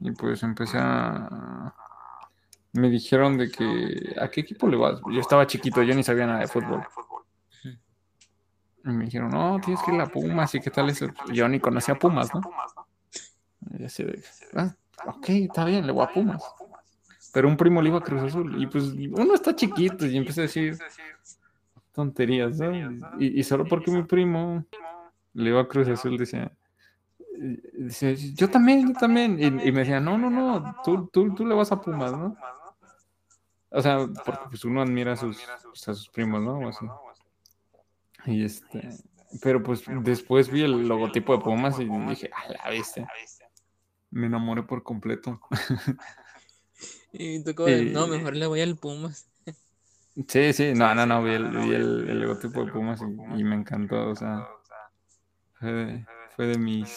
Y 0.00 0.10
pues 0.12 0.42
empecé 0.42 0.78
a... 0.80 1.74
Me 2.72 2.88
dijeron 2.88 3.36
de 3.36 3.50
que... 3.50 4.14
¿A 4.20 4.28
qué 4.30 4.40
equipo 4.40 4.66
le 4.66 4.76
vas? 4.76 5.00
Yo 5.12 5.20
estaba 5.20 5.46
chiquito, 5.46 5.82
yo 5.82 5.94
ni 5.94 6.02
sabía 6.02 6.26
nada 6.26 6.40
de 6.40 6.48
fútbol. 6.48 6.82
Y 8.84 8.90
me 8.90 9.04
dijeron, 9.04 9.30
no, 9.30 9.60
tienes 9.60 9.82
que 9.82 9.94
ir 9.94 10.00
a 10.00 10.06
Pumas 10.06 10.54
y 10.54 10.60
qué 10.60 10.70
tal 10.70 10.90
eso. 10.90 11.06
Yo 11.32 11.48
ni 11.48 11.60
conocía 11.60 11.94
a 11.94 11.98
Pumas, 11.98 12.34
¿no? 12.34 12.40
Y 13.78 13.84
así 13.84 14.02
de, 14.02 14.22
ah, 14.54 14.74
ok, 15.06 15.28
está 15.28 15.64
bien, 15.64 15.86
le 15.86 15.92
voy 15.92 16.04
a 16.04 16.12
Pumas. 16.12 16.42
Pero 17.32 17.48
un 17.48 17.56
primo 17.56 17.80
le 17.80 17.88
iba 17.88 17.98
a 17.98 18.02
Cruz 18.02 18.22
Azul. 18.22 18.60
Y 18.60 18.66
pues 18.66 18.84
uno 18.84 19.34
está 19.34 19.54
chiquito 19.54 20.06
y 20.06 20.16
empecé 20.16 20.40
a 20.40 20.42
decir, 20.42 20.78
tonterías, 21.92 22.58
¿no? 22.58 23.18
Y, 23.18 23.42
solo 23.44 23.64
porque 23.64 23.90
mi 23.90 24.02
primo 24.02 24.64
le 25.34 25.50
iba 25.50 25.60
a 25.60 25.68
Cruz 25.68 25.88
Azul 25.88 26.18
decía, 26.18 26.52
dice, 27.74 28.16
yo 28.34 28.50
también, 28.50 28.88
yo 28.88 28.94
también. 28.98 29.38
Y, 29.40 29.72
me 29.72 29.80
decía, 29.80 30.00
no, 30.00 30.18
no, 30.18 30.28
no, 30.28 30.76
tú, 30.84 31.08
tú, 31.12 31.34
tú 31.34 31.46
le 31.46 31.54
vas 31.54 31.72
a 31.72 31.80
Pumas, 31.80 32.12
¿no? 32.12 32.36
O 33.70 33.80
sea, 33.80 34.06
porque 34.24 34.42
pues 34.50 34.64
uno 34.64 34.82
admira 34.82 35.12
a 35.12 35.16
sus, 35.16 35.38
pues, 35.64 35.88
a 35.88 35.94
sus 35.94 36.08
primos, 36.10 36.42
¿no? 36.42 36.60
Y 38.26 38.44
este, 38.44 38.88
pero 39.40 39.62
pues 39.62 39.84
después 40.02 40.50
vi 40.50 40.62
el 40.62 40.86
logotipo 40.86 41.36
de 41.36 41.42
Pumas 41.42 41.78
y 41.78 41.84
dije, 41.84 42.30
ah, 42.34 42.52
la 42.64 42.70
viste. 42.70 43.06
Me 44.10 44.26
enamoré 44.26 44.62
por 44.62 44.82
completo. 44.82 45.40
y 47.12 47.42
tú 47.42 47.54
como, 47.54 47.68
no, 47.68 48.06
mejor 48.06 48.36
le 48.36 48.46
voy 48.46 48.60
al 48.60 48.76
Pumas. 48.76 49.28
Sí, 50.28 50.52
sí, 50.52 50.74
no, 50.74 50.94
no, 50.94 51.06
no, 51.06 51.22
vi 51.22 51.32
el, 51.32 51.48
vi 51.48 51.74
el, 51.74 52.20
logotipo 52.20 52.64
de 52.64 52.72
Pumas 52.72 53.00
y, 53.00 53.44
me 53.44 53.54
encantó, 53.54 54.10
o 54.10 54.14
sea, 54.14 54.46
fue 55.58 56.46
de, 56.46 56.58
mis... 56.58 56.90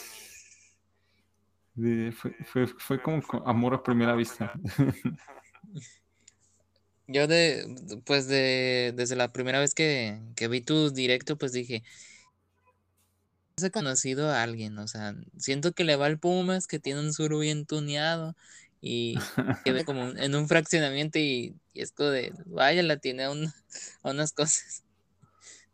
fue, 2.45 2.67
fue, 2.67 3.01
como 3.01 3.21
amor 3.45 3.75
a 3.75 3.83
primera 3.83 4.15
vista. 4.15 4.51
Yo 7.07 7.27
de, 7.27 8.01
pues 8.05 8.27
de, 8.27 8.93
desde 8.95 9.15
la 9.15 9.31
primera 9.31 9.59
vez 9.59 9.73
que, 9.73 10.19
que 10.35 10.47
vi 10.47 10.61
tu 10.61 10.89
directo, 10.91 11.37
pues 11.37 11.51
dije, 11.51 11.83
he 13.63 13.71
conocido 13.71 14.29
a 14.31 14.43
alguien, 14.43 14.77
o 14.79 14.87
sea, 14.87 15.15
siento 15.37 15.71
que 15.71 15.83
le 15.83 15.95
va 15.95 16.07
al 16.07 16.19
Pumas, 16.19 16.67
que 16.67 16.79
tiene 16.79 16.99
un 16.99 17.13
sur 17.13 17.37
bien 17.39 17.65
tuneado, 17.65 18.35
y 18.81 19.15
quedé 19.65 19.85
como 19.85 20.09
en 20.09 20.35
un 20.35 20.47
fraccionamiento 20.47 21.19
y, 21.19 21.55
esto 21.73 22.09
de, 22.09 22.33
vaya, 22.45 22.83
la 22.83 22.97
tiene 22.97 23.23
a, 23.23 23.31
unas 24.03 24.33
cosas. 24.33 24.83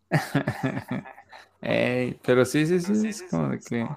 pero 2.23 2.45
sí, 2.45 2.65
sí, 2.65 2.79
sí, 2.79 3.07
es 3.07 3.23
como 3.23 3.49
de 3.49 3.59
que... 3.59 3.87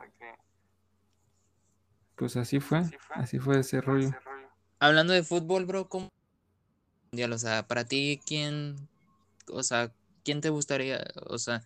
Pues 2.17 2.37
así 2.37 2.61
fue, 2.61 2.83
así 3.11 3.41
fue 3.41 3.59
ese 3.59 3.81
rollo. 3.81 4.13
Hablando 4.79 5.13
de 5.13 5.25
fútbol, 5.25 5.67
bro, 5.67 5.89
¿cómo? 5.89 6.14
O 7.33 7.39
sea, 7.39 7.67
para 7.67 7.85
ti, 7.85 8.21
¿quién, 8.27 8.77
o 9.49 9.63
sea, 9.63 9.93
quién 10.25 10.41
te 10.41 10.51
gustaría, 10.51 11.05
o 11.27 11.39
sea, 11.39 11.63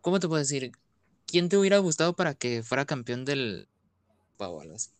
¿cómo 0.00 0.20
te 0.20 0.28
puedo 0.28 0.38
decir? 0.38 0.72
¿Quién 1.26 1.48
te 1.48 1.58
hubiera 1.58 1.78
gustado 1.78 2.14
para 2.14 2.34
que 2.34 2.62
fuera 2.62 2.86
campeón 2.86 3.24
del 3.24 3.68
o 4.38 4.60
algo 4.60 4.74
así? 4.74 4.90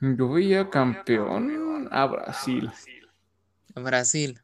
Yo 0.00 0.30
veía 0.30 0.70
campeón 0.70 1.88
a 1.92 2.06
Brasil. 2.06 2.70
A 3.74 3.80
Brasil. 3.80 4.40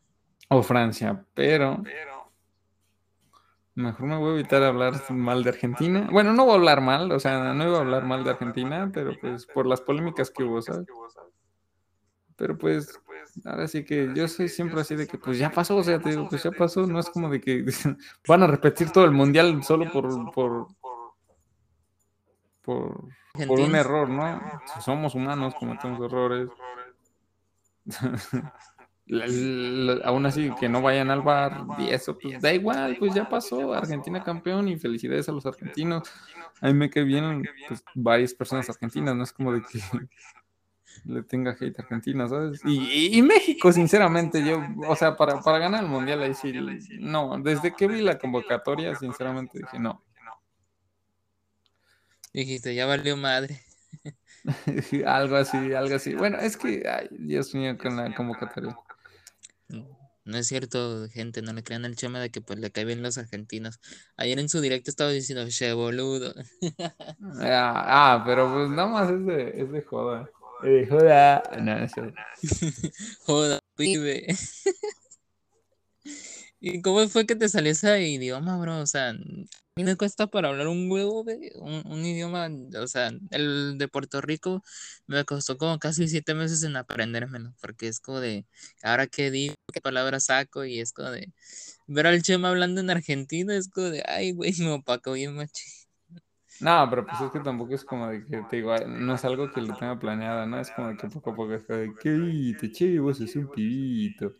O 0.48 0.62
Francia, 0.62 1.24
pero 1.34 1.82
mejor 3.74 4.06
me 4.06 4.16
voy 4.16 4.30
a 4.30 4.34
evitar 4.34 4.62
hablar 4.62 4.94
mal 5.10 5.42
de 5.42 5.50
Argentina. 5.50 6.08
Bueno, 6.10 6.32
no 6.32 6.44
voy 6.44 6.52
a 6.52 6.56
hablar 6.56 6.80
mal, 6.80 7.12
o 7.12 7.20
sea, 7.20 7.52
no 7.52 7.64
iba 7.64 7.78
a 7.78 7.80
hablar 7.80 8.04
mal 8.04 8.24
de 8.24 8.30
Argentina, 8.30 8.90
pero 8.92 9.12
pues 9.20 9.46
por 9.46 9.66
las 9.66 9.80
polémicas 9.80 10.30
que 10.30 10.44
hubo, 10.44 10.60
¿sabes? 10.62 10.86
Pero 12.36 12.58
pues, 12.58 13.00
ahora 13.44 13.66
sí 13.66 13.84
que 13.84 14.12
yo 14.14 14.28
soy 14.28 14.48
siempre 14.48 14.80
así 14.80 14.94
de 14.94 15.06
que 15.06 15.18
pues 15.18 15.38
ya 15.38 15.50
pasó, 15.50 15.76
o 15.76 15.82
sea, 15.82 15.98
te 15.98 16.10
digo, 16.10 16.28
pues 16.28 16.42
ya 16.42 16.50
pasó, 16.50 16.86
no 16.86 16.98
es 16.98 17.08
como 17.08 17.30
de 17.30 17.40
que 17.40 17.64
van 18.28 18.42
a 18.42 18.46
repetir 18.46 18.90
todo 18.90 19.04
el 19.04 19.12
mundial 19.12 19.62
solo 19.64 19.90
por, 19.90 20.32
por, 20.32 20.68
por, 22.62 23.08
por 23.46 23.60
un 23.60 23.74
error, 23.74 24.08
¿no? 24.08 24.40
somos 24.80 25.14
humanos, 25.14 25.54
cometemos 25.54 26.00
errores. 26.00 26.48
aún 30.04 30.26
así 30.26 30.50
que 30.58 30.68
no 30.68 30.82
vayan 30.82 31.10
al 31.10 31.22
bar 31.22 31.64
y 31.78 31.90
eso, 31.90 32.18
pues 32.18 32.42
da 32.42 32.52
igual, 32.52 32.96
pues 32.98 33.14
ya 33.14 33.28
pasó, 33.28 33.72
Argentina 33.72 34.22
campeón 34.22 34.68
y 34.68 34.76
felicidades 34.76 35.28
a 35.28 35.32
los 35.32 35.46
argentinos. 35.46 36.10
A 36.60 36.66
mí 36.66 36.74
me 36.74 36.90
que 36.90 37.02
bien 37.02 37.44
pues, 37.68 37.84
varias 37.94 38.34
personas 38.34 38.68
argentinas, 38.68 39.14
no 39.14 39.22
es 39.22 39.32
como 39.32 39.52
de 39.52 39.62
que 39.62 39.80
le 41.04 41.22
tenga 41.22 41.52
hate 41.52 41.78
a 41.78 41.82
Argentina, 41.82 42.28
¿sabes? 42.28 42.60
Y, 42.64 43.20
México, 43.22 43.72
sinceramente, 43.72 44.44
yo, 44.44 44.60
o 44.88 44.96
sea, 44.96 45.16
para, 45.16 45.40
para 45.40 45.58
ganar 45.58 45.84
el 45.84 45.90
mundial 45.90 46.22
ahí 46.22 46.34
sí, 46.34 46.52
no, 46.98 47.38
desde 47.38 47.74
que 47.74 47.86
vi 47.86 48.00
la 48.00 48.18
convocatoria, 48.18 48.94
sinceramente 48.96 49.58
dije 49.58 49.78
no. 49.78 50.02
Dijiste, 52.32 52.74
ya 52.74 52.84
valió 52.86 53.16
madre. 53.16 53.62
algo 55.06 55.36
así, 55.36 55.72
algo 55.72 55.96
así. 55.96 56.14
Bueno, 56.14 56.38
es 56.38 56.56
que, 56.56 56.86
ay, 56.88 57.08
Dios 57.10 57.54
mío, 57.54 57.76
con 57.78 57.96
la 57.96 58.14
convocatoria. 58.14 58.76
No 60.26 60.38
es 60.38 60.48
cierto, 60.48 61.08
gente, 61.08 61.40
no 61.40 61.52
le 61.52 61.62
crean 61.62 61.84
el 61.84 61.94
chema 61.94 62.18
de 62.18 62.30
que 62.30 62.40
pues 62.40 62.58
le 62.58 62.72
caen 62.72 62.88
bien 62.88 63.00
los 63.00 63.16
argentinos. 63.16 63.80
Ayer 64.16 64.40
en 64.40 64.48
su 64.48 64.60
directo 64.60 64.90
estaba 64.90 65.10
diciendo, 65.10 65.46
che 65.48 65.72
boludo. 65.72 66.34
ah, 67.42 67.84
ah, 67.86 68.22
pero 68.26 68.52
pues 68.52 68.68
nada 68.70 68.88
más 68.88 69.08
es 69.08 69.24
de, 69.24 69.62
es 69.62 69.70
de 69.70 69.82
joda. 69.82 70.28
Eh, 70.62 70.86
joda. 70.88 71.42
No, 71.60 71.78
no 71.78 71.86
joda, 73.26 73.60
pibe. 73.76 74.26
¿Y 76.60 76.80
cómo 76.82 77.06
fue 77.08 77.26
que 77.26 77.36
te 77.36 77.48
salió 77.48 77.72
ese 77.72 78.02
idioma, 78.08 78.58
bro? 78.58 78.78
O 78.80 78.86
sea, 78.86 79.10
a 79.10 79.14
mí 79.14 79.84
me 79.84 79.96
cuesta 79.96 80.26
para 80.26 80.48
hablar 80.48 80.68
un 80.68 80.90
huevo, 80.90 81.22
de 81.22 81.52
un, 81.56 82.04
idioma, 82.04 82.48
o 82.80 82.86
sea, 82.86 83.12
el 83.30 83.76
de 83.78 83.88
Puerto 83.88 84.20
Rico 84.22 84.62
me 85.06 85.24
costó 85.24 85.58
como 85.58 85.78
casi 85.78 86.08
siete 86.08 86.34
meses 86.34 86.62
en 86.62 86.76
aprendérmelo, 86.76 87.54
porque 87.60 87.88
es 87.88 88.00
como 88.00 88.20
de, 88.20 88.46
ahora 88.82 89.06
qué 89.06 89.30
digo, 89.30 89.54
qué 89.72 89.80
palabras 89.82 90.24
saco, 90.26 90.64
y 90.64 90.80
es 90.80 90.92
como 90.92 91.10
de, 91.10 91.32
ver 91.86 92.06
al 92.06 92.22
Chema 92.22 92.48
hablando 92.48 92.80
en 92.80 92.90
Argentina, 92.90 93.54
es 93.56 93.68
como 93.68 93.88
de, 93.90 94.02
ay, 94.06 94.32
güey, 94.32 94.54
me 94.58 94.72
opaco 94.72 95.12
bien 95.12 95.34
machi. 95.34 95.85
No, 96.60 96.86
pero 96.88 97.06
pues 97.06 97.20
es 97.20 97.30
que 97.30 97.40
tampoco 97.40 97.74
es 97.74 97.84
como 97.84 98.08
de 98.08 98.24
que 98.24 98.42
te 98.42 98.56
digo, 98.56 98.74
no 98.86 99.14
es 99.14 99.24
algo 99.24 99.50
que 99.50 99.60
lo 99.60 99.74
tenga 99.76 99.98
planeado, 99.98 100.46
¿no? 100.46 100.58
Es 100.58 100.70
como 100.70 100.88
de 100.88 100.96
que 100.96 101.08
poco 101.08 101.30
a 101.30 101.34
poco 101.34 101.52
es 101.52 101.64
como 101.64 101.78
de 101.78 101.94
que, 101.94 102.56
te 102.58 102.72
che, 102.72 102.98
vos 102.98 103.18
sos 103.18 103.36
un 103.36 103.50
pibito. 103.50 104.34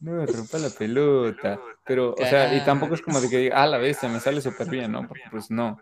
No 0.00 0.12
me 0.12 0.26
rompa 0.26 0.58
la 0.58 0.70
pelota. 0.70 1.60
Pero, 1.84 2.14
o 2.14 2.16
sea, 2.16 2.54
y 2.54 2.64
tampoco 2.64 2.94
es 2.94 3.02
como 3.02 3.20
de 3.20 3.28
que 3.28 3.38
diga, 3.38 3.62
ah, 3.62 3.66
la 3.66 3.78
bestia, 3.78 4.08
me 4.08 4.20
sale 4.20 4.40
súper 4.40 4.70
bien, 4.70 4.92
¿no? 4.92 5.06
Porque 5.06 5.24
pues 5.30 5.50
no. 5.50 5.80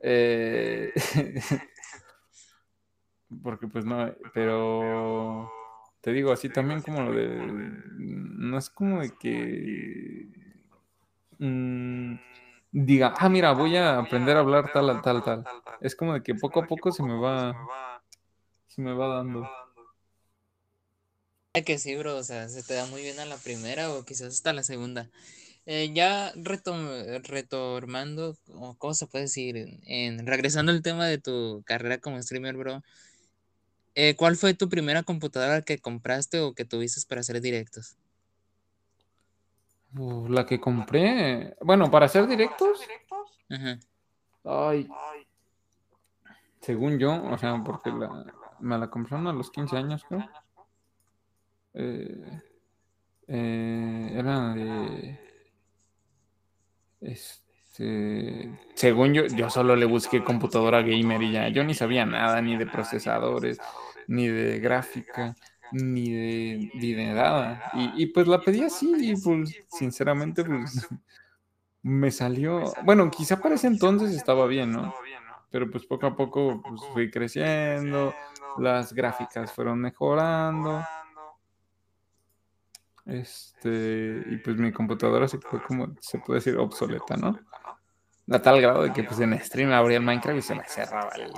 Eh... 0.00 0.92
Porque 3.42 3.66
pues 3.66 3.84
no, 3.84 4.12
pero 4.34 5.50
te 6.00 6.12
digo 6.12 6.32
así 6.32 6.48
también 6.48 6.82
como 6.82 7.02
lo 7.02 7.12
de, 7.12 7.28
no 7.96 8.58
es 8.58 8.68
como 8.68 9.00
de 9.00 9.10
que 9.18 10.28
mm, 11.38 12.14
diga, 12.72 13.14
ah, 13.18 13.28
mira, 13.28 13.52
voy 13.52 13.76
a 13.76 13.98
aprender 13.98 14.36
a 14.36 14.40
hablar 14.40 14.72
tal, 14.72 15.00
tal, 15.02 15.22
tal. 15.22 15.44
Es 15.80 15.94
como 15.94 16.14
de 16.14 16.22
que 16.22 16.34
poco 16.34 16.60
a 16.60 16.66
poco 16.66 16.90
se 16.90 17.02
me 17.02 17.16
va, 17.16 18.02
se 18.66 18.82
me 18.82 18.92
va 18.92 19.08
dando 19.08 19.48
que 21.60 21.78
sí, 21.78 21.94
bro, 21.96 22.16
o 22.16 22.22
sea, 22.22 22.48
se 22.48 22.62
te 22.62 22.72
da 22.72 22.86
muy 22.86 23.02
bien 23.02 23.20
a 23.20 23.26
la 23.26 23.36
primera 23.36 23.92
o 23.92 24.06
quizás 24.06 24.28
hasta 24.28 24.54
la 24.54 24.62
segunda. 24.62 25.10
Eh, 25.66 25.90
ya 25.94 26.32
retomando, 26.34 28.38
¿cómo 28.78 28.94
se 28.94 29.06
puede 29.06 29.24
decir? 29.24 29.78
En, 29.84 30.26
regresando 30.26 30.72
al 30.72 30.80
tema 30.80 31.06
de 31.06 31.18
tu 31.18 31.62
carrera 31.66 31.98
como 31.98 32.20
streamer, 32.22 32.56
bro, 32.56 32.82
eh, 33.94 34.16
¿cuál 34.16 34.36
fue 34.36 34.54
tu 34.54 34.70
primera 34.70 35.02
computadora 35.02 35.60
que 35.60 35.78
compraste 35.78 36.40
o 36.40 36.54
que 36.54 36.64
tuviste 36.64 37.02
para 37.06 37.20
hacer 37.20 37.42
directos? 37.42 37.96
Uh, 39.96 40.28
la 40.28 40.46
que 40.46 40.58
compré, 40.58 41.54
bueno, 41.60 41.90
para 41.90 42.06
hacer 42.06 42.26
directos. 42.26 42.80
Ay. 44.44 44.88
Según 46.60 46.98
yo, 46.98 47.22
o 47.24 47.36
sea, 47.36 47.60
porque 47.64 47.90
la, 47.90 48.24
me 48.60 48.78
la 48.78 48.88
compraron 48.88 49.26
a 49.26 49.32
los 49.32 49.50
15 49.50 49.76
años, 49.76 50.04
creo. 50.08 50.28
Eh, 51.74 52.40
eh, 53.26 54.12
era 54.14 54.54
de. 54.54 55.18
Este, 57.00 58.56
según 58.74 59.12
yo, 59.12 59.26
yo 59.26 59.50
solo 59.50 59.74
le 59.74 59.86
busqué 59.86 60.22
computadora 60.22 60.82
gamer 60.82 61.22
y 61.22 61.32
ya. 61.32 61.48
Yo 61.48 61.64
ni 61.64 61.74
sabía 61.74 62.06
nada, 62.06 62.40
ni 62.40 62.56
de 62.56 62.66
procesadores, 62.66 63.58
ni 64.06 64.28
de 64.28 64.60
gráfica, 64.60 65.34
ni 65.72 66.10
de, 66.10 66.70
ni 66.74 66.92
de 66.92 67.14
nada. 67.14 67.70
Y, 67.74 68.06
pues 68.06 68.26
la 68.26 68.40
pedí 68.40 68.62
así, 68.62 68.92
y 68.98 69.16
pues 69.16 69.54
sinceramente, 69.68 70.44
pues 70.44 70.88
me 71.82 72.10
salió. 72.10 72.72
Bueno, 72.84 73.10
quizá 73.10 73.40
para 73.40 73.56
ese 73.56 73.66
entonces 73.66 74.14
estaba 74.14 74.46
bien, 74.46 74.72
¿no? 74.72 74.94
Pero 75.50 75.70
pues 75.70 75.84
poco 75.84 76.06
a 76.06 76.16
poco 76.16 76.62
pues, 76.66 76.80
fui 76.92 77.10
creciendo, 77.10 78.14
las 78.58 78.92
gráficas 78.94 79.52
fueron 79.52 79.80
mejorando 79.80 80.82
este, 83.04 84.22
y 84.26 84.36
pues 84.38 84.56
mi 84.56 84.72
computadora 84.72 85.26
se 85.26 85.38
fue 85.38 85.62
como, 85.62 85.94
se 86.00 86.18
puede 86.18 86.38
decir, 86.38 86.56
obsoleta, 86.56 87.16
¿no? 87.16 87.38
A 88.30 88.40
tal 88.40 88.60
grado 88.60 88.84
de 88.84 88.92
que 88.92 89.02
pues 89.02 89.18
en 89.20 89.38
stream 89.40 89.72
abría 89.72 90.00
Minecraft 90.00 90.38
y 90.38 90.42
se 90.42 90.54
me 90.54 90.64
cerraba 90.64 91.10
el... 91.16 91.32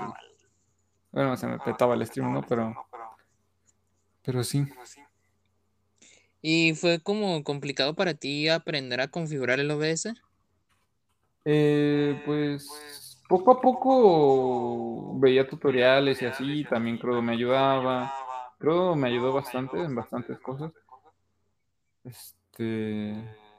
Bueno, 1.11 1.37
se 1.37 1.47
me 1.47 1.59
petaba 1.59 1.95
el 1.95 2.07
stream, 2.07 2.33
¿no? 2.33 2.43
Pero... 2.43 2.75
Pero 4.25 4.43
sí. 4.45 4.67
¿Y 6.43 6.75
fue 6.75 7.01
como 7.01 7.43
complicado 7.43 7.95
para 7.95 8.15
ti 8.15 8.49
aprender 8.49 9.01
a 9.01 9.09
configurar 9.09 9.61
el 9.61 9.71
OBS? 9.71 10.15
Eh, 11.47 12.23
pues 12.25 13.19
poco 13.29 13.53
a 13.53 13.61
poco 13.61 15.19
veía 15.19 15.47
tutoriales 15.49 16.21
y 16.23 16.27
así, 16.27 16.65
también 16.65 16.99
creo 16.99 17.23
me 17.23 17.33
ayudaba. 17.33 18.13
Creo 18.59 18.95
me 18.95 19.09
ayudó 19.09 19.33
bastante 19.33 19.83
en 19.83 19.95
bastantes 19.95 20.39
cosas 20.39 20.73
este, 22.05 23.15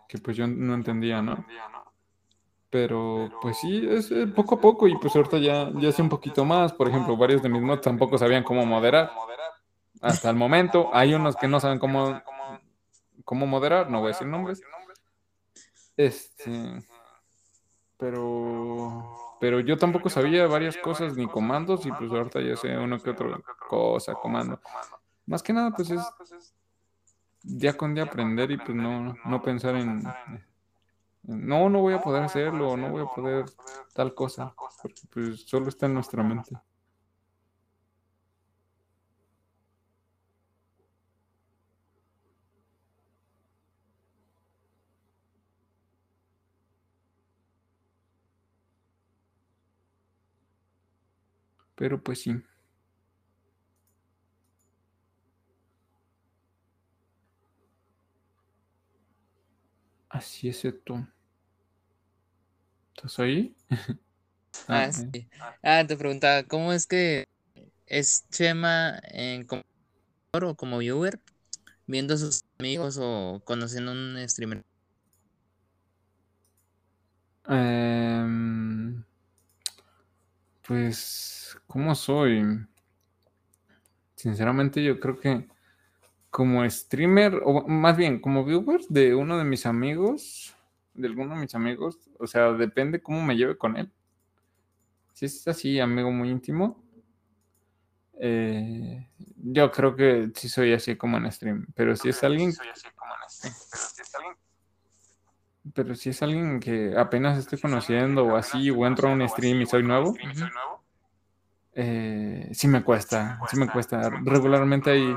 que 0.07 0.17
pues 0.19 0.37
yo 0.37 0.47
no 0.47 0.73
entendía, 0.75 1.21
¿no? 1.21 1.45
Pero 2.69 3.31
pues 3.41 3.57
sí, 3.57 3.85
es 3.89 4.11
eh, 4.11 4.27
poco 4.27 4.55
a 4.55 4.61
poco 4.61 4.87
y 4.87 4.97
pues 4.97 5.15
ahorita 5.15 5.37
ya, 5.37 5.71
ya 5.75 5.91
sé 5.91 6.01
un 6.01 6.09
poquito 6.09 6.43
más. 6.43 6.73
Por 6.73 6.89
ejemplo, 6.89 7.15
varios 7.15 7.41
de 7.41 7.49
mis 7.49 7.61
mods 7.61 7.81
tampoco 7.81 8.17
sabían 8.17 8.43
cómo 8.43 8.65
moderar. 8.65 9.11
Hasta 10.05 10.29
el 10.29 10.35
momento 10.35 10.91
hay 10.93 11.15
unos 11.15 11.35
que 11.35 11.47
no 11.47 11.59
saben 11.59 11.79
cómo, 11.79 12.21
cómo 13.23 13.47
moderar, 13.47 13.89
no 13.89 13.99
voy 13.99 14.07
a 14.07 14.13
decir 14.13 14.27
nombres. 14.27 14.61
Este, 15.97 16.83
pero 17.97 19.15
pero 19.39 19.59
yo 19.61 19.77
tampoco 19.77 20.09
sabía 20.09 20.45
varias 20.47 20.77
cosas 20.77 21.15
ni 21.15 21.27
comandos 21.27 21.85
y 21.85 21.91
pues 21.91 22.11
ahorita 22.11 22.39
ya 22.41 22.55
sé 22.55 22.77
uno 22.77 22.99
que 22.99 23.09
otro 23.09 23.41
cosa, 23.67 24.13
comando. 24.13 24.59
Más 25.25 25.41
que 25.41 25.53
nada 25.53 25.71
pues 25.71 25.89
es 25.89 26.53
día 27.41 27.75
con 27.75 27.95
día 27.95 28.03
aprender 28.03 28.51
y 28.51 28.57
pues 28.57 28.75
no, 28.75 29.15
no 29.25 29.41
pensar 29.41 29.75
en, 29.75 30.03
no, 31.23 31.69
no 31.69 31.81
voy 31.81 31.95
a 31.95 32.01
poder 32.01 32.23
hacerlo, 32.23 32.77
no 32.77 32.89
voy 32.89 33.03
a 33.03 33.07
poder 33.07 33.45
tal 33.93 34.13
cosa, 34.13 34.53
porque 34.81 35.01
pues 35.11 35.41
solo 35.47 35.69
está 35.69 35.87
en 35.87 35.95
nuestra 35.95 36.21
mente. 36.21 36.55
Pero 51.75 52.01
pues 52.01 52.21
sí. 52.21 52.41
Así 60.09 60.47
es 60.47 60.63
esto. 60.63 61.05
¿Estás 62.95 63.19
ahí? 63.19 63.53
ah, 64.69 64.91
sí. 64.91 65.27
Ah, 65.61 65.85
te 65.85 65.97
preguntaba, 65.97 66.43
¿cómo 66.43 66.71
es 66.71 66.87
que 66.87 67.25
es 67.87 68.25
Chema 68.29 68.99
en 69.09 69.45
como 69.45 69.63
o 70.31 70.55
como 70.55 70.79
viewer 70.79 71.19
viendo 71.87 72.13
a 72.13 72.17
sus 72.17 72.43
amigos 72.59 72.97
o 72.99 73.41
conociendo 73.45 73.91
un 73.91 74.17
streamer? 74.27 74.63
Em, 77.47 79.03
pues, 80.65 81.44
¿cómo 81.75 81.93
soy? 81.93 82.41
Sinceramente, 84.15 84.81
yo 84.81 84.97
creo 84.97 85.19
que 85.19 85.45
como 86.29 86.63
streamer, 86.69 87.41
o 87.43 87.67
más 87.67 87.97
bien 87.97 88.21
como 88.21 88.45
viewer 88.45 88.79
de 88.87 89.13
uno 89.13 89.37
de 89.37 89.43
mis 89.43 89.65
amigos, 89.65 90.55
de 90.93 91.07
alguno 91.09 91.35
de 91.35 91.41
mis 91.41 91.53
amigos, 91.53 92.09
o 92.17 92.27
sea, 92.27 92.53
depende 92.53 93.01
cómo 93.01 93.21
me 93.21 93.35
lleve 93.35 93.57
con 93.57 93.75
él. 93.75 93.91
Si 95.11 95.25
es 95.25 95.45
así, 95.49 95.77
amigo 95.81 96.11
muy 96.11 96.29
íntimo, 96.29 96.81
Eh, 98.17 99.09
yo 99.43 99.69
creo 99.69 99.97
que 99.97 100.31
sí 100.33 100.47
soy 100.47 100.71
así 100.71 100.95
como 100.95 101.17
en 101.17 101.29
stream, 101.29 101.67
pero 101.75 101.97
si 101.97 102.07
es 102.07 102.23
alguien... 102.23 102.53
Pero 105.73 105.93
si 105.95 106.11
es 106.11 106.21
alguien 106.21 106.61
que 106.61 106.97
apenas 106.97 107.37
estoy 107.37 107.59
conociendo 107.59 108.23
o 108.23 108.37
así, 108.37 108.71
o 108.71 108.87
entro 108.87 109.09
a 109.09 109.11
un 109.11 109.27
stream 109.27 109.61
y 109.61 109.65
soy 109.65 109.83
nuevo, 109.83 110.15
eh, 111.75 112.49
sí 112.53 112.67
me 112.67 112.83
cuesta, 112.83 113.39
sí 113.49 113.57
me 113.57 113.67
cuesta. 113.67 114.09
Regularmente 114.23 114.91
hay, 114.91 115.15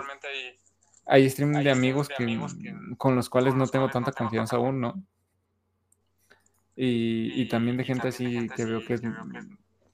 hay 1.06 1.30
stream 1.30 1.52
de 1.52 1.70
amigos 1.70 2.08
que, 2.08 2.40
con 2.96 3.14
los 3.14 3.30
cuales 3.30 3.54
no 3.54 3.66
tengo 3.68 3.88
tanta 3.88 4.12
confianza 4.12 4.56
aún, 4.56 4.80
¿no? 4.80 5.02
Y, 6.74 7.40
y 7.40 7.48
también 7.48 7.76
de 7.76 7.84
gente 7.84 8.08
así 8.08 8.48
que 8.54 8.64
veo 8.64 8.84
que, 8.84 8.94
es, 8.94 9.02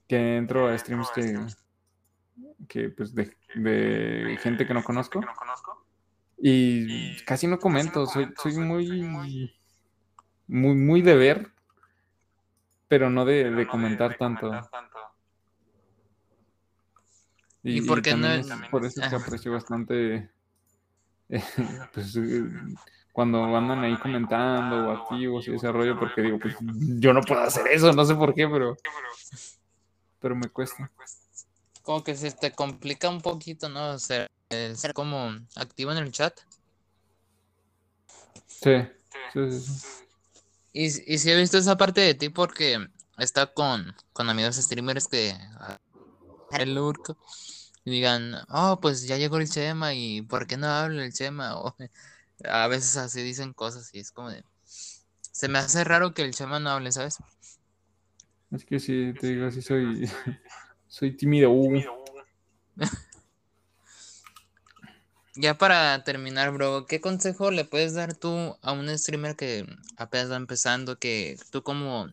que 0.09 0.37
entro 0.37 0.69
a 0.69 0.77
streams 0.77 1.11
que, 1.11 1.47
que 2.67 2.89
pues 2.91 3.15
de, 3.15 3.37
de 3.55 4.39
gente 4.43 4.67
que 4.67 4.75
no 4.75 4.83
conozco. 4.83 5.21
Y 6.39 7.23
casi 7.25 7.47
no 7.47 7.59
comento, 7.59 8.07
soy, 8.07 8.29
soy 8.37 8.59
muy, 8.59 9.03
muy, 9.03 10.75
muy 10.75 11.03
de 11.03 11.15
ver, 11.15 11.53
pero 12.89 13.09
no 13.09 13.25
de, 13.25 13.51
de 13.51 13.67
comentar 13.67 14.17
tanto. 14.17 14.51
Y, 17.65 17.81
por 17.81 18.03
qué 18.03 18.15
no? 18.15 18.29
por 18.71 18.85
eso 18.85 19.01
que 19.01 19.17
aprecio 19.17 19.53
bastante 19.53 20.31
pues, 21.95 22.17
eh, 22.17 22.45
cuando 23.13 23.45
andan 23.57 23.83
ahí 23.85 23.97
comentando 23.99 24.89
o 24.89 24.91
activos 24.91 25.49
y 25.49 25.55
ese 25.55 25.71
rollo, 25.73 25.99
porque 25.99 26.21
digo, 26.23 26.39
pues 26.39 26.57
yo 26.61 27.13
no 27.13 27.23
puedo 27.23 27.41
hacer 27.41 27.67
eso, 27.69 27.93
no 27.93 28.05
sé 28.05 28.15
por 28.15 28.35
qué, 28.35 28.47
pero, 28.49 28.77
pero 30.21 30.37
me 30.37 30.49
cuesta. 30.49 30.91
Como 31.83 32.03
que 32.03 32.17
se 32.17 32.33
te 32.33 32.53
complica 32.53 33.09
un 33.09 33.21
poquito, 33.21 33.69
¿no? 33.69 33.99
Ser, 33.99 34.31
ser 34.75 34.93
como 34.95 35.33
activo 35.57 35.93
en 35.93 35.99
el 35.99 36.13
chat. 36.13 36.39
Sí, 38.47 38.87
sí, 39.33 39.51
sí. 39.51 40.03
Y, 40.73 41.15
y 41.15 41.19
sí 41.19 41.31
he 41.31 41.37
visto 41.37 41.57
esa 41.57 41.77
parte 41.77 42.01
de 42.01 42.15
ti 42.15 42.31
porque 42.31 42.85
está 43.19 43.47
con, 43.47 43.95
con 44.13 44.29
amigos 44.29 44.57
streamers 44.57 45.07
que 45.07 45.35
el 46.51 46.79
urco 46.79 47.17
y 47.85 47.91
digan, 47.91 48.35
oh, 48.49 48.81
pues 48.81 49.07
ya 49.07 49.19
llegó 49.19 49.37
el 49.37 49.49
Chema 49.49 49.95
y 49.95 50.23
¿por 50.23 50.47
qué 50.47 50.57
no 50.57 50.67
habla 50.67 51.05
el 51.05 51.13
Chema? 51.13 51.55
O, 51.61 51.77
a 52.51 52.67
veces 52.67 52.97
así 52.97 53.23
dicen 53.23 53.53
cosas 53.53 53.91
y 53.95 54.01
es 54.01 54.11
como 54.11 54.29
de... 54.31 54.43
Se 54.65 55.49
me 55.49 55.59
hace 55.59 55.85
raro 55.85 56.15
que 56.15 56.23
el 56.23 56.35
Chema 56.35 56.59
no 56.59 56.71
hable, 56.71 56.91
¿sabes? 56.91 57.19
Es 58.51 58.65
que 58.65 58.81
sí, 58.81 59.15
te 59.21 59.29
digo, 59.29 59.47
así 59.47 59.63
soy, 59.63 60.09
soy 60.89 61.17
tímido. 61.17 61.53
ya 65.37 65.59
para 65.59 66.03
terminar, 66.05 66.53
bro, 66.53 66.87
¿qué 66.87 67.01
consejo 67.01 67.51
le 67.51 67.65
puedes 67.65 67.95
dar 67.95 68.15
tú 68.15 68.57
a 68.63 68.73
un 68.73 68.89
streamer 68.99 69.37
que 69.37 69.67
apenas 69.97 70.31
va 70.31 70.37
empezando, 70.37 70.99
que 70.99 71.37
tú 71.51 71.63
como 71.63 72.13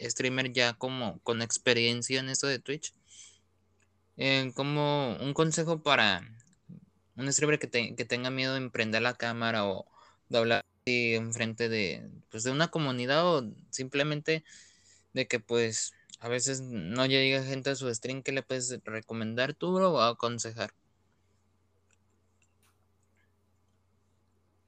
streamer 0.00 0.52
ya 0.52 0.74
como 0.74 1.18
con 1.20 1.42
experiencia 1.42 2.20
en 2.20 2.28
esto 2.28 2.46
de 2.46 2.58
Twitch, 2.58 2.94
como 4.54 5.16
un 5.16 5.32
consejo 5.32 5.82
para 5.82 6.22
un 7.16 7.32
streamer 7.32 7.58
que, 7.58 8.04
tenga 8.04 8.30
miedo 8.30 8.52
de 8.52 8.58
emprender 8.58 9.02
la 9.02 9.14
cámara 9.14 9.66
o 9.66 9.86
de 10.28 10.38
hablar 10.38 10.64
enfrente 10.86 11.68
de, 11.68 12.08
pues, 12.30 12.44
de 12.44 12.50
una 12.50 12.68
comunidad 12.68 13.26
o 13.26 13.50
simplemente 13.70 14.44
de 15.12 15.26
que 15.26 15.40
pues 15.40 15.92
a 16.20 16.28
veces 16.28 16.62
no 16.62 17.04
llega 17.06 17.42
gente 17.42 17.70
a 17.70 17.74
su 17.74 17.92
stream 17.94 18.22
que 18.22 18.32
le 18.32 18.42
puedes 18.42 18.78
recomendar 18.84 19.54
tú 19.54 19.78
o 19.78 20.00
aconsejar. 20.00 20.72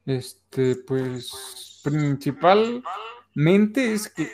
Este, 0.07 0.77
pues 0.77 1.81
principalmente 1.83 3.93
es 3.93 4.09
que 4.09 4.31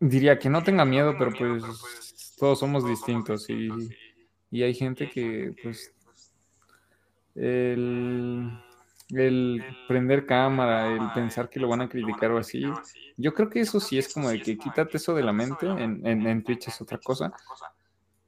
diría 0.00 0.38
que 0.38 0.50
no 0.50 0.62
tenga 0.62 0.84
miedo, 0.84 1.16
pero 1.18 1.32
pues 1.32 2.07
todos 2.38 2.58
somos 2.58 2.86
distintos 2.86 3.48
y, 3.50 3.68
y 4.50 4.62
hay 4.62 4.74
gente 4.74 5.08
que, 5.08 5.54
pues, 5.62 5.94
el, 7.34 8.50
el, 9.10 9.64
prender 9.86 10.26
cámara, 10.26 10.88
el 10.88 11.10
pensar 11.12 11.48
que 11.48 11.60
lo 11.60 11.68
van 11.68 11.82
a 11.82 11.88
criticar 11.88 12.30
o 12.32 12.38
así, 12.38 12.64
yo 13.16 13.34
creo 13.34 13.48
que 13.48 13.60
eso 13.60 13.80
sí 13.80 13.98
es 13.98 14.12
como 14.12 14.28
de 14.28 14.40
que 14.40 14.58
quítate 14.58 14.96
eso 14.96 15.14
de 15.14 15.22
la 15.22 15.32
mente, 15.32 15.66
en, 15.66 16.04
en, 16.04 16.44
Twitch 16.44 16.68
es 16.68 16.80
otra 16.80 16.98
cosa. 16.98 17.32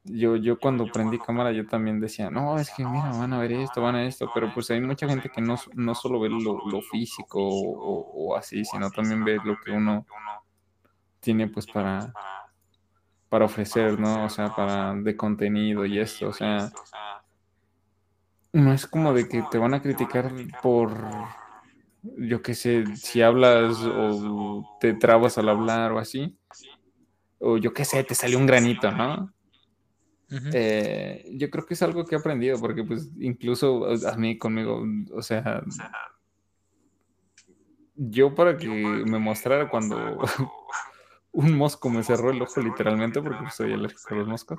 Yo, 0.02 0.36
yo 0.36 0.58
cuando 0.58 0.86
prendí 0.86 1.18
cámara 1.18 1.52
yo 1.52 1.66
también 1.66 2.00
decía, 2.00 2.30
no, 2.30 2.58
es 2.58 2.70
que 2.70 2.84
mira, 2.84 3.10
van 3.12 3.34
a 3.34 3.38
ver 3.38 3.52
esto, 3.52 3.82
van 3.82 3.96
a 3.96 4.04
esto, 4.04 4.30
pero 4.32 4.52
pues 4.54 4.70
hay 4.70 4.80
mucha 4.80 5.06
gente 5.06 5.28
que 5.28 5.42
no, 5.42 5.56
no 5.74 5.94
solo 5.94 6.20
ve 6.20 6.30
lo, 6.30 6.66
lo 6.66 6.80
físico 6.80 7.38
o, 7.38 8.30
o, 8.30 8.36
así, 8.36 8.64
sino 8.64 8.90
también 8.90 9.22
ve 9.24 9.38
lo 9.44 9.58
que 9.60 9.72
uno 9.72 10.06
tiene 11.20 11.48
pues 11.48 11.66
para, 11.66 12.14
para 13.30 13.46
ofrecer, 13.46 13.98
¿no? 13.98 14.26
O 14.26 14.28
sea, 14.28 14.54
para 14.54 14.92
de 14.94 15.16
contenido 15.16 15.86
y 15.86 15.98
esto, 15.98 16.28
o 16.28 16.32
sea, 16.32 16.70
no 18.52 18.72
es 18.72 18.86
como 18.86 19.14
de 19.14 19.28
que 19.28 19.42
te 19.50 19.56
van 19.56 19.72
a 19.72 19.80
criticar 19.80 20.30
por, 20.62 20.92
yo 22.02 22.42
qué 22.42 22.54
sé, 22.54 22.84
si 22.96 23.22
hablas 23.22 23.78
o 23.82 24.76
te 24.80 24.94
trabas 24.94 25.38
al 25.38 25.48
hablar 25.48 25.92
o 25.92 25.98
así, 26.00 26.36
o 27.38 27.56
yo 27.56 27.72
qué 27.72 27.84
sé, 27.84 28.02
te 28.02 28.16
salió 28.16 28.36
un 28.36 28.46
granito, 28.46 28.90
¿no? 28.90 29.32
Eh, 30.52 31.28
yo 31.32 31.50
creo 31.50 31.66
que 31.66 31.74
es 31.74 31.82
algo 31.82 32.04
que 32.04 32.16
he 32.16 32.18
aprendido, 32.18 32.58
porque 32.58 32.82
pues 32.84 33.10
incluso 33.18 33.86
a 33.86 34.16
mí 34.16 34.38
conmigo, 34.38 34.84
o 35.12 35.22
sea, 35.22 35.62
yo 37.94 38.34
para 38.34 38.56
que 38.56 38.68
me 38.68 39.18
mostrara 39.18 39.68
cuando 39.68 40.18
un 41.32 41.56
mosco 41.56 41.90
me 41.90 42.02
cerró 42.02 42.30
el 42.30 42.42
ojo 42.42 42.60
literalmente 42.60 43.22
porque 43.22 43.50
soy 43.50 43.72
alérgico 43.72 44.14
a 44.14 44.18
los 44.18 44.28
moscos. 44.28 44.58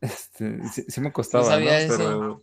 Este, 0.00 0.62
sí, 0.68 1.00
me 1.00 1.12
costaba, 1.12 1.58
¿no? 1.58 2.40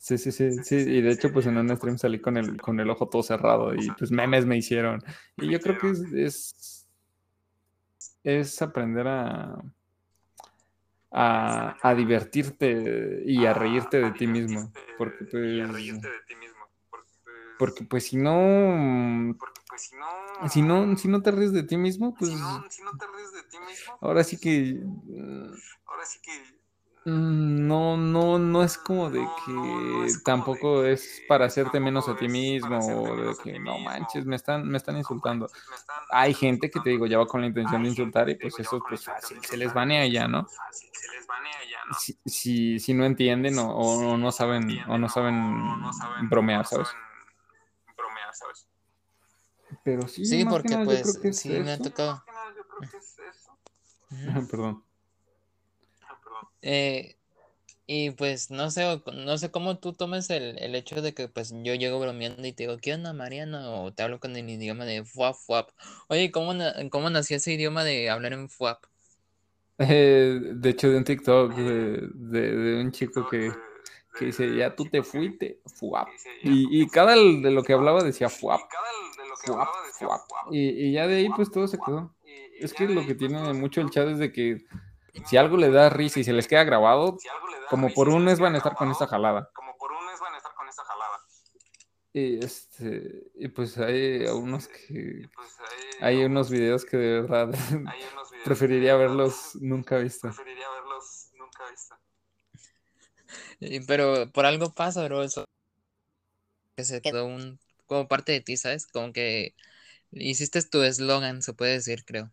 Sí, 0.00 0.16
sí, 0.16 0.30
sí, 0.30 0.52
sí, 0.62 0.76
y 0.76 1.02
de 1.02 1.10
hecho 1.10 1.32
pues 1.32 1.44
en 1.46 1.58
un 1.58 1.76
stream 1.76 1.98
salí 1.98 2.20
con 2.20 2.36
el, 2.36 2.60
con 2.62 2.78
el 2.78 2.88
ojo 2.88 3.08
todo 3.08 3.22
cerrado 3.22 3.74
y 3.74 3.90
pues 3.90 4.10
memes 4.12 4.46
me 4.46 4.56
hicieron. 4.56 5.02
Y 5.36 5.50
yo 5.50 5.60
creo 5.60 5.76
que 5.76 5.90
es, 6.24 6.86
es, 8.22 8.62
aprender 8.62 9.08
a, 9.08 9.60
a, 11.10 11.76
a, 11.82 11.94
divertirte 11.94 13.22
y 13.26 13.44
a 13.44 13.52
reírte 13.52 14.00
de 14.00 14.12
ti 14.12 14.28
mismo, 14.28 14.72
porque 14.96 15.24
pues 15.24 15.66
porque 17.58 17.84
pues 17.84 18.06
si 18.06 18.16
no. 18.16 19.36
pues 19.68 19.82
si 19.82 19.96
no. 19.96 20.48
Si 20.48 20.62
no, 20.62 20.96
si 20.96 21.08
no 21.08 21.22
te 21.22 21.30
ríes 21.30 21.52
de 21.52 21.64
ti 21.64 21.76
mismo, 21.76 22.14
pues. 22.14 22.30
Si 22.30 22.36
no, 22.36 22.64
si 22.70 22.82
no 22.82 22.92
te 22.96 23.06
ríes 23.06 23.32
de 23.32 23.42
ti 23.44 23.58
mismo. 23.58 23.98
Ahora 24.00 24.24
sí 24.24 24.38
que. 24.38 24.80
Ahora 25.86 26.04
sí 26.06 26.18
que. 26.22 26.58
No, 27.04 27.96
no, 27.96 28.38
no 28.38 28.62
es 28.62 28.76
como 28.76 29.08
de 29.08 29.20
que 29.46 30.12
tampoco 30.24 30.84
es 30.84 31.22
para 31.26 31.46
hacerte 31.46 31.80
menos 31.80 32.06
a 32.08 32.16
ti 32.16 32.28
mismo 32.28 32.78
o 32.78 33.16
de 33.16 33.34
que 33.42 33.58
no 33.58 33.78
manches, 33.78 34.26
me 34.26 34.36
están, 34.36 34.68
me 34.68 34.76
están 34.76 34.96
insultando. 34.98 35.48
Hay 36.10 36.34
gente 36.34 36.70
que 36.70 36.80
te 36.80 36.90
digo, 36.90 37.06
ya 37.06 37.16
va 37.16 37.26
con 37.26 37.40
la 37.40 37.46
intención 37.46 37.82
de 37.82 37.88
insultar 37.88 38.28
y 38.28 38.34
pues 38.34 38.58
eso 38.58 38.82
pues 38.86 39.04
fácil, 39.04 39.38
se 39.42 39.56
les 39.56 39.72
banea 39.72 40.06
ya, 40.06 40.28
¿no? 40.28 40.46
Si, 41.98 42.18
si, 42.26 42.78
si 42.78 42.92
no 42.92 43.06
entienden 43.06 43.58
o, 43.58 43.70
o, 43.70 44.16
no 44.18 44.30
saben 44.30 44.78
o 44.88 44.98
no 44.98 45.08
saben 45.08 46.28
bromear, 46.28 46.66
¿sabes? 46.66 46.88
Pero 49.84 50.08
sí, 50.08 50.24
sí 50.24 50.44
porque 50.44 50.76
pues 50.84 51.18
sí 51.32 51.50
me 51.50 51.72
ha 51.72 51.78
tocado. 51.78 52.22
Perdón. 54.50 54.82
Eh, 56.62 57.16
y 57.86 58.10
pues 58.10 58.50
no 58.50 58.70
sé, 58.70 59.02
no 59.14 59.38
sé 59.38 59.50
cómo 59.50 59.78
tú 59.78 59.92
tomes 59.92 60.28
el, 60.30 60.58
el, 60.58 60.74
hecho 60.74 61.00
de 61.00 61.14
que 61.14 61.28
pues 61.28 61.54
yo 61.62 61.74
llego 61.74 61.98
bromeando 61.98 62.46
y 62.46 62.52
te 62.52 62.64
digo, 62.64 62.76
¿qué 62.78 62.94
onda 62.94 63.12
Mariana? 63.12 63.70
O 63.70 63.92
te 63.92 64.02
hablo 64.02 64.20
con 64.20 64.36
el 64.36 64.48
idioma 64.48 64.84
de 64.84 65.04
fuap 65.04 65.34
fuap. 65.34 65.70
Oye, 66.08 66.30
¿cómo, 66.30 66.52
cómo 66.90 67.10
nació 67.10 67.36
ese 67.36 67.52
idioma 67.52 67.84
de 67.84 68.10
hablar 68.10 68.32
en 68.32 68.48
fuap? 68.48 68.84
Eh, 69.78 70.38
de 70.54 70.70
hecho, 70.70 70.90
de 70.90 70.96
un 70.98 71.04
TikTok 71.04 71.54
de, 71.54 72.10
de 72.16 72.80
un 72.80 72.90
chico 72.90 73.28
que, 73.28 73.52
que 74.18 74.24
dice, 74.26 74.54
ya 74.56 74.74
tú 74.74 74.84
te 74.84 75.02
fuiste, 75.02 75.60
fuap. 75.78 76.08
Y, 76.42 76.82
y 76.82 76.88
cada 76.88 77.14
de 77.14 77.50
lo 77.50 77.62
que 77.62 77.72
hablaba 77.72 78.02
decía 78.02 78.28
fuap. 78.28 78.60
Fuap, 79.44 79.68
fuap. 79.98 80.20
Y, 80.52 80.68
y 80.68 80.92
ya 80.92 81.06
de 81.06 81.16
ahí 81.16 81.28
pues 81.36 81.50
todo 81.50 81.66
se 81.68 81.78
quedó. 81.78 82.14
Es 82.60 82.72
que 82.74 82.86
lo 82.88 83.06
que 83.06 83.14
tiene 83.14 83.52
mucho 83.54 83.80
el 83.80 83.90
chat 83.90 84.08
es 84.08 84.18
de 84.18 84.32
que 84.32 84.64
si 85.26 85.36
algo 85.36 85.56
le 85.56 85.70
da 85.70 85.88
risa 85.90 86.20
y 86.20 86.24
se 86.24 86.32
les 86.32 86.46
queda 86.48 86.64
grabado, 86.64 87.16
como 87.70 87.88
por 87.94 88.08
un 88.08 88.24
mes 88.24 88.38
van 88.40 88.54
a 88.54 88.58
estar 88.58 88.74
con 88.74 88.90
esta 88.90 89.06
jalada. 89.06 89.50
Y 92.12 92.42
este, 92.44 93.30
y 93.34 93.48
pues 93.48 93.76
hay 93.78 94.24
unos 94.26 94.66
que 94.68 95.28
hay 96.00 96.24
unos 96.24 96.50
videos 96.50 96.84
que 96.84 96.96
de 96.96 97.20
verdad 97.20 97.50
preferiría 98.44 98.96
verlos 98.96 99.56
nunca 99.60 99.98
vistos. 99.98 100.36
Y- 101.66 102.07
Pero 103.86 104.30
por 104.32 104.46
algo 104.46 104.72
pasa, 104.72 105.04
bro, 105.04 105.22
eso 105.22 105.44
que 106.76 106.84
se 106.84 107.02
quedó 107.02 107.26
un, 107.26 107.58
como 107.86 108.06
parte 108.06 108.32
de 108.32 108.40
ti, 108.40 108.56
¿sabes? 108.56 108.86
Como 108.86 109.12
que 109.12 109.54
hiciste 110.12 110.62
tu 110.62 110.82
eslogan, 110.82 111.42
se 111.42 111.52
puede 111.52 111.72
decir, 111.72 112.04
creo. 112.04 112.30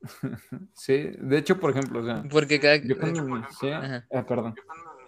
Sí, 0.74 1.10
de 1.18 1.38
hecho, 1.38 1.58
por 1.58 1.70
ejemplo, 1.70 2.00
o 2.00 2.04
sea, 2.04 2.24
Porque 2.30 2.60
cada... 2.60 2.76
yo 2.76 2.98
cuando 2.98 3.28
inicié, 3.28 3.78
perdón, 4.26 4.54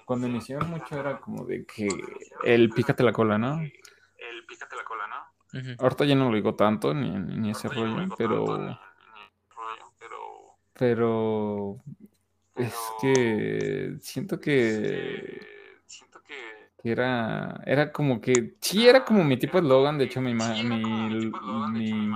cuando 0.05 0.27
inicié 0.27 0.59
mucho 0.59 0.99
era 0.99 1.19
como 1.21 1.45
de 1.45 1.65
que 1.65 1.89
el 2.45 2.71
pícate 2.71 3.03
la 3.03 3.13
cola, 3.13 3.39
¿no? 3.39 3.61
El 3.61 4.47
pícate 4.47 4.77
la 4.77 4.85
cola, 4.85 5.07
¿no? 5.07 5.75
Ahorita 5.79 6.05
ya 6.05 6.15
no 6.15 6.29
lo 6.31 6.37
digo 6.37 6.55
tanto, 6.55 6.93
ni, 6.93 7.11
ni 7.11 7.51
ese 7.51 7.69
Ahorita 7.69 7.81
ya 7.81 7.87
no 7.89 7.95
rollo, 7.95 8.03
digo 8.05 8.17
pero, 8.17 8.45
tanto, 8.47 8.61
ni- 8.67 8.71
ni 8.71 9.49
rollo, 9.57 9.93
pero, 9.99 10.19
pero 10.75 11.83
es 12.59 12.75
que 13.01 13.97
siento 14.01 14.41
que, 14.41 15.41
siento 15.87 16.23
que 16.23 16.69
que 16.83 16.93
era, 16.93 17.61
era 17.67 17.93
como 17.93 18.21
que, 18.21 18.55
sí, 18.61 18.89
era 18.89 19.05
como 19.05 19.25
mi 19.25 19.37
tipo 19.37 19.59
de 19.59 19.65
eslogan, 19.67 19.99
de 19.99 20.05
hecho 20.05 20.21
mi, 20.21 20.39
sí, 20.41 20.65
mi, 20.65 21.33
mi 21.73 22.11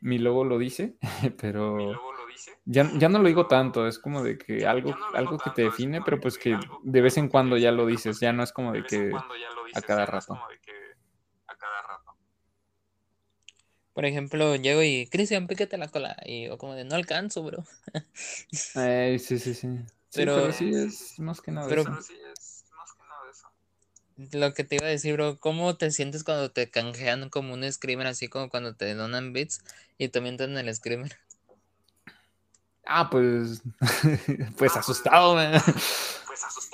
mi, 0.00 0.18
logo 0.18 0.44
lo 0.44 0.58
dice, 0.58 0.96
mi 1.22 1.30
pero 1.30 1.92
logo 1.92 2.12
lo 2.12 2.26
dice. 2.26 2.58
ya, 2.64 2.90
ya 2.94 3.08
no 3.08 3.18
lo 3.18 3.28
digo 3.28 3.46
tanto, 3.46 3.86
es 3.86 3.98
como 3.98 4.22
de 4.22 4.36
que 4.36 4.66
algo, 4.66 4.90
no 4.90 5.16
algo 5.16 5.38
que 5.38 5.50
te 5.50 5.62
define, 5.62 6.02
pero 6.02 6.20
pues 6.20 6.38
que 6.38 6.58
de 6.82 7.00
vez 7.00 7.16
en 7.18 7.28
cuando 7.28 7.56
ya 7.56 7.70
lo 7.72 7.86
dices, 7.86 8.16
pues 8.16 8.20
ya 8.20 8.32
no 8.32 8.42
es 8.42 8.52
de 8.52 8.82
que 8.84 9.10
cada 9.82 10.06
rato. 10.06 10.26
como 10.28 10.48
de 10.48 10.58
que 10.58 10.72
a 11.46 11.56
cada 11.56 11.82
rato. 11.82 12.07
Por 13.98 14.04
ejemplo, 14.04 14.54
llego 14.54 14.80
y, 14.84 15.08
Cristian, 15.08 15.48
pícate 15.48 15.76
la 15.76 15.88
cola. 15.88 16.16
Y 16.24 16.44
yo 16.44 16.56
como 16.56 16.74
de, 16.76 16.84
no 16.84 16.94
alcanzo, 16.94 17.42
bro. 17.42 17.64
Eh, 18.76 19.18
sí, 19.18 19.40
sí, 19.40 19.54
sí. 19.54 19.66
Sí, 19.66 19.84
Pero- 20.14 20.36
pero 20.36 20.52
sí 20.52 20.70
es 20.72 21.18
más 21.18 21.40
que 21.40 21.50
nada 21.50 21.66
pero- 21.68 21.82
eso. 21.82 21.90
Pero 21.90 22.02
sí 22.02 22.12
es 22.32 22.64
más 22.76 22.92
que 22.92 23.02
nada 23.02 23.20
eso. 23.28 24.38
Lo 24.38 24.54
que 24.54 24.62
te 24.62 24.76
iba 24.76 24.86
a 24.86 24.88
decir, 24.88 25.14
bro, 25.14 25.40
¿cómo 25.40 25.76
te 25.76 25.90
sientes 25.90 26.22
cuando 26.22 26.52
te 26.52 26.70
canjean 26.70 27.28
como 27.28 27.54
un 27.54 27.72
screamer, 27.72 28.06
así 28.06 28.28
como 28.28 28.48
cuando 28.50 28.76
te 28.76 28.94
donan 28.94 29.32
bits 29.32 29.62
y 29.98 30.08
te 30.10 30.20
mientan 30.20 30.56
el 30.56 30.72
screamer? 30.72 31.18
Ah, 32.86 33.10
pues, 33.10 33.62
pues 34.58 34.76
asustado, 34.76 35.34
man. 35.34 35.60
Pues 35.60 36.44
asustado. 36.44 36.67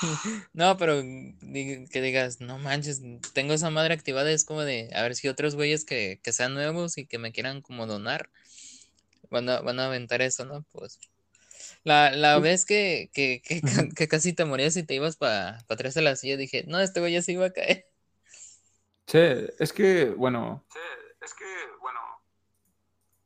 No, 0.52 0.76
pero 0.76 1.00
que 1.02 2.00
digas, 2.02 2.40
no 2.40 2.58
manches, 2.58 3.02
tengo 3.32 3.54
esa 3.54 3.70
madre 3.70 3.94
activada, 3.94 4.30
es 4.30 4.44
como 4.44 4.62
de, 4.62 4.90
a 4.94 5.02
ver 5.02 5.14
si 5.14 5.28
otros 5.28 5.54
güeyes 5.54 5.84
que, 5.84 6.20
que 6.22 6.32
sean 6.32 6.54
nuevos 6.54 6.98
y 6.98 7.06
que 7.06 7.18
me 7.18 7.32
quieran 7.32 7.62
como 7.62 7.86
donar, 7.86 8.30
van 9.30 9.48
a, 9.48 9.60
van 9.60 9.80
a 9.80 9.86
aventar 9.86 10.22
eso, 10.22 10.44
¿no? 10.44 10.64
Pues 10.72 10.98
la, 11.84 12.10
la 12.12 12.38
vez 12.38 12.64
que, 12.64 13.10
que, 13.12 13.42
que, 13.44 13.60
que 13.96 14.08
casi 14.08 14.32
te 14.32 14.44
morías 14.44 14.76
y 14.76 14.82
te 14.82 14.94
ibas 14.94 15.16
para 15.16 15.58
atrás 15.68 15.94
de 15.94 16.02
la 16.02 16.16
silla, 16.16 16.36
dije, 16.36 16.64
no, 16.66 16.80
este 16.80 17.00
güey 17.00 17.12
ya 17.12 17.22
se 17.22 17.32
iba 17.32 17.46
a 17.46 17.52
caer. 17.52 17.86
Sí, 19.06 19.18
es 19.58 19.72
que, 19.72 20.10
bueno, 20.10 20.64
Sí, 20.72 20.78
es 21.24 21.34
que, 21.34 21.44
bueno, 21.80 22.00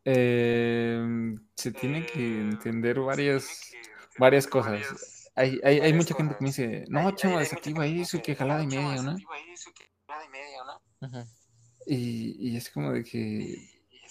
eh, 0.04 1.36
se 1.56 1.72
tiene 1.72 2.04
que 2.06 2.18
eh, 2.20 2.40
entender 2.40 2.96
se 2.96 3.00
varias, 3.02 3.44
tiene 3.44 3.82
que 3.84 3.90
entender 3.90 4.18
varias 4.18 4.46
cosas. 4.46 4.72
varias- 4.72 5.19
Hay, 5.36 5.58
hay, 5.62 5.92
mucha 5.92 6.14
gente 6.14 6.34
que 6.34 6.42
me 6.42 6.48
dice, 6.50 6.84
no, 6.88 7.06
hay 7.06 7.36
desactiva 7.38 7.86
eso 7.86 8.20
que 8.20 8.34
jalada 8.34 8.62
y 8.62 8.66
"No, 8.66 8.72
chama, 8.72 8.88
media, 8.88 9.02
¿no? 9.02 9.18
y 9.18 9.22
y 9.22 10.28
media, 10.28 10.64
¿no?" 10.64 11.06
Ajá. 11.06 11.26
Y, 11.86 12.50
y 12.50 12.56
es 12.56 12.68
como 12.70 12.92
de 12.92 13.04
que, 13.04 13.56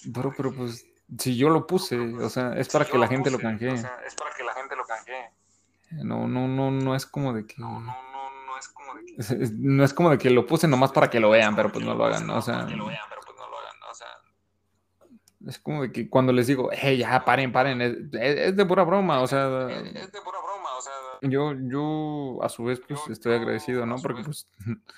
bro, 0.06 0.34
pero 0.36 0.54
pues, 0.54 0.86
si 1.18 1.36
yo 1.38 1.50
lo 1.50 1.68
puse, 1.68 1.98
pues, 1.98 2.24
o 2.24 2.30
sea, 2.30 2.54
es 2.54 2.70
para 2.70 2.86
que 2.86 2.98
la 2.98 3.08
gente 3.08 3.30
lo 3.30 3.38
puse, 3.38 3.48
o 3.48 3.50
canjee. 3.50 3.78
sea, 3.78 4.00
es 4.06 4.16
para 4.16 4.32
que 4.36 4.44
la 4.44 4.54
gente 4.54 4.76
lo 4.76 4.86
canjee. 4.86 5.30
No, 6.04 6.28
no, 6.28 6.48
no, 6.48 6.72
no 6.72 6.96
es 6.96 7.06
como 7.06 7.34
de 7.34 7.46
que... 7.46 7.56
No, 7.58 7.80
no, 7.80 7.94
no, 8.12 8.46
no 8.46 8.58
es 8.58 8.68
como 8.70 8.94
de 8.96 9.06
que... 9.06 9.16
No 9.58 9.84
es 9.84 9.94
como 9.94 10.10
de 10.10 10.18
que 10.18 10.30
lo 10.30 10.46
puse 10.46 10.68
nomás 10.68 10.92
para 10.92 11.10
que 11.10 11.20
lo 11.20 11.30
vean, 11.30 11.56
pero 11.56 11.72
pues 11.72 11.86
no 11.86 11.96
lo 11.96 12.06
hagan, 12.06 12.28
¿no? 12.28 12.38
O 12.38 12.42
sea, 12.42 12.68
es 15.50 15.60
como 15.60 15.82
de 15.84 15.92
que 15.92 16.10
cuando 16.10 16.32
les 16.32 16.48
digo, 16.48 16.70
hey, 16.72 16.98
ya, 16.98 17.26
paren, 17.26 17.52
paren, 17.52 17.82
es, 17.82 17.94
es- 18.14 18.40
es 18.50 18.56
de 18.56 18.66
pura 18.66 18.84
broma, 18.84 19.22
o 19.22 19.28
sea, 19.28 19.68
es, 19.70 19.96
es 19.96 20.12
de 20.12 20.22
pura 20.22 20.40
broma, 20.40 20.76
o 20.78 20.82
sea, 20.82 20.94
yo, 21.22 21.54
yo 21.64 22.40
a 22.42 22.48
su 22.50 22.64
vez 22.64 22.80
pues 22.88 23.00
Yo- 23.06 23.12
estoy 23.14 23.34
yo, 23.34 23.40
agradecido, 23.40 23.86
¿no? 23.86 23.98
Porque 24.02 24.24
pues 24.24 24.48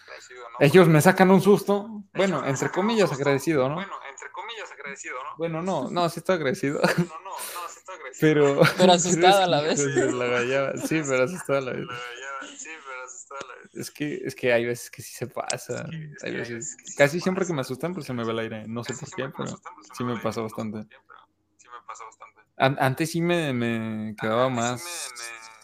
agradecido, 0.06 0.44
¿no? 0.50 0.58
ellos 0.60 0.88
me 0.88 1.02
sacan 1.02 1.32
un 1.32 1.42
susto, 1.42 2.04
bueno, 2.14 2.46
entre 2.46 2.70
comillas 2.70 3.10
susto. 3.10 3.24
agradecido, 3.24 3.68
¿no? 3.70 3.76
Bueno, 3.76 3.94
entre 4.10 4.32
comillas 4.32 4.72
agradecido, 4.72 5.16
¿no? 5.24 5.30
Bueno, 5.38 5.62
no, 5.62 5.90
no, 5.92 6.10
sí 6.10 6.20
estoy 6.20 6.36
agradecido, 6.36 6.80
No, 6.82 6.88
no, 6.88 7.24
no, 7.24 7.38
sí 7.70 7.80
está 7.80 7.94
agradecido. 7.94 8.22
pero... 8.22 8.62
Pero 8.78 8.94
es 8.94 9.06
asustado 9.06 9.44
a 9.44 9.48
la 9.48 9.62
vez. 9.62 9.80
la 9.80 10.74
Sí, 10.78 11.02
pero 11.08 11.24
asustado 11.24 11.58
a 11.60 11.62
la 11.62 11.72
vez. 11.74 11.86
La- 11.88 11.94
ya, 11.96 12.48
Sí, 12.58 12.70
pero 12.86 13.04
asustado 13.04 13.30
a 13.30 13.31
la 13.31 13.31
vez. 13.31 13.31
Es 13.74 13.90
que, 13.92 14.16
es 14.26 14.36
que 14.36 14.52
hay 14.54 14.66
veces 14.66 14.90
que 14.92 15.02
sí 15.02 15.14
se 15.14 15.28
pasa. 15.28 15.86
que- 15.90 16.12
es 16.14 16.22
que 16.22 16.28
Hay 16.28 16.34
hay 16.34 16.40
veces. 16.40 16.76
que 16.78 16.86
sí 16.88 16.96
Casi 16.98 17.20
siempre 17.20 17.46
que 17.46 17.54
me 17.54 17.62
asustan, 17.62 17.94
pues 17.94 18.06
se 18.06 18.14
me 18.14 18.24
va 18.24 18.32
el 18.32 18.40
aire. 18.40 18.68
No 18.68 18.84
sé 18.84 18.94
por 18.94 19.10
qué, 19.16 19.30
pero 19.30 19.44
asustan, 19.46 19.74
pues, 19.76 19.90
sí 19.94 20.04
me 20.04 20.14
pasa 20.20 20.42
no 20.42 20.50
sé 20.50 20.56
por 20.56 20.66
bastante. 20.66 20.90
qué, 20.90 21.02
pero 21.08 21.20
Sí 21.58 21.68
me 21.70 21.82
pasa 21.88 22.04
bastante. 22.06 22.42
An- 22.58 22.78
antes 22.80 23.12
sí 23.12 23.22
me, 23.22 23.54
me 23.54 24.16
quedaba 24.20 24.46
Antes 24.48 24.82
sí 24.82 25.12
más. 25.12 25.14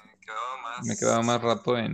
Me, 0.06 0.12
me 0.12 0.20
quedaba 0.26 0.62
más. 0.62 0.86
Me 0.86 0.98
quedaba 0.98 1.22
más 1.24 1.42
rato 1.42 1.78
en. 1.78 1.94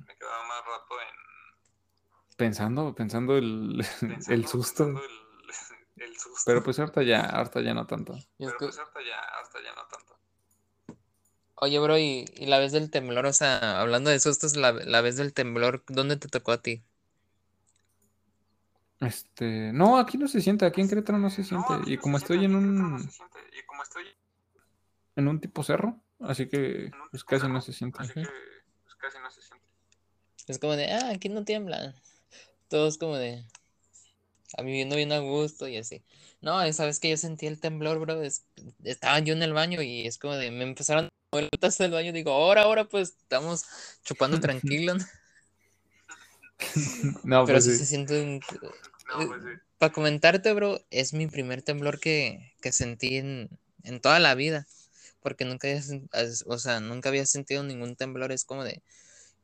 Me 0.00 0.16
quedaba 0.16 0.46
más 0.46 0.60
rato 0.66 1.00
en. 1.00 2.36
Pensando, 2.36 2.94
pensando 2.94 3.36
el, 3.36 3.78
Pensando, 4.00 4.34
el 4.34 4.46
susto. 4.48 4.84
pensando 4.86 5.04
el, 5.04 5.50
el 6.04 6.16
susto. 6.18 6.42
Pero 6.46 6.62
pues 6.64 6.78
ahorita 6.78 7.02
ya, 7.02 7.20
ahorita 7.26 7.60
ya 7.62 7.74
no 7.74 7.86
tanto. 7.86 8.14
Pero 8.38 8.56
pues 8.58 8.78
ahorita 8.78 9.00
ya, 9.02 9.20
hasta 9.40 9.62
ya 9.62 9.74
no 9.74 9.86
tanto. 9.86 10.13
Oye, 11.56 11.78
bro, 11.78 11.96
y, 11.98 12.24
y 12.36 12.46
la 12.46 12.58
vez 12.58 12.72
del 12.72 12.90
temblor, 12.90 13.26
o 13.26 13.32
sea, 13.32 13.80
hablando 13.80 14.10
de 14.10 14.18
sustos, 14.20 14.56
la, 14.56 14.72
la 14.72 15.00
vez 15.00 15.16
del 15.16 15.32
temblor, 15.32 15.84
¿dónde 15.88 16.16
te 16.16 16.28
tocó 16.28 16.52
a 16.52 16.60
ti? 16.60 16.82
Este. 19.00 19.72
No, 19.72 19.98
aquí 19.98 20.18
no 20.18 20.28
se 20.28 20.40
siente, 20.40 20.64
aquí 20.64 20.80
en 20.80 20.88
Querétaro 20.88 21.18
no 21.18 21.30
se 21.30 21.44
siente. 21.44 21.74
Y 21.86 21.98
como 21.98 22.16
estoy 22.16 22.38
siente, 22.38 22.56
en 22.56 22.64
un, 22.64 23.02
se 23.02 23.10
siente. 23.10 23.38
Y 23.58 23.62
como 23.66 23.82
estoy 23.82 24.04
en 25.16 25.28
un 25.28 25.40
tipo 25.40 25.62
cerro, 25.62 26.00
así 26.20 26.48
que 26.48 26.90
pues 27.10 27.22
tipo 27.22 27.30
casi 27.30 27.40
cerro, 27.42 27.52
no 27.52 27.60
se 27.60 27.72
siente. 27.72 27.98
Así 28.00 28.12
Ujú. 28.12 28.22
que 28.22 28.28
pues, 28.84 28.94
casi 28.96 29.18
no 29.18 29.30
se 29.30 29.42
siente. 29.42 29.64
Es 30.46 30.58
como 30.58 30.74
de, 30.76 30.90
ah, 30.92 31.10
aquí 31.10 31.28
no 31.28 31.44
tiembla. 31.44 31.94
Todos 32.68 32.98
como 32.98 33.16
de, 33.16 33.44
a 34.56 34.62
mí 34.62 34.70
viviendo 34.70 34.96
bien 34.96 35.12
a 35.12 35.18
gusto 35.18 35.68
y 35.68 35.76
así. 35.76 36.02
No, 36.40 36.62
esa 36.62 36.84
vez 36.86 36.98
que 37.00 37.10
yo 37.10 37.16
sentí 37.16 37.46
el 37.46 37.60
temblor, 37.60 37.98
bro, 38.00 38.22
es- 38.22 38.46
estaba 38.82 39.18
yo 39.20 39.34
en 39.34 39.42
el 39.42 39.52
baño 39.52 39.82
y 39.82 40.06
es 40.06 40.18
como 40.18 40.34
de, 40.34 40.50
me 40.50 40.64
empezaron 40.64 41.08
a 41.38 41.40
mover 41.42 41.50
vueltas 41.52 41.78
del 41.78 41.92
baño. 41.92 42.12
Digo, 42.12 42.32
ahora, 42.32 42.62
ahora, 42.62 42.84
pues 42.84 43.10
estamos 43.20 43.64
chupando 44.04 44.38
tranquilo. 44.40 44.94
¿no? 44.94 45.04
No, 47.24 47.44
Pero 47.44 47.58
pues 47.58 47.64
sí 47.64 47.74
se 47.74 47.86
siente 47.86 48.22
un... 48.22 48.40
No, 49.08 49.28
pues 49.28 49.42
sí. 49.42 49.50
Para 49.78 49.92
comentarte, 49.92 50.52
bro, 50.54 50.80
es 50.90 51.12
mi 51.12 51.26
primer 51.26 51.62
temblor 51.62 52.00
que, 52.00 52.52
que 52.62 52.72
sentí 52.72 53.16
en, 53.16 53.50
en 53.82 54.00
toda 54.00 54.18
la 54.20 54.34
vida. 54.34 54.66
Porque 55.20 55.44
nunca 55.44 55.68
había, 55.68 55.82
o 56.46 56.58
sea, 56.58 56.80
nunca 56.80 57.08
había 57.08 57.26
sentido 57.26 57.62
ningún 57.64 57.96
temblor. 57.96 58.32
Es 58.32 58.44
como 58.44 58.64
de, 58.64 58.82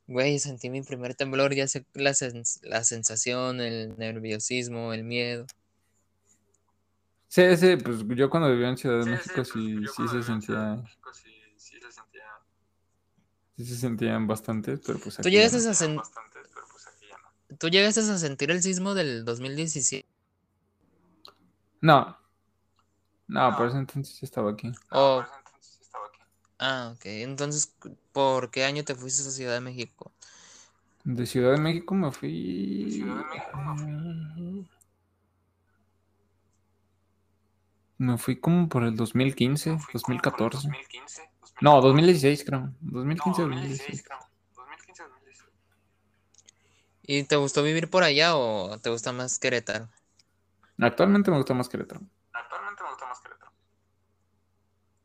güey, 0.08 0.38
sentí 0.38 0.70
mi 0.70 0.82
primer 0.82 1.14
temblor, 1.14 1.54
ya 1.54 1.68
sé 1.68 1.86
la, 1.94 2.12
sens- 2.12 2.60
la 2.62 2.84
sensación, 2.84 3.60
el 3.60 3.96
nerviosismo, 3.98 4.92
el 4.94 5.04
miedo. 5.04 5.46
Sí, 7.28 7.56
sí, 7.56 7.76
pues 7.76 8.04
yo 8.16 8.28
cuando 8.28 8.50
vivía 8.50 8.68
en 8.68 8.76
Ciudad 8.76 8.98
de 8.98 9.04
Sí, 9.04 9.10
México 9.12 9.34
pues, 9.36 9.48
sí, 9.48 9.86
sí 9.86 10.08
se 10.08 10.22
sentía, 10.22 10.76
México 10.82 11.12
sí, 11.14 11.29
sí 11.29 11.29
se 11.29 11.29
sentía 11.29 11.29
sí 13.64 13.74
se 13.74 13.80
sentían 13.80 14.26
bastantes, 14.26 14.80
pero 14.86 14.98
pues 14.98 15.16
¿Tú 15.16 15.22
aquí 15.22 15.32
ya 15.32 15.42
llegaste, 15.48 15.58
no. 15.58 15.70
a 15.70 15.74
sen- 15.74 15.96
bastantes, 15.96 16.42
pero 16.54 16.66
pues 16.70 16.86
aquí 16.86 17.06
ya 17.08 17.16
no. 17.18 17.56
¿Tú 17.58 17.68
llegaste 17.68 18.00
a 18.00 18.18
sentir 18.18 18.50
el 18.50 18.62
sismo 18.62 18.94
del 18.94 19.24
2017? 19.24 20.08
No, 21.82 22.16
no, 23.28 23.50
por 23.56 23.60
No. 23.66 23.68
ese 23.68 23.78
entonces 23.78 24.20
ya 24.20 24.24
estaba 24.26 24.50
aquí. 24.50 24.68
No, 24.68 24.74
Oh. 24.90 25.16
por 25.16 25.24
ese 25.26 25.34
entonces 25.38 25.78
estaba 25.80 26.06
aquí. 26.06 26.20
Ah, 26.58 26.92
ok. 26.94 27.02
Entonces, 27.06 27.74
¿por 28.12 28.50
qué 28.50 28.64
año 28.64 28.84
te 28.84 28.94
fuiste 28.94 29.26
a 29.26 29.30
Ciudad 29.30 29.54
de 29.54 29.60
México? 29.60 30.12
De 31.04 31.24
Ciudad 31.26 31.52
de 31.52 31.58
México 31.60 31.94
me 31.94 32.10
fui. 32.12 32.84
De 32.84 32.90
Ciudad 32.90 33.16
de 33.16 33.24
México 33.24 33.56
me 33.56 34.64
ah, 34.66 34.66
Me 37.98 38.16
fui 38.18 38.38
como 38.40 38.68
por 38.68 38.82
el 38.84 38.96
2015, 38.96 39.72
Me 39.72 39.78
fui 39.78 40.00
como 40.00 40.16
por 40.16 40.16
el 40.16 40.20
2014. 40.22 40.68
2015, 40.68 41.29
No, 41.60 41.80
2014. 41.80 41.82
2016 41.82 42.44
creo. 42.44 42.74
2015 42.80 43.42
No, 43.42 43.48
2016. 43.48 44.02
2016, 44.02 44.02
creo. 44.04 44.18
2015, 44.56 45.02
2016. 45.04 45.50
¿Y 47.02 47.24
te 47.24 47.36
gustó 47.36 47.62
vivir 47.62 47.90
por 47.90 48.02
allá 48.02 48.36
o 48.36 48.78
te 48.78 48.90
gusta 48.90 49.12
más 49.12 49.38
Querétaro? 49.38 49.88
Actualmente 50.78 51.30
me 51.30 51.36
gusta 51.38 51.54
más 51.54 51.68
Querétaro. 51.68 52.00
Actualmente 52.32 52.82
me 52.82 52.88
gusta 52.90 53.06
más 53.06 53.20
Querétaro. 53.20 53.52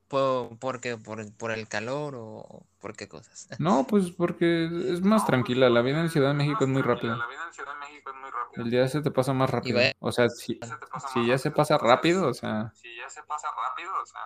¿Por, 0.07 0.59
por 0.59 0.79
qué? 0.81 0.97
¿Por, 0.97 1.33
por 1.35 1.51
el 1.51 1.67
calor 1.67 2.13
o 2.15 2.65
por 2.79 2.95
qué 2.95 3.07
cosas? 3.07 3.47
No, 3.59 3.85
pues 3.87 4.11
porque 4.11 4.65
es 4.65 5.01
más 5.01 5.21
No, 5.21 5.25
tranquila. 5.25 5.69
La 5.69 5.81
vida 5.81 5.99
en 6.01 6.09
Ciudad 6.09 6.29
de 6.29 6.35
México 6.35 6.63
es 6.63 6.69
muy 6.69 6.81
rápida. 6.81 7.17
La 7.17 7.27
vida 7.27 7.43
en 7.47 7.53
Ciudad 7.53 7.73
de 7.73 7.79
México 7.79 8.11
es 8.11 8.15
muy 8.15 8.29
rápida. 8.29 8.63
El 8.63 8.69
día 8.69 8.87
se 8.87 9.01
te 9.01 9.11
pasa 9.11 9.33
más 9.33 9.49
rápido. 9.49 9.79
O 9.99 10.11
sea, 10.11 10.29
si, 10.29 10.53
Se 10.53 10.59
te 10.59 10.87
pasa 10.87 11.07
si 11.09 11.19
más 11.19 11.27
ya 11.27 11.37
se 11.37 11.51
pasa 11.51 11.77
rápido, 11.77 12.27
o 12.27 12.33
sea, 12.33 12.71
Si 12.75 12.95
ya 12.95 13.09
se 13.09 13.23
pasa 13.23 13.47
rápido, 13.55 13.91
o 14.01 14.05
sea, 14.05 14.21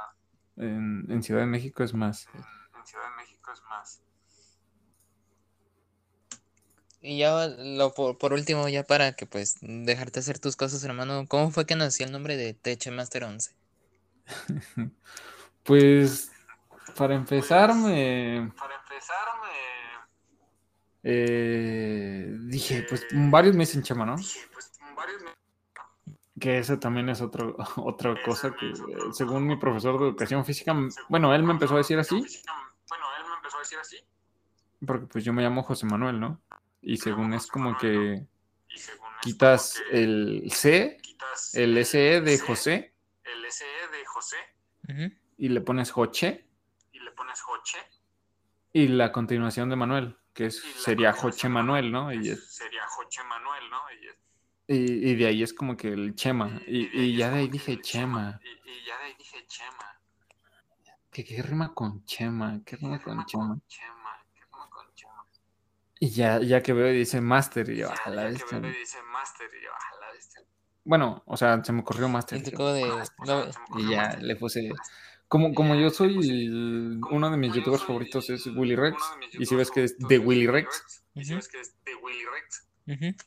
en, 0.59 1.05
en 1.09 1.23
Ciudad 1.23 1.41
de 1.41 1.47
México 1.47 1.83
es 1.83 1.93
más. 1.93 2.27
en 2.33 2.85
Ciudad 2.85 3.09
de 3.09 3.15
México 3.17 3.51
es 3.51 3.61
más. 3.63 4.01
Y 7.01 7.19
ya 7.19 7.47
lo 7.47 7.93
por, 7.93 8.17
por 8.17 8.33
último, 8.33 8.67
ya 8.67 8.83
para 8.83 9.13
que 9.13 9.25
pues 9.25 9.57
dejarte 9.61 10.19
hacer 10.19 10.37
tus 10.37 10.55
cosas, 10.57 10.83
hermano, 10.83 11.25
¿cómo 11.27 11.49
fue 11.49 11.65
que 11.65 11.75
nació 11.75 12.05
el 12.05 12.11
nombre 12.11 12.35
de 12.35 12.53
TH 12.53 12.91
Master 12.91 13.23
11? 13.23 13.55
Pues 15.63 16.31
para 16.95 17.13
empezar 17.13 17.75
me 17.75 18.51
Para 18.57 18.75
empezar, 18.75 19.27
me 19.43 19.79
eh, 21.03 22.35
dije, 22.41 22.85
pues 22.89 23.05
varios 23.11 23.55
me 23.55 23.61
dicen 23.61 23.83
Chema, 23.83 24.05
¿no? 24.05 24.15
dije, 24.15 24.39
pues 24.51 24.68
Que 26.39 26.59
eso 26.59 26.77
también 26.79 27.09
es 27.09 27.21
otro, 27.21 27.55
otra 27.77 28.15
cosa 28.23 28.53
que 28.55 28.71
según 29.13 29.47
mi 29.47 29.57
profesor 29.57 29.99
de 29.99 30.07
educación 30.09 30.45
física, 30.45 30.75
bueno, 31.09 31.33
él 31.33 31.43
me 31.43 31.51
empezó 31.53 31.75
a 31.75 31.77
decir 31.79 31.97
así, 31.99 32.15
Bueno, 32.15 33.05
él 33.17 33.25
me 33.29 33.35
empezó 33.35 33.57
a 33.57 33.59
decir 33.61 33.77
así. 33.79 33.97
porque 34.85 35.05
pues 35.07 35.23
yo 35.25 35.33
me 35.33 35.41
llamo 35.41 35.63
José 35.63 35.85
Manuel, 35.85 36.19
¿no? 36.19 36.41
Y 36.81 36.97
según 36.97 37.33
es 37.33 37.47
como 37.47 37.77
que 37.77 38.25
quitas 39.21 39.81
el 39.91 40.49
C, 40.51 40.97
el 41.53 41.85
SE 41.85 42.21
de 42.21 42.37
C, 42.37 42.45
José 42.45 42.93
el 43.23 43.51
SE 43.51 43.65
de 43.65 44.05
José 44.05 44.37
y 45.37 45.49
le 45.49 45.61
pones 45.61 45.91
Joche 45.91 46.45
y 46.93 46.99
le 46.99 47.11
pones 47.11 47.41
Joche. 47.41 47.79
y 48.73 48.87
la 48.87 49.11
continuación 49.11 49.69
de 49.69 49.75
Manuel, 49.75 50.17
que 50.33 50.45
es, 50.47 50.61
sería 50.77 51.11
Joche 51.13 51.47
de 51.47 51.53
Manuel, 51.53 51.91
¿no? 51.91 52.13
Y, 52.13 52.29
es- 52.29 52.53
sería 52.55 52.85
Joche 52.87 53.21
Manuel, 53.23 53.69
¿no? 53.69 53.81
Y, 54.01 54.07
es- 54.07 54.19
y, 54.69 55.09
y 55.11 55.15
de 55.15 55.25
ahí 55.27 55.43
es 55.43 55.53
como 55.53 55.75
que 55.75 55.89
el 55.89 56.15
Chema. 56.15 56.61
Y, 56.67 57.15
ya 57.17 57.29
de 57.31 57.39
ahí 57.39 57.47
dije 57.49 57.81
Chema. 57.81 58.39
Y, 58.43 58.69
y 58.69 58.85
ya 58.85 58.97
de 58.99 59.03
ahí 59.05 59.15
dije 59.17 59.45
Chema. 59.47 59.99
¿Qué, 61.11 61.25
qué 61.25 61.41
rima 61.41 61.73
con 61.73 62.05
Chema? 62.05 62.61
¿Qué 62.65 62.75
rima 62.77 63.01
con 63.01 63.25
Chema? 63.25 63.59
Chema. 63.67 64.25
¿Qué 64.33 64.41
rima 64.45 64.69
con 64.69 64.85
Chema? 64.95 65.25
Y 65.99 66.09
ya, 66.11 66.39
ya 66.39 66.61
que 66.63 66.71
veo 66.73 66.93
y 66.93 66.97
dice 66.99 67.19
Master, 67.19 67.69
y 67.69 67.77
yo, 67.77 67.87
Ya, 67.89 67.95
"Ah, 68.05 68.09
la 68.11 68.21
ya 68.23 68.27
que 68.27 68.33
bestia". 68.35 68.59
veo 68.59 68.71
y 68.71 68.77
dice 68.77 68.97
Master 69.11 69.47
y 69.59 69.63
yo, 69.63 69.69
la. 69.99 70.07
Bueno, 70.85 71.23
o 71.25 71.35
sea, 71.37 71.63
se 71.63 71.71
me 71.73 71.81
ocurrió 71.81 72.07
Master. 72.07 72.41
tú 72.41 72.51
yo, 72.51 72.57
como 72.57 72.69
de... 72.71 72.83
O 72.85 73.05
sea, 73.05 73.15
no, 73.25 73.51
se 73.51 73.59
me 73.75 73.81
Y 73.81 73.89
ya 73.91 74.01
Master. 74.03 74.23
le 74.23 74.35
puse. 74.37 74.69
Como, 75.27 75.53
como 75.53 75.75
yo 75.75 75.89
soy 75.91 76.17
el- 76.29 77.01
uno 77.11 77.29
de 77.29 77.37
mis 77.37 77.53
youtubers 77.53 77.83
favoritos 77.83 78.29
es 78.31 78.47
Willy 78.47 78.75
Rex. 78.75 78.97
Y 79.33 79.45
si 79.45 79.55
ves 79.55 79.69
que 79.71 79.83
es 79.83 79.97
de 79.99 80.17
Willy 80.19 80.47
Rex, 80.47 81.03
Y 81.13 81.25
si 81.25 81.35
ves 81.35 81.47
que 81.49 81.59
es 81.59 81.75
de 81.85 81.93
Willy 81.95 82.23
Rex. 82.25 82.65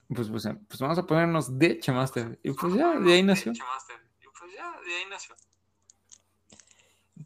Pues, 0.08 0.28
pues, 0.28 0.48
pues 0.68 0.80
vamos 0.80 0.98
a 0.98 1.06
ponernos 1.06 1.58
de 1.58 1.78
Chemaster. 1.78 2.38
Y 2.42 2.50
pues 2.52 2.74
ya, 2.74 2.98
de 2.98 3.12
ahí 3.12 3.22
nació. 3.22 3.52
Y 3.52 3.58
pues 3.58 4.52
ya, 4.56 4.72
de 4.84 4.94
ahí 4.94 5.04
nació. 5.08 5.36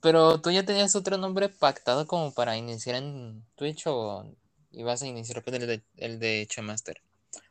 Pero 0.03 0.41
tú 0.41 0.51
ya 0.51 0.65
tenías 0.65 0.95
otro 0.97 1.17
nombre 1.17 1.49
pactado 1.49 2.07
como 2.07 2.35
para 2.35 2.57
iniciar 2.57 2.97
en 2.97 3.43
Twitch 3.55 3.85
o 3.87 4.31
ibas 4.73 5.03
a 5.03 5.07
iniciar 5.07 5.43
con 5.43 5.55
el 5.55 5.67
de, 5.67 5.83
el 5.97 6.19
de 6.19 6.47
Chemaster. 6.49 7.01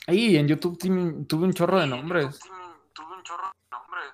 Ahí 0.06 0.38
en 0.38 0.48
YouTube 0.48 0.78
tuve, 0.78 1.26
tuve 1.26 1.46
un 1.46 1.54
chorro 1.54 1.80
de 1.80 1.88
nombres. 1.88 2.40
Tuve, 2.94 3.18
un 3.18 3.24
chorro 3.24 3.44
de 3.44 3.70
nombres. 3.72 4.12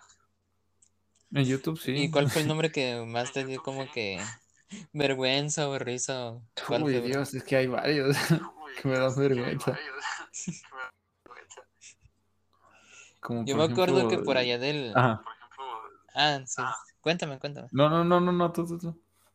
En 1.34 1.46
YouTube 1.46 1.80
sí. 1.80 1.92
¿Y 1.92 2.12
cuál 2.12 2.30
fue 2.30 2.44
el 2.44 2.48
nombre 2.48 2.72
que 2.72 3.04
más 3.06 3.34
te 3.34 3.44
dio 3.46 3.62
como 3.62 3.92
que 3.92 4.22
vergüenza 4.94 5.68
o 5.68 5.78
risa? 5.78 6.30
o 6.30 6.42
¿Cuál 6.66 6.84
Uy? 6.84 7.02
Dios, 7.02 7.34
es 7.34 7.44
que 7.44 7.58
hay 7.58 7.68
varios. 7.68 8.16
Que 8.82 8.88
me 8.88 8.98
da 8.98 9.10
vergüenza. 9.10 9.78
Como 13.20 13.46
Yo 13.46 13.56
me 13.56 13.64
acuerdo 13.64 13.96
que 14.08 14.16
ejemplo, 14.16 14.24
por 14.24 14.38
allá 14.38 14.58
del... 14.58 14.94
Ajá. 14.96 15.22
Por 15.24 15.34
ejemplo, 15.34 15.66
Ah, 16.16 16.42
sí. 16.46 16.56
Ah. 16.58 16.76
Cuéntame, 17.02 17.40
cuéntame. 17.40 17.68
No, 17.72 17.90
no, 17.90 18.04
no, 18.04 18.20
no, 18.20 18.32
no, 18.32 18.52
tú, 18.52 18.66
tú, 18.66 18.78
tú. 18.78 18.88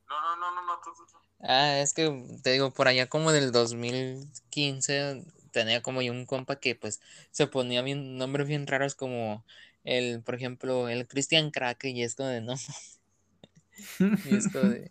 no, 0.09 0.21
no, 0.21 0.37
no, 0.37 0.55
no, 0.55 0.67
no, 0.67 0.81
tú, 0.83 0.91
tú, 0.97 1.07
tú. 1.11 1.19
Ah, 1.41 1.79
es 1.81 1.93
que 1.93 2.41
te 2.43 2.53
digo, 2.53 2.73
por 2.73 2.89
allá 2.89 3.09
como 3.09 3.33
del 3.33 3.53
2015 3.53 5.25
tenía 5.51 5.83
como 5.83 6.03
yo 6.03 6.13
un 6.13 6.27
compa 6.27 6.57
que 6.57 6.75
pues 6.75 7.01
se 7.31 7.47
ponía 7.47 7.83
bien 7.83 8.19
nombres 8.19 8.47
bien 8.47 8.67
raros 8.67 8.95
como 8.95 9.45
el, 9.85 10.23
por 10.23 10.35
ejemplo, 10.35 10.89
el 10.89 11.07
Christian 11.07 11.51
Crack 11.51 11.85
y 11.85 12.03
es 12.03 12.15
como 12.15 12.29
de 12.29 12.41
no. 12.41 12.55
Y 14.25 14.35
es 14.35 14.49
como 14.51 14.65
de. 14.71 14.91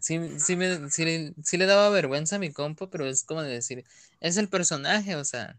Sí, 0.00 0.40
sí, 0.40 0.56
me, 0.56 0.90
sí, 0.90 1.04
le- 1.04 1.34
sí 1.44 1.56
le 1.56 1.66
daba 1.66 1.88
vergüenza 1.90 2.36
a 2.36 2.38
mi 2.40 2.52
compa, 2.52 2.88
pero 2.90 3.06
es 3.06 3.24
como 3.24 3.42
de 3.42 3.50
decir, 3.50 3.84
es 4.20 4.36
el 4.36 4.48
personaje, 4.48 5.14
o 5.16 5.24
sea. 5.24 5.56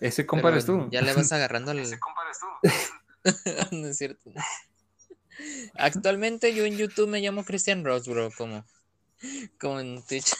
Ese 0.00 0.24
compa 0.24 0.48
eres 0.48 0.64
tú. 0.64 0.88
Ya 0.90 1.02
le 1.02 1.12
vas 1.12 1.30
agarrando 1.32 1.70
al. 1.72 1.78
Ese 1.80 1.98
compa 2.00 2.22
eres 2.24 2.38
tú. 2.40 2.46
no 3.76 3.88
es 3.88 3.98
cierto. 3.98 4.30
Actualmente 5.74 6.54
yo 6.54 6.64
en 6.64 6.76
YouTube 6.76 7.08
me 7.08 7.20
llamo 7.20 7.44
Christian 7.44 7.84
Ross, 7.84 8.06
bro, 8.08 8.30
como, 8.36 8.64
como 9.60 9.80
en 9.80 10.02
Twitch. 10.04 10.32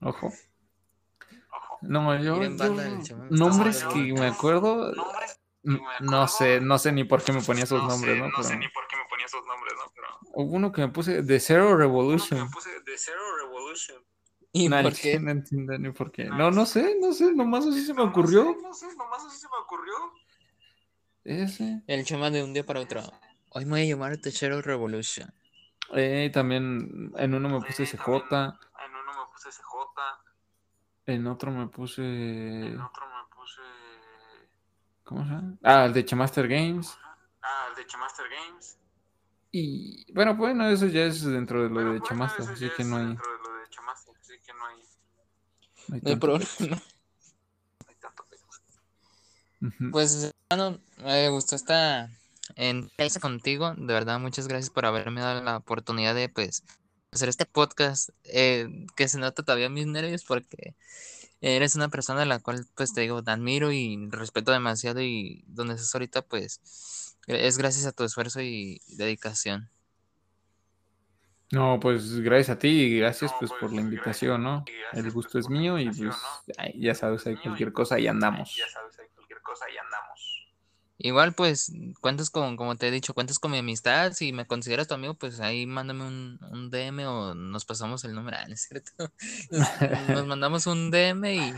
Ojo. 0.00 0.26
Ojo. 0.28 1.78
No, 1.82 2.18
yo, 2.20 2.36
nombres 3.30 3.84
que 3.84 4.12
me 4.14 4.26
acuerdo, 4.26 4.92
no 5.62 6.28
sé, 6.28 6.60
no 6.60 6.78
sé 6.78 6.92
ni 6.92 7.04
por 7.04 7.22
qué 7.22 7.32
me 7.32 7.42
ponía 7.42 7.64
esos 7.64 7.82
no 7.82 7.88
nombres, 7.88 8.14
sé, 8.14 8.20
¿no? 8.20 8.28
no 8.28 8.42
sé 8.42 8.56
ni 8.56 8.68
por 8.68 8.86
qué 8.88 8.96
me 8.96 9.03
ponía 9.24 9.40
esos 9.40 9.46
nombres, 9.46 9.74
¿no? 9.76 9.92
Pero 9.94 10.08
hubo 10.34 10.56
uno 10.56 10.72
que 10.72 10.80
me 10.82 10.88
puse 10.88 11.22
de 11.22 11.40
Zero 11.40 11.66
uno 11.68 11.76
que 11.76 11.82
Revolution. 11.82 12.40
me 12.44 12.50
puse 12.50 12.70
de 12.80 12.98
Zero 12.98 13.20
Revolution. 13.42 14.02
¿Y 14.52 14.68
No, 14.68 14.82
por 14.82 14.94
qué? 14.94 15.18
no 15.18 15.30
entiendo 15.32 15.76
ni 15.78 15.90
por 15.90 16.12
qué. 16.12 16.24
No, 16.26 16.50
no 16.50 16.64
sé, 16.66 16.96
no 17.00 17.12
sé, 17.12 17.32
nomás 17.32 17.66
así 17.66 17.84
se 17.84 17.92
me 17.94 18.02
ocurrió. 18.02 18.44
No 18.44 18.52
sé, 18.74 18.86
no 18.86 18.90
sé, 18.92 18.96
nomás 18.96 19.24
así 19.24 19.38
se 19.38 19.48
me 19.48 19.56
ocurrió. 19.62 19.94
Ese. 21.24 21.82
El 21.86 22.04
Chema 22.04 22.30
de 22.30 22.42
un 22.44 22.52
día 22.52 22.64
para 22.64 22.80
otro. 22.80 23.02
Hoy 23.50 23.64
me 23.64 23.72
voy 23.72 23.80
a 23.82 23.84
llamar 23.84 24.16
Techero 24.18 24.60
Revolution. 24.62 25.32
Eh, 25.94 26.30
también 26.32 27.12
en 27.16 27.34
uno 27.34 27.48
me 27.48 27.66
puse 27.66 27.82
Eh, 27.82 27.86
CJ, 27.86 28.06
En 28.06 28.94
uno 28.94 29.12
me 29.12 29.32
puse 29.32 29.50
CJ, 29.50 30.00
en 31.06 31.26
otro 31.26 31.50
me 31.50 31.66
puse. 31.68 32.02
en 32.02 32.80
otro 32.80 33.06
me 33.06 33.34
puse. 33.36 33.60
¿Cómo 35.04 35.24
se 35.24 35.30
llama? 35.30 35.56
Ah, 35.62 35.84
el 35.86 35.92
de 35.92 36.04
Chemaster 36.04 36.48
Games. 36.48 36.96
Ah, 37.42 37.66
el 37.70 37.76
de 37.76 37.86
Chemaster 37.86 38.26
Games. 38.30 38.78
Y 39.56 40.12
bueno, 40.12 40.34
bueno, 40.34 40.68
eso 40.68 40.86
ya 40.88 41.04
es 41.04 41.24
dentro 41.24 41.62
de 41.62 41.68
lo 41.68 41.74
Bueno, 41.76 41.92
de 41.92 42.00
bueno, 42.00 42.26
eso 42.26 42.42
así 42.50 42.66
ya 42.66 42.74
que 42.74 42.82
es 42.82 42.88
no 42.88 42.96
hay, 42.96 43.06
dentro 43.06 43.30
de 43.30 43.38
lo 43.38 43.54
de 43.54 43.70
Chemaster, 43.70 44.14
así 44.20 44.34
que 44.44 44.52
no 44.52 44.66
hay, 44.66 44.74
no 44.74 44.80
hay 44.80 44.80
No 45.86 45.94
hay 45.94 46.00
tanto 46.00 46.20
problema. 46.20 46.50
no 46.58 46.76
hay 47.86 47.94
tanto. 48.00 48.24
Pues, 49.92 50.34
hermano, 50.50 50.80
me 51.04 51.28
gustó 51.28 51.54
esta 51.54 52.10
entrevista 52.56 53.20
contigo. 53.20 53.74
De 53.76 53.94
verdad, 53.94 54.18
muchas 54.18 54.48
gracias 54.48 54.70
por 54.70 54.86
haberme 54.86 55.20
dado 55.20 55.40
la 55.40 55.58
oportunidad 55.58 56.16
de, 56.16 56.28
pues, 56.28 56.64
hacer 57.12 57.28
este 57.28 57.46
podcast. 57.46 58.10
eh, 58.24 58.66
que 58.96 59.06
se 59.06 59.18
nota 59.18 59.44
todavía 59.44 59.68
mis 59.68 59.86
nervios 59.86 60.24
porque 60.24 60.74
eres 61.40 61.76
una 61.76 61.88
persona 61.88 62.22
a 62.22 62.26
la 62.26 62.38
cual, 62.40 62.66
pues, 62.74 62.92
te 62.94 63.02
digo, 63.02 63.22
te 63.22 63.30
admiro 63.30 63.72
y 63.72 64.08
respeto 64.10 64.52
demasiado 64.52 65.00
y 65.02 65.44
donde 65.46 65.74
estás 65.74 65.94
ahorita, 65.94 66.22
pues, 66.22 66.60
es 67.26 67.58
gracias 67.58 67.86
a 67.86 67.92
tu 67.92 68.04
esfuerzo 68.04 68.40
y 68.40 68.80
dedicación. 68.88 69.70
No, 71.52 71.78
pues 71.78 72.20
gracias 72.20 72.56
a 72.56 72.58
ti 72.58 72.68
y 72.68 72.98
gracias 72.98 73.30
No, 73.32 73.38
pues 73.38 73.50
pues, 73.50 73.60
por 73.60 73.70
la 73.70 73.82
gracias 73.82 73.92
invitación, 73.92 74.42
¿no? 74.42 74.64
El 74.92 75.02
pues, 75.02 75.14
gusto 75.14 75.38
es 75.38 75.44
la 75.44 75.50
mío 75.50 75.78
y 75.78 75.86
pues 75.86 76.00
¿no? 76.00 76.14
ay, 76.58 76.72
ya 76.80 76.94
sabes, 76.94 77.26
hay 77.26 77.36
cualquier 77.36 77.72
pues, 77.72 77.88
cosa 77.88 77.98
y 77.98 78.02
ay, 78.02 78.08
andamos. 78.08 78.56
Ya 78.56 78.68
sabes, 78.68 78.98
hay 78.98 79.08
cualquier 79.14 79.40
cosa 79.40 79.66
y 79.70 79.76
andamos. 79.76 80.13
Igual, 81.04 81.34
pues, 81.34 81.70
cuentas 82.00 82.30
con, 82.30 82.56
como 82.56 82.76
te 82.76 82.88
he 82.88 82.90
dicho, 82.90 83.12
cuentas 83.12 83.38
con 83.38 83.50
mi 83.50 83.58
amistad. 83.58 84.14
Si 84.14 84.32
me 84.32 84.46
consideras 84.46 84.88
tu 84.88 84.94
amigo, 84.94 85.12
pues 85.12 85.38
ahí 85.40 85.66
mándame 85.66 86.02
un, 86.02 86.38
un 86.50 86.70
DM 86.70 87.06
o 87.06 87.34
nos 87.34 87.66
pasamos 87.66 88.04
el 88.04 88.14
número. 88.14 88.38
Ah, 88.40 88.46
no 88.48 88.54
es 88.54 88.62
cierto. 88.62 89.12
Nos, 89.50 90.26
mandamos 90.26 90.66
un 90.66 90.90
DM 90.90 91.34
y 91.34 91.52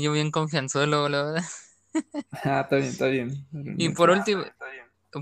yo 0.00 0.12
bien 0.12 0.30
confianzudo, 0.30 0.86
luego, 0.86 1.10
luego. 1.10 1.34
Ah, 2.42 2.62
está 2.62 2.76
bien, 2.76 2.88
está 2.88 3.06
bien. 3.06 3.46
Y 3.76 3.90
por 3.90 4.08
último, 4.08 4.44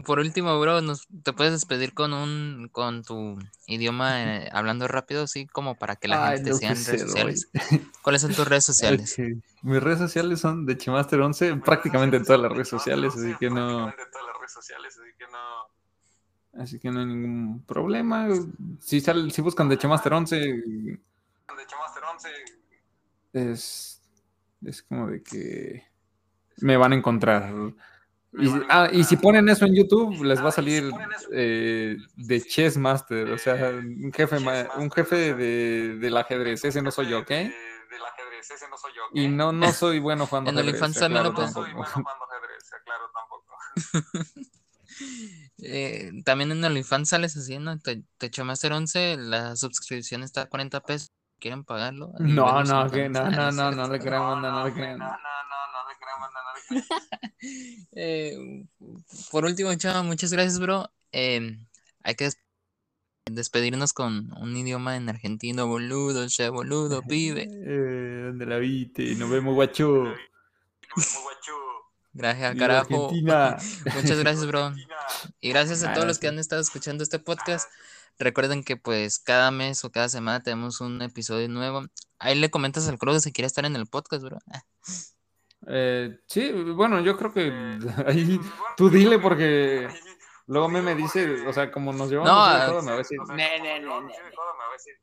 por 0.04 0.20
último, 0.20 0.58
bro, 0.60 0.80
nos, 0.80 1.06
te 1.24 1.32
puedes 1.32 1.52
despedir 1.52 1.94
con 1.94 2.12
un, 2.12 2.68
con 2.70 3.02
tu 3.02 3.38
idioma 3.66 4.22
eh, 4.22 4.48
hablando 4.52 4.86
rápido, 4.86 5.24
así 5.24 5.46
como 5.46 5.76
para 5.78 5.96
que 5.96 6.06
la 6.08 6.28
Ay, 6.28 6.36
gente 6.36 6.50
te 6.50 6.56
siga 6.56 6.72
en 6.72 6.84
redes 6.84 7.00
sociales. 7.02 7.50
¿Cuáles 8.02 8.22
son 8.22 8.32
tus 8.32 8.46
redes 8.46 8.64
sociales? 8.64 9.16
Mis 9.62 9.82
redes 9.82 9.98
sociales 9.98 10.40
son 10.40 10.64
de 10.64 10.78
Chemaster 10.78 11.20
11, 11.20 11.56
prácticamente 11.56 12.16
en 12.18 12.24
todas 12.24 12.40
las 12.40 12.52
redes 12.52 12.68
sociales, 12.68 13.14
así 13.16 13.34
que 13.38 13.50
no, 13.50 13.56
Prácticamente 13.56 14.02
en 14.02 14.10
todas 14.10 14.26
las 14.26 14.36
redes 14.38 14.52
sociales, 14.52 14.98
así 14.98 15.10
que 15.18 15.24
no. 15.26 16.62
así 16.62 16.78
que 16.78 16.90
no 16.90 17.00
hay 17.00 17.06
ningún 17.06 17.64
problema. 17.66 18.28
Si 18.80 19.00
sal- 19.00 19.30
si 19.32 19.42
buscan 19.42 19.68
de 19.68 19.76
Chemaster 19.76 20.12
11, 20.12 20.36
De 20.36 20.98
Chemaster 21.66 22.02
11, 22.12 22.28
es, 23.32 24.00
es 24.64 24.82
como 24.84 25.08
de 25.08 25.22
que 25.22 25.84
me 26.58 26.76
van 26.76 26.92
a 26.92 26.96
encontrar. 26.96 27.52
Y, 28.32 28.48
ah, 28.68 28.88
y 28.92 29.02
si 29.04 29.16
ponen 29.16 29.48
eso 29.48 29.64
en 29.66 29.74
YouTube, 29.74 30.22
les 30.24 30.38
va 30.40 30.46
a 30.46 30.48
Ah, 30.48 30.52
salir 30.52 30.90
eh, 31.32 31.96
de 32.16 32.40
Chess 32.40 32.76
Master, 32.76 33.30
o 33.32 33.38
sea, 33.38 33.70
un 33.70 34.12
jefe, 34.12 34.36
un 34.76 34.90
jefe 34.90 35.34
de, 35.34 35.96
del 35.98 36.16
ajedrez, 36.16 36.64
ese 36.64 36.80
no 36.80 36.90
soy 36.92 37.08
yo, 37.08 37.20
¿ok? 37.20 37.28
De, 37.28 37.36
del 37.36 38.04
ajedrez, 38.12 38.50
ese 38.50 38.68
no 38.68 38.76
soy 38.76 38.92
yo. 38.94 39.02
Y 39.12 39.26
no, 39.28 39.52
no 39.52 39.72
soy 39.72 39.98
bueno 39.98 40.26
jugando 40.26 40.50
En 40.50 40.58
ajedrez, 40.58 40.78
también 40.94 41.24
lo 41.24 41.30
aclaro 41.30 41.32
No 41.32 41.48
soy 41.52 41.72
bueno 41.72 41.90
jugando 41.92 42.24
ajedrez, 42.24 42.72
aclaro 42.72 43.10
tampoco. 43.14 44.46
Eh, 45.62 46.10
también 46.24 46.52
en 46.52 46.64
OnlyFans 46.64 47.10
sales 47.10 47.36
así, 47.36 47.58
¿no? 47.58 47.78
Te, 47.78 48.02
te 48.18 48.26
echo 48.26 48.44
Master 48.44 48.72
11, 48.72 49.16
la 49.18 49.56
suscripción 49.56 50.22
está 50.22 50.42
a 50.42 50.46
40 50.48 50.80
pesos. 50.80 51.12
quieren 51.38 51.64
pagarlo. 51.64 52.12
No, 52.18 52.62
no, 52.64 52.90
que 52.90 53.08
no, 53.08 53.30
no, 53.30 53.52
no, 53.52 53.70
no 53.70 53.88
le 53.88 53.98
crean, 53.98 54.22
banda, 54.22 54.50
no 54.50 54.64
le 54.66 54.72
crean. 54.72 54.98
No, 54.98 55.06
no, 55.06 55.12
no, 55.12 55.69
Eh, 57.92 58.64
por 59.30 59.44
último, 59.44 59.74
chava, 59.74 60.02
muchas 60.02 60.32
gracias, 60.32 60.58
bro. 60.60 60.90
Eh, 61.12 61.56
hay 62.02 62.14
que 62.14 62.24
des- 62.24 62.38
despedirnos 63.30 63.92
con 63.92 64.32
un 64.38 64.56
idioma 64.56 64.96
en 64.96 65.08
argentino, 65.08 65.66
boludo, 65.66 66.28
che, 66.28 66.48
boludo, 66.48 67.02
pibe. 67.08 67.48
Eh, 67.50 68.22
¿Dónde 68.26 68.46
la 68.46 68.58
viste? 68.58 69.14
Nos 69.16 69.30
vemos, 69.30 69.54
guacho. 69.54 69.86
Nos 70.04 70.16
vemos, 70.96 71.22
guacho. 71.22 71.52
Gracias, 72.12 72.54
Viva 72.54 72.66
carajo. 72.66 73.04
Argentina. 73.06 73.56
Muchas 73.94 74.18
gracias, 74.18 74.46
bro. 74.46 74.64
Argentina. 74.66 74.96
Y 75.40 75.48
gracias 75.50 75.82
a 75.82 75.92
todos 75.94 76.06
los 76.06 76.18
que 76.18 76.28
han 76.28 76.38
estado 76.38 76.60
escuchando 76.60 77.02
este 77.04 77.18
podcast. 77.18 77.70
Recuerden 78.18 78.64
que 78.64 78.76
pues 78.76 79.18
cada 79.18 79.50
mes 79.50 79.84
o 79.84 79.90
cada 79.90 80.08
semana 80.08 80.42
tenemos 80.42 80.80
un 80.80 81.00
episodio 81.02 81.48
nuevo. 81.48 81.84
Ahí 82.18 82.34
le 82.38 82.50
comentas 82.50 82.86
al 82.88 82.98
Cruz 82.98 83.22
si 83.22 83.32
quiere 83.32 83.46
estar 83.46 83.64
en 83.64 83.76
el 83.76 83.86
podcast, 83.86 84.22
bro. 84.24 84.38
Eh, 85.66 86.20
sí, 86.26 86.50
bueno, 86.52 87.00
yo 87.00 87.16
creo 87.16 87.32
que 87.32 87.48
Eh, 87.48 87.78
ahí 88.06 88.36
bueno, 88.38 88.52
tú 88.76 88.88
dile 88.90 89.18
porque 89.18 89.88
que- 89.90 90.00
luego 90.46 90.68
me, 90.68 90.80
me 90.82 90.94
dice, 90.94 91.26
porque- 91.26 91.48
o 91.48 91.52
sea, 91.52 91.70
como 91.70 91.92
nos 91.92 92.08
llevamos 92.10 92.32
No, 92.32 92.40
así 92.44 92.60
de 92.60 92.66
codo, 92.66 92.82
me 92.82 92.86
va 92.88 92.94
a 92.94 92.98
codo, 94.36 94.52
me 94.54 94.64
va 94.64 94.68
a 94.70 94.72
decir. 94.72 94.94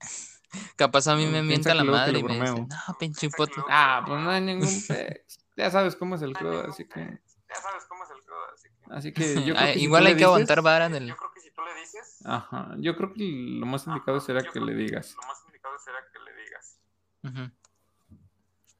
Capaz 0.76 1.08
a 1.08 1.16
mí 1.16 1.26
Mm, 1.26 1.30
me 1.32 1.42
piensa 1.42 1.70
mienta 1.70 1.74
la 1.74 1.84
madre 1.84 2.18
y 2.18 2.22
me 2.22 2.34
dice, 2.40 2.60
no, 2.88 2.98
pinche 2.98 3.28
luego- 3.36 3.66
Ah, 3.68 4.02
pues 4.06 4.20
no 4.20 4.30
hay 4.30 4.40
ningún. 4.40 4.68
Ya 5.56 5.70
sabes 5.70 5.94
cómo 5.94 6.16
es 6.16 6.22
el 6.22 6.32
crudo, 6.32 6.68
así 6.68 6.84
que. 6.88 7.00
Ya 7.00 7.54
sabes 7.62 7.84
cómo 7.88 8.02
es 8.02 8.10
el 8.10 8.20
crudo, 8.24 8.40
así 8.52 8.68
que. 8.68 8.92
así 8.92 9.12
que 9.12 9.34
yo 9.46 9.54
creo 9.54 9.68
Ah, 9.68 9.72
que 9.72 9.78
igual 9.78 10.06
hay 10.06 10.16
que 10.16 10.24
aguantar 10.24 10.62
vara 10.62 10.86
en 10.86 10.96
el... 10.96 11.06
Yo 11.08 11.16
creo 11.16 11.30
que 11.32 11.40
si 11.40 11.50
tú 11.52 11.62
le 11.62 11.74
dices, 11.80 12.18
Ajá, 12.24 12.74
yo 12.78 12.96
creo 12.96 13.12
que 13.14 13.22
lo 13.60 13.64
más 13.66 13.86
indicado 13.86 14.20
será 14.20 14.42
que 14.42 14.60
le 14.60 14.74
digas. 14.74 15.14
Lo 15.14 15.28
más 15.28 15.42
indicado 15.46 15.78
será 15.78 15.98
que 16.12 16.18
le 16.18 16.42
digas. 16.42 16.80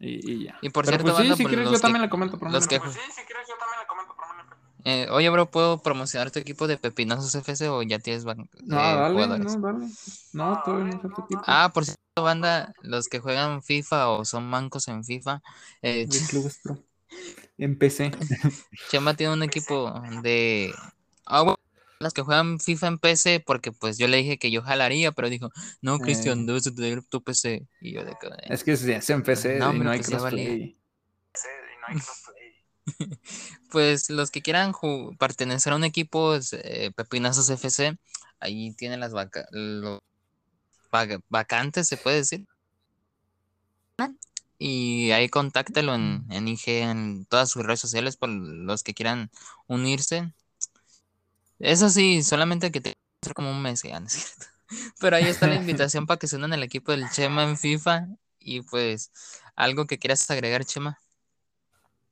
Y, 0.07 0.33
y 0.33 0.45
ya. 0.45 0.59
Y 0.61 0.69
por 0.71 0.85
Pero 0.85 0.97
cierto, 0.99 1.03
pues 1.05 1.17
sí, 1.17 1.23
banda, 1.23 1.37
si 1.37 1.43
pues, 1.43 1.51
quieres, 1.55 1.71
yo 1.71 1.75
que- 1.77 1.81
también 1.81 2.03
le 2.03 2.09
comento. 2.11 2.39
por 2.39 2.51
los 2.53 2.67
que- 2.67 2.79
menos. 2.79 2.95
Pues 2.95 3.07
sí, 3.07 3.13
si 3.21 3.27
quieres, 3.27 3.47
yo 3.49 3.55
también 3.59 3.81
le 3.81 3.87
comento 3.87 4.15
por. 4.15 4.25
Eh, 4.87 5.09
oye, 5.11 5.31
bro, 5.31 5.51
¿puedo 5.51 5.79
promocionar 5.79 6.31
tu 6.31 6.39
equipo 6.39 6.67
de 6.67 6.77
Pepinazos 6.77 7.35
FC 7.35 7.69
o 7.71 7.83
ya 7.83 7.99
tienes 7.99 8.27
ban- 8.27 8.51
No, 8.65 8.79
eh, 8.79 8.83
dale, 8.83 9.15
jugadores? 9.15 9.57
no, 9.57 9.61
dale. 9.73 9.87
No, 10.35 10.63
todavía 10.63 10.95
no 10.95 11.01
falta 11.01 11.27
tiempo. 11.27 11.45
Ah, 11.49 11.71
por 11.73 11.85
cierto, 11.87 12.01
banda, 12.23 12.75
los 12.83 13.09
que 13.09 13.19
juegan 13.21 13.63
FIFA 13.63 14.11
o 14.11 14.25
son 14.27 14.45
mancos 14.47 14.87
en 14.89 15.03
FIFA, 15.03 15.41
eh, 15.81 16.07
clubes 16.29 16.61
pro. 16.63 16.79
Empecé. 17.57 18.11
Chema 18.91 19.15
tiene 19.15 19.33
un 19.33 19.43
equipo 19.43 19.95
de... 20.23 20.75
Ah, 21.25 21.41
bueno, 21.43 21.57
los 22.01 22.13
que 22.13 22.23
juegan 22.23 22.61
FIFA 22.61 22.87
en 22.89 22.99
PC, 22.99 23.41
porque 23.41 23.73
pues 23.73 23.99
yo 23.99 24.09
le 24.09 24.19
dije 24.19 24.39
que 24.39 24.51
yo 24.51 24.63
jalaría, 24.63 25.13
pero 25.13 25.31
dijo, 25.31 25.51
no, 25.81 25.99
Cristian, 25.99 26.41
Eh. 26.41 26.45
debes 26.47 26.65
de 26.65 26.73
tener 26.73 27.03
tu 27.05 27.23
PC. 27.23 27.67
Y 27.81 27.93
yo 27.95 28.05
de 28.05 28.13
"Eh". 28.13 28.17
Es 28.51 28.65
que 28.65 28.77
se 28.77 28.95
hace 28.97 29.13
empecé 29.13 29.59
No, 29.59 29.73
y 29.75 29.79
no 29.79 29.91
hay 29.91 29.99
pues 29.99 30.09
crossplay. 30.11 30.79
Sí, 31.35 31.49
y 31.49 31.81
no 31.81 31.87
hay 31.89 31.95
crossplay. 32.03 32.35
Pues 33.71 34.11
los 34.11 34.31
que 34.31 34.43
quieran 34.43 34.73
pertenecer 35.19 35.73
a 35.73 35.77
un 35.77 35.85
equipo, 35.85 36.35
es, 36.35 36.53
eh, 36.53 36.93
Pepinazos 36.95 37.49
FC, 37.51 37.97
ahí 38.39 38.73
tienen 38.75 39.01
las 39.01 39.13
vaca- 39.13 39.49
vacantes, 41.29 41.89
se 41.89 41.97
puede 41.97 42.17
decir. 42.19 42.47
Y 44.59 45.11
ahí 45.11 45.29
contáctelo 45.29 45.95
en, 45.95 46.25
en 46.31 46.47
IG, 46.49 46.83
en 46.83 47.27
todas 47.27 47.51
sus 47.51 47.65
redes 47.65 47.81
sociales, 47.81 48.17
por 48.17 48.29
los 48.31 48.83
que 48.83 48.95
quieran 48.95 49.31
unirse. 49.67 50.33
Eso 51.59 51.89
sí, 51.89 52.23
solamente 52.23 52.73
que 52.73 52.81
te 52.81 52.95
como 53.33 53.51
un 53.51 53.63
mes, 53.63 53.83
ya, 53.83 53.99
¿no 53.99 54.07
es 54.07 54.13
cierto? 54.13 54.47
Pero 55.01 55.17
ahí 55.17 55.25
está 55.25 55.47
la 55.47 55.55
invitación 55.65 56.07
para 56.07 56.19
que 56.19 56.27
se 56.27 56.37
unan 56.37 56.53
al 56.53 56.63
equipo 56.63 56.93
del 56.93 57.09
Chema 57.11 57.45
en 57.45 57.57
FIFA. 57.57 58.09
Y 58.39 58.61
pues, 58.61 59.11
algo 59.57 59.87
que 59.87 59.99
quieras 59.99 60.31
agregar, 60.31 60.65
Chema. 60.65 60.99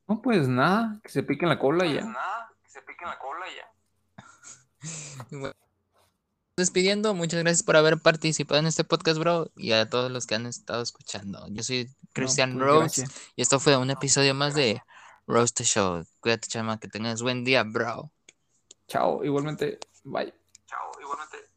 No, 0.07 0.21
pues 0.21 0.47
nada, 0.47 0.99
que 1.03 1.09
se 1.09 1.23
piquen 1.23 1.49
la 1.49 1.59
cola 1.59 1.85
ya. 1.85 2.01
nada, 2.01 2.51
que 2.63 2.69
se 2.69 2.81
piquen 2.81 3.07
la 3.07 3.19
cola 3.19 3.45
ya. 3.55 5.27
Y 5.31 5.35
bueno, 5.37 5.55
despidiendo, 6.57 7.13
muchas 7.13 7.41
gracias 7.41 7.63
por 7.63 7.77
haber 7.77 7.99
participado 7.99 8.59
en 8.59 8.67
este 8.67 8.83
podcast, 8.83 9.17
bro, 9.17 9.51
y 9.55 9.71
a 9.71 9.89
todos 9.89 10.11
los 10.11 10.25
que 10.25 10.35
han 10.35 10.45
estado 10.45 10.81
escuchando. 10.81 11.47
Yo 11.49 11.63
soy 11.63 11.89
Christian 12.13 12.53
pues, 12.53 12.65
Rose 12.65 13.01
gracias. 13.01 13.21
y 13.35 13.41
esto 13.41 13.59
fue 13.59 13.77
un 13.77 13.91
episodio 13.91 14.33
más 14.33 14.55
de 14.55 14.81
Roast 15.25 15.61
Show. 15.61 16.05
Cuídate, 16.19 16.47
chama, 16.47 16.79
que 16.79 16.87
tengas 16.87 17.21
buen 17.21 17.43
día, 17.43 17.63
bro. 17.63 18.11
Chao, 18.93 19.23
igualmente. 19.23 19.79
Bye. 20.03 20.31
Chao, 20.67 20.91
igualmente. 21.01 21.52